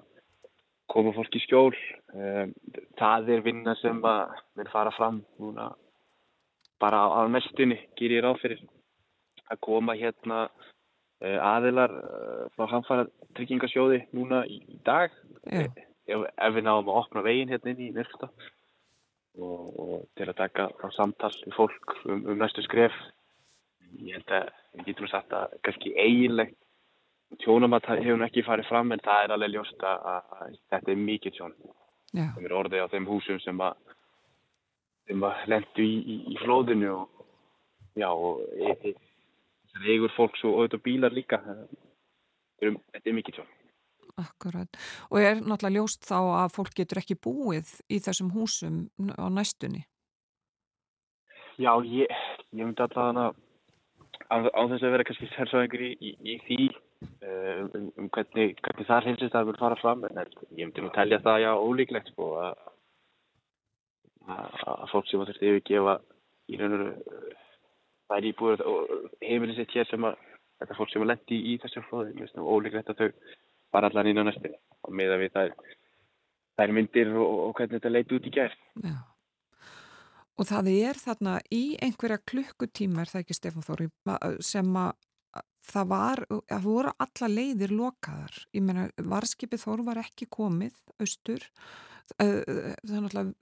[0.91, 1.73] koma fólk í skjól.
[2.15, 2.53] Um,
[2.99, 5.73] það er vinna sem að vil fara fram núna
[6.83, 8.63] bara á, á mestunni gerir ég ráð fyrir
[9.51, 13.07] að koma hérna uh, aðilar uh, frá hamfara
[13.37, 15.13] tryggingasjóði núna í, í dag
[15.43, 15.67] Já.
[16.07, 18.31] ef, ef við náum að opna veginn hérna inn í Myrksta
[19.39, 22.95] og, og til að taka frá samtal við fólk um, um næstu skref.
[23.93, 26.57] Ég held að við getum sagt að kannski eiginlegt
[27.41, 31.39] tjónamat hefur ekki farið fram en það er alveg ljóst að, að þetta er mikið
[31.39, 31.55] tjón.
[32.13, 32.27] Já.
[32.35, 33.93] sem er orðið á þeim húsum sem að
[35.09, 37.23] sem að lendu í, í, í flóðinu og
[37.97, 38.93] já og e, e,
[39.87, 41.41] eigur fólks og auðvitað bílar líka.
[42.61, 43.49] Er, þetta er mikið tjón
[44.21, 44.69] Akkurat.
[45.09, 48.85] Og er náttúrulega ljóst þá að fólk getur ekki búið í þessum húsum
[49.17, 49.85] á næstunni?
[51.61, 52.09] Já, ég,
[52.53, 53.33] ég myndi allavega
[54.29, 58.57] á, á þess að vera kannski sérsvæðingur í, í, í því uh, um, um hvernig,
[58.65, 62.11] hvernig það hreinsist að vil fara fram en ég myndi nú telja það já ólíklegt
[62.13, 62.65] sko að,
[64.27, 65.95] að, að fólk sem að þurfti yfirgefa
[66.49, 67.33] í raun og veru
[68.11, 68.93] þær íbúður og
[69.23, 70.19] heimilin sitt hér sem að
[70.61, 73.09] þetta fólk sem að lendi í, í þessu flóði nú ólíklegt að þau
[73.73, 75.55] fara allan inn á næstinni og meða við þær,
[76.59, 78.61] þær myndir og, og hvernig þetta leiti út í gerð.
[78.83, 78.95] Já.
[80.33, 83.89] Og það er þarna í einhverja klukkutíma, er það ekki Stefán Þóri,
[84.41, 84.95] sem að
[85.63, 86.21] það var,
[86.51, 88.39] að voru alla leiðir lokaðar.
[88.55, 91.45] Ég meina, varskipið Þór var ekki komið, austur,
[92.17, 93.33] þannig að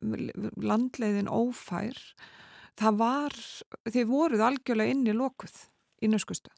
[0.62, 1.98] landleiðin ófær.
[2.80, 3.38] Það var,
[3.88, 5.56] þið voruð algjörlega inni lokuð
[6.04, 6.52] í nöskustu.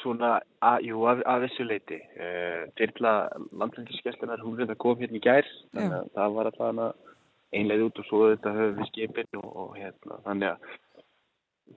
[0.00, 1.98] Svona, að, jú, að, að þessu leiti.
[2.16, 3.14] Uh, Dyrla
[3.60, 7.08] landlændiskestunar, hún reynda kom hérna í gær, þannig að það var alltaf
[7.50, 10.76] einlega út og svo þetta höfum við skipin og, og hérna, þannig að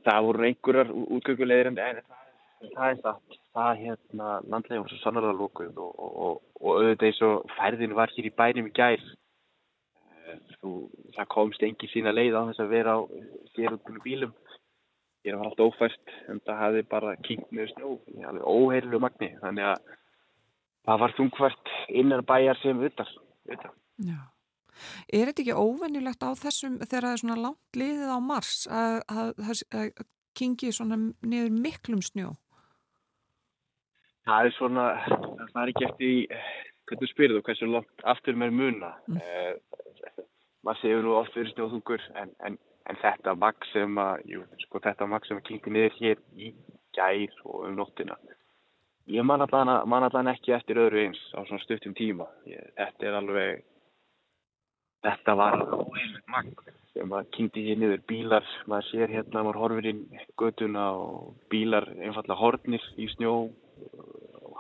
[0.06, 2.00] það voru einhverjar útgöngulegir en það,
[2.76, 7.10] það er það, það hérna, landlega var svo sannarlega lókuð og, og, og, og auðvitað
[7.10, 9.06] eins og færðin var hér í bænum í gær,
[10.60, 10.74] þú,
[11.18, 13.00] það komst engi sína leið á þess að vera á
[13.56, 14.38] sérútbúinu bílum,
[15.24, 17.96] hér var allt ófært en það hefði bara kynkt með snjó,
[18.28, 19.92] alveg óheirilu magni, þannig að
[20.84, 23.12] það var þungvært innan bæjar sem utan.
[25.14, 29.00] Er þetta ekki óvennilegt á þessum þegar það er svona langt liðið á mars að,
[29.08, 32.34] að, að, að kingi svona niður miklum snjó?
[34.24, 34.86] Það er svona,
[35.52, 36.20] það er ekki eftir í
[36.90, 38.92] hvernig spyrir þú, hversu langt aftur með muna.
[39.08, 39.20] Mm.
[39.20, 40.28] Uh,
[40.64, 42.58] maður séu nú oft verið snjóðungur en, en,
[42.90, 46.54] en þetta maks sem að, jú, sko þetta maks sem að kingi niður hér í
[46.96, 48.18] gær og um nóttina.
[49.12, 52.28] Ég man allan ekki eftir öðru eins á svona stuttum tíma.
[52.48, 53.64] Ég, þetta er alveg
[55.04, 56.54] Þetta var óheilvægt magn
[56.94, 60.04] sem að kynnti hér niður bílar, maður sér hérna, maður horfir inn
[60.40, 63.34] göduna og bílar einfallega hornir í snjó,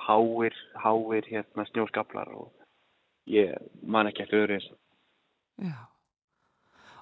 [0.03, 2.49] háir, háir hérna snjóskaplar og
[3.31, 3.55] ég
[3.87, 4.67] man ekki eftir öðru eins.
[5.63, 5.77] Já,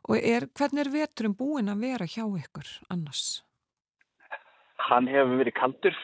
[0.10, 3.44] og er, hvernig er veturum búin að vera hjá ykkur annars?
[4.90, 5.98] Hann hefur verið kaldur,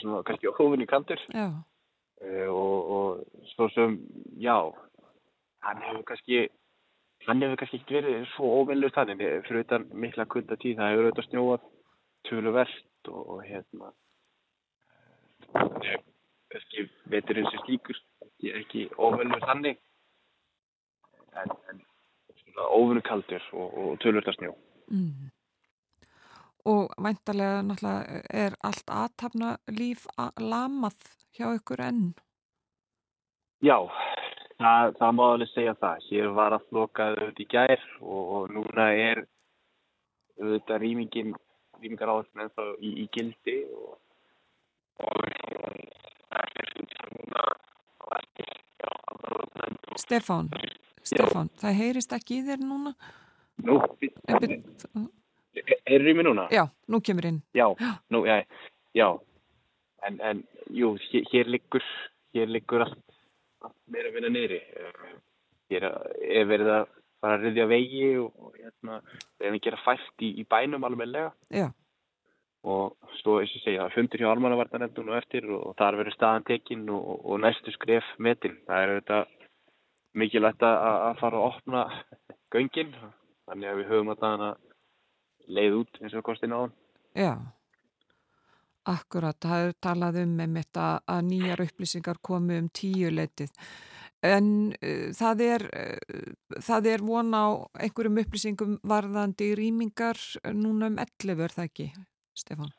[0.00, 1.48] svona kannski óvinni kaldur Já.
[2.48, 3.98] og, og svo sem,
[4.40, 4.56] já,
[5.66, 6.46] hann hefur kannski
[7.26, 11.06] hann hefur kannski ekki verið svo óvinnlur þannig fyrir utan mikla kulda tíð það hefur
[11.08, 11.68] auðvitað snjóað
[12.28, 13.92] töluvert og, og hérna
[15.54, 19.80] kannski veturinn sem slíkur ekki, ekki óvinnlur þannig
[21.40, 21.82] en, en
[22.54, 24.52] svona óvinnu kaldur og, og töluvert að snjó
[24.90, 25.32] mm.
[26.64, 30.06] Og væntalega náttúrulega er allt aðtapna líf
[30.40, 30.96] lamað
[31.36, 32.06] hjá ykkur enn?
[33.60, 33.76] Já,
[34.54, 36.04] Það, það má alveg segja það.
[36.08, 39.24] Hér var allt lokað auðvitað í gær og, og núna er
[40.38, 41.34] auðvitað rýmingin,
[41.82, 43.98] rýmingar áherslu ennþá í, í gildi og,
[45.02, 45.24] og
[51.04, 52.94] Stefán, það heyrist ekki í þér núna?
[53.64, 53.78] Nú,
[55.86, 56.48] Heyrður í mig núna?
[56.52, 57.42] Já, nú kemur inn.
[57.54, 57.68] Já,
[58.10, 58.40] nú, já,
[58.96, 59.06] já.
[60.04, 60.42] En, en,
[60.74, 61.84] jú, hér, hér liggur,
[62.34, 63.04] hér liggur allt,
[63.64, 64.58] allt meira að vinna neyri.
[65.72, 66.90] Hér er verið að
[67.22, 68.98] fara að riðja vegi og, og hérna,
[69.40, 71.30] reyna að gera fært í, í bænum alveglega.
[71.54, 71.68] Já.
[72.64, 76.84] Og svo, eins og segja, fundur hjá almannavartanendun og eftir og þar verður staðan tekinn
[76.92, 78.56] og, og næstu skref metin.
[78.68, 79.34] Það er auðvitað
[80.18, 80.78] mikilvægt að,
[81.08, 81.82] að fara að opna
[82.54, 82.94] göngin,
[83.48, 84.46] þannig að við höfum að það
[85.58, 86.76] leið út eins og kostið náðan.
[87.14, 87.32] Já,
[88.90, 93.52] akkurat, það er talað um með þetta að nýjar upplýsingar komi um tíu leitið.
[94.24, 97.46] En uh, það, er, uh, það er von á
[97.84, 100.20] einhverjum upplýsingum varðandi rýmingar
[100.56, 101.90] núna um 11, er það ekki,
[102.38, 102.72] Stefán?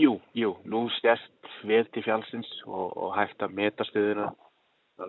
[0.00, 4.32] Jú, jú, nú stjæst vel til fjálsins og, og hægt að meta stuðuna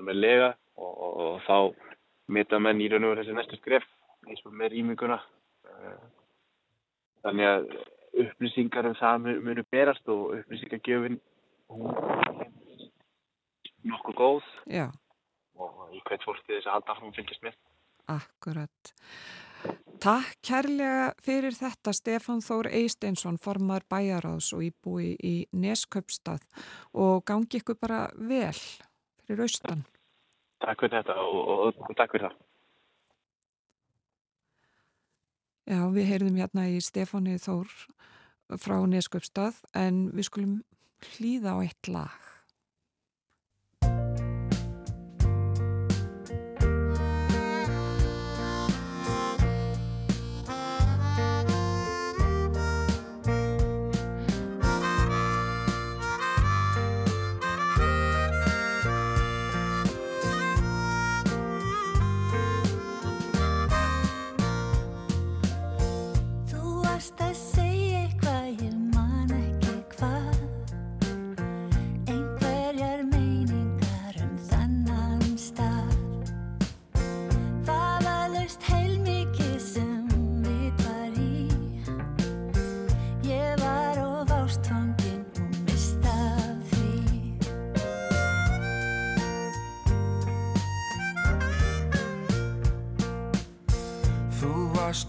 [0.01, 1.57] með lega og, og, og þá
[2.33, 3.87] meta menn í raun og veru þessi næstu skref
[4.27, 5.19] eins og með rýminguna.
[7.23, 7.69] Þannig að
[8.23, 11.19] upplýsingar um það munu berast og upplýsingargjöfin
[13.83, 14.51] nokkuð góð.
[14.71, 14.87] Já
[15.59, 17.57] og í hvert fólki þess að halda að fylgjast með.
[18.13, 18.93] Akkurat.
[20.03, 26.43] Takk kærlega fyrir þetta Stefan Þór Eisteinsson, formar bæjaráðs og íbúi í Nesköpstað
[26.99, 28.57] og gangi ykkur bara vel
[29.27, 29.85] fyrir austan.
[30.63, 32.41] Takk fyrir þetta og, og, og takk fyrir það.
[35.63, 37.71] Já, við heyrðum hérna í Stefáni Þór
[38.59, 40.55] frá Nesköpstað en við skulum
[41.13, 42.32] hlýða á eitt lag.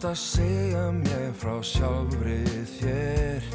[0.05, 2.41] Að segja mér frá sjálfri
[2.77, 3.47] þér.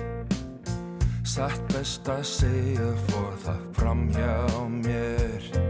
[1.24, 4.38] Satt best að segja fór það fram hjá
[4.80, 5.69] mér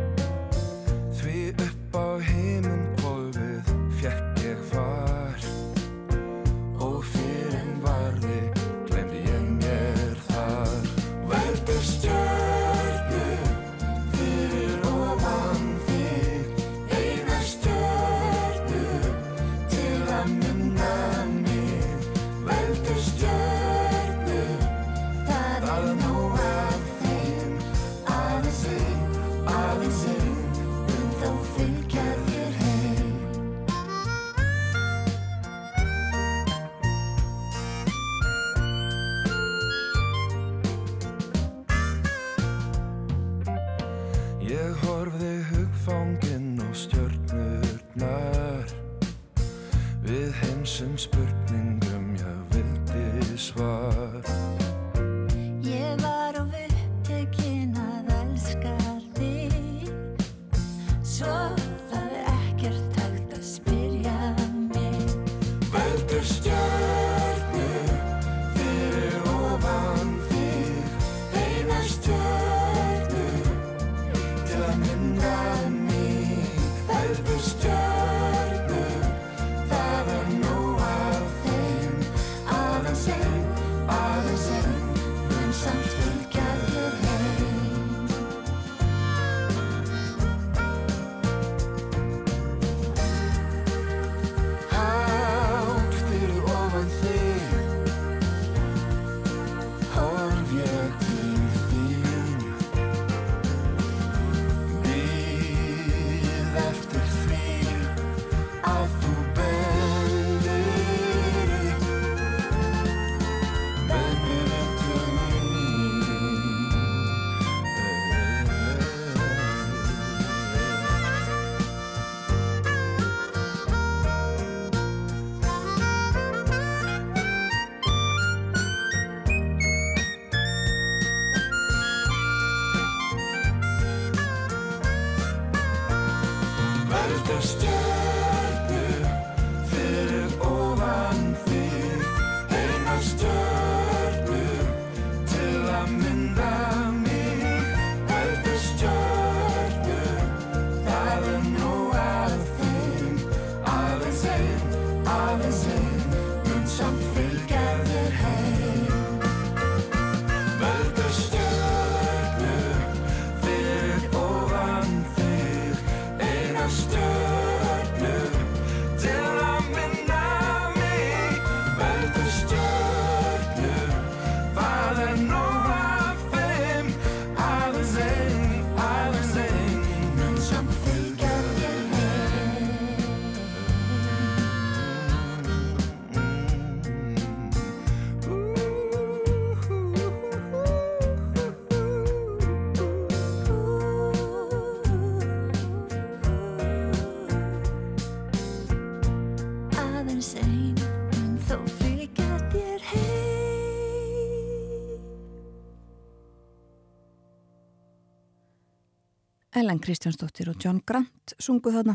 [209.69, 211.93] Ellen Kristjánsdóttir og John Grant sungu þarna.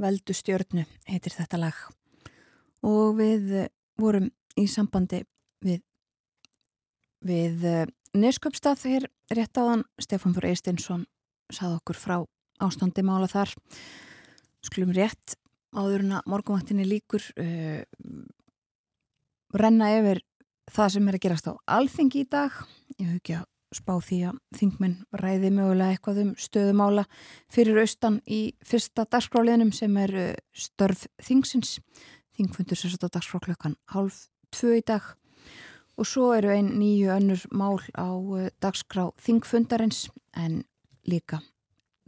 [0.00, 1.76] Veldu stjörnu heitir þetta lag.
[2.80, 3.68] Og við eh,
[4.00, 5.20] vorum í sambandi
[5.60, 5.82] við
[7.24, 7.84] við uh,
[8.16, 9.84] Nesköpstað hér rétt áðan.
[10.00, 11.04] Stefán Björn Eistinsson
[11.52, 12.16] sað okkur frá
[12.64, 13.52] ástandi mála þar.
[14.64, 15.36] Skulum rétt
[15.76, 17.84] áður en að morgunvaktinni líkur uh,
[19.52, 20.24] renna yfir
[20.72, 22.62] það sem er að gerast á alþingi í dag.
[22.96, 27.04] Ég að spá því að þingmenn ræði mögulega eitthvað um stöðumála
[27.52, 31.78] fyrir austan í fyrsta dagskráliðnum sem er uh, störf þingsins.
[32.34, 35.12] Þingfundur sérstaklega dagskrá klukkan hálf tvö í dag.
[35.94, 40.62] Og svo eru einn nýju önnur mál á uh, dagskrá þingfundarins en
[41.06, 41.42] líka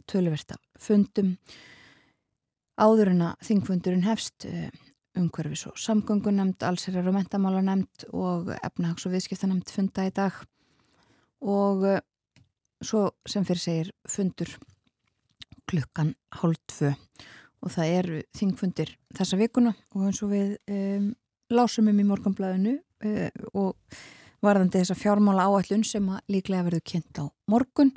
[0.07, 1.37] tölversta fundum.
[2.77, 4.67] Áður en að þingfundurinn hefst uh,
[5.17, 10.43] umhverfis og samgöngunemnd, allsherjar og mentamálanemnd og efnahags- og viðskiptanemnd funda í dag
[11.41, 11.99] og uh,
[12.83, 14.51] svo sem fyrir segir fundur
[15.67, 16.93] klukkan hálf tvö.
[17.65, 21.09] Og það eru þingfundir þessa vikuna og eins og við um,
[21.51, 23.99] lásum um í morgunblæðinu uh, og
[24.45, 27.91] varðandi þessa fjármála áallun sem líklega verður kynnt á morgun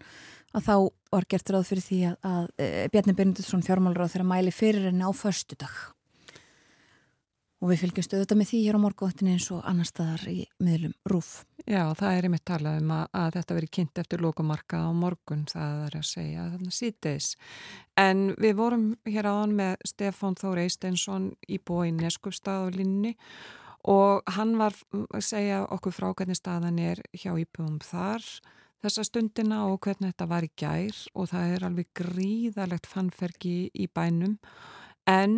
[0.56, 0.74] að þá
[1.12, 5.06] var gert ráð fyrir því að, að, að Bjarni Byrndursson fjármálaráð þeirra mæli fyrir henni
[5.06, 5.74] á förstu dag
[7.60, 10.94] og við fylgjumstu auðvitað með því hér á morgunvaktinni eins og annar staðar í miðlum
[11.12, 11.30] rúf.
[11.66, 15.46] Já, það er einmitt talað um að, að þetta veri kynnt eftir lokumarka á morgun,
[15.50, 17.30] það er að segja þarna síðdeis.
[18.00, 23.14] En við vorum hér áðan með Stefán Þór Eisteinsson í bói Neskupstað og Linni
[23.88, 24.76] og hann var
[25.08, 28.24] að segja okkur frá hvernig staðan er hjá íbúum þar
[28.80, 33.88] þessa stundina og hvernig þetta var í gær og það er alveg gríðalegt fannferki í
[33.92, 34.38] bænum
[35.08, 35.34] en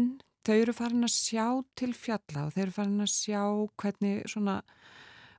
[0.47, 1.47] þau eru farin að sjá
[1.79, 3.43] til fjalla og þau eru farin að sjá
[3.83, 4.61] hvernig svona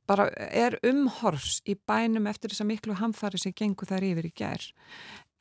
[0.10, 4.34] bara er umhors í bænum eftir þess að miklu hamfari sem gengur þar yfir í
[4.36, 4.66] gær.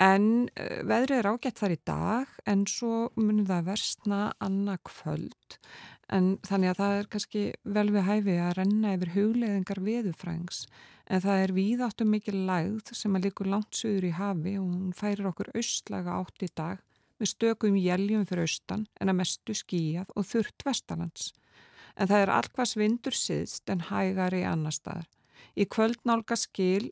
[0.02, 0.28] En
[0.58, 5.58] uh, veðrið er ágætt þar í dag en svo munum það versna annað kvöld.
[6.12, 7.44] En þannig að það er kannski
[7.76, 10.64] vel við hæfi að renna yfir hugleðingar veðufrængs
[11.12, 14.96] en það er víðáttum mikil lægð sem að líkur langt söður í hafi og hún
[14.96, 16.82] færir okkur austlaga átt í dag
[17.22, 21.30] með stökum jæljum fyrir austan en að mestu skíjað og þurft vestalands.
[21.94, 25.06] En það er allkvæs vindur siðst en hægar í annar staðar.
[25.54, 26.90] Í kvöldnálga skil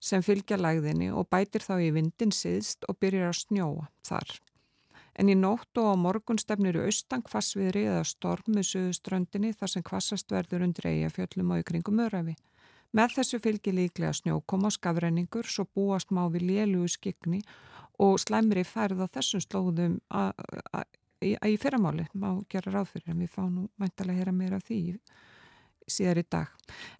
[0.00, 4.34] sem fylgja lægðinni og bætir þá í vindin siðst og byrjar að snjóa þar.
[5.18, 9.86] En í nótt og á morgun stefnir í austan kvassviðri eða stormu suðuströndinni þar sem
[9.86, 12.36] kvassast verður undir eigafjöllum og í kringum örafi.
[12.94, 17.42] Með þessu fylgir líklega snjókoma og skafrenningur svo búast má við lélugu skikni
[17.98, 19.98] og slæmri færð á þessum slóðum
[21.22, 24.66] í, fyrramáli má gera ráð fyrir en við fáum nú mæntalega að hera meira af
[24.68, 24.80] því
[25.88, 26.50] síðar í dag.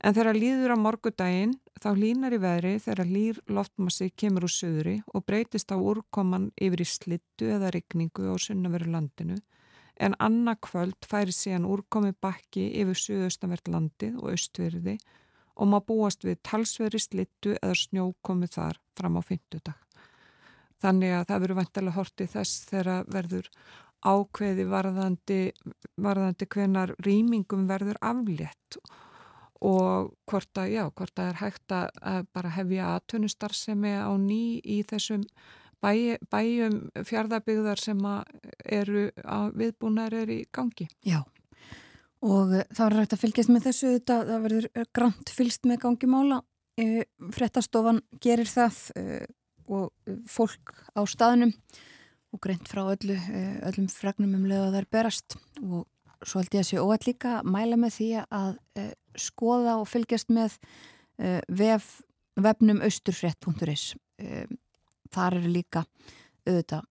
[0.01, 4.97] En þegar líður á morgudaginn þá línar í veðri þegar lír loftmassi kemur úr söðri
[5.13, 9.39] og breytist á úrkoman yfir í slittu eða rigningu á sunnaveru landinu
[9.99, 14.97] en annarkvöld færi síðan úrkomi bakki yfir söðustanvert landið og austverði
[15.59, 19.88] og má búast við talsveri slittu eða snjókomi þar fram á fymtudag.
[20.79, 23.51] Þannig að það verður vantilega hortið þess þegar verður
[24.07, 25.39] ákveði varðandi,
[25.99, 28.79] varðandi hvenar rýmingum verður aflétt
[29.59, 34.15] og hvort að, já, hvort að er hægt að bara hefja aðtönustar sem er á
[34.15, 35.25] ný í þessum
[35.83, 35.91] bæ,
[36.31, 36.77] bæjum
[37.09, 38.05] fjárðabygðar sem
[38.63, 39.09] eru
[39.59, 40.87] viðbúnar er í gangi.
[41.03, 41.25] Já,
[42.23, 46.13] og það verður hægt að fylgjast með þessu þetta, það verður grant fylgst með gangi
[46.15, 46.41] mála.
[47.35, 48.79] Frettastofan gerir það
[49.69, 51.53] og fólk á staðnum
[52.35, 53.17] og greint frá öllu,
[53.69, 55.39] öllum fregnum um leið að er berast.
[55.65, 55.87] Og
[56.27, 60.33] svo held ég að sé óætt líka mæla með því að uh, skoða og fylgjast
[60.35, 61.91] með uh, vef,
[62.39, 64.47] vefnum austurfrett.is uh,
[65.15, 65.85] þar eru líka
[66.49, 66.85] auðvitað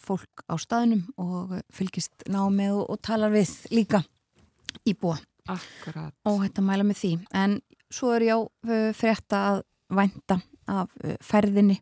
[0.00, 4.00] fólk á staðnum og fylgist ná með og, og talar við líka
[4.88, 5.18] íbúa.
[5.52, 6.14] Akkurat.
[6.28, 7.10] og að mæla með því.
[7.34, 7.58] En
[7.92, 8.36] svo er já
[8.96, 10.38] frétta að vænta
[10.70, 11.78] af uh, ferðinni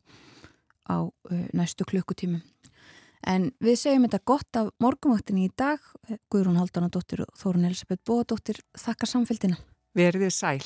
[0.91, 0.99] á
[1.55, 2.43] næstu klukkutímum.
[3.29, 5.81] En við segjum þetta gott af morgunvaktinni í dag.
[6.33, 9.61] Guðrún Haldanadóttir og Þórun Elisabeth Bóadóttir þakka samfélgina
[9.97, 10.63] Verðið sæl.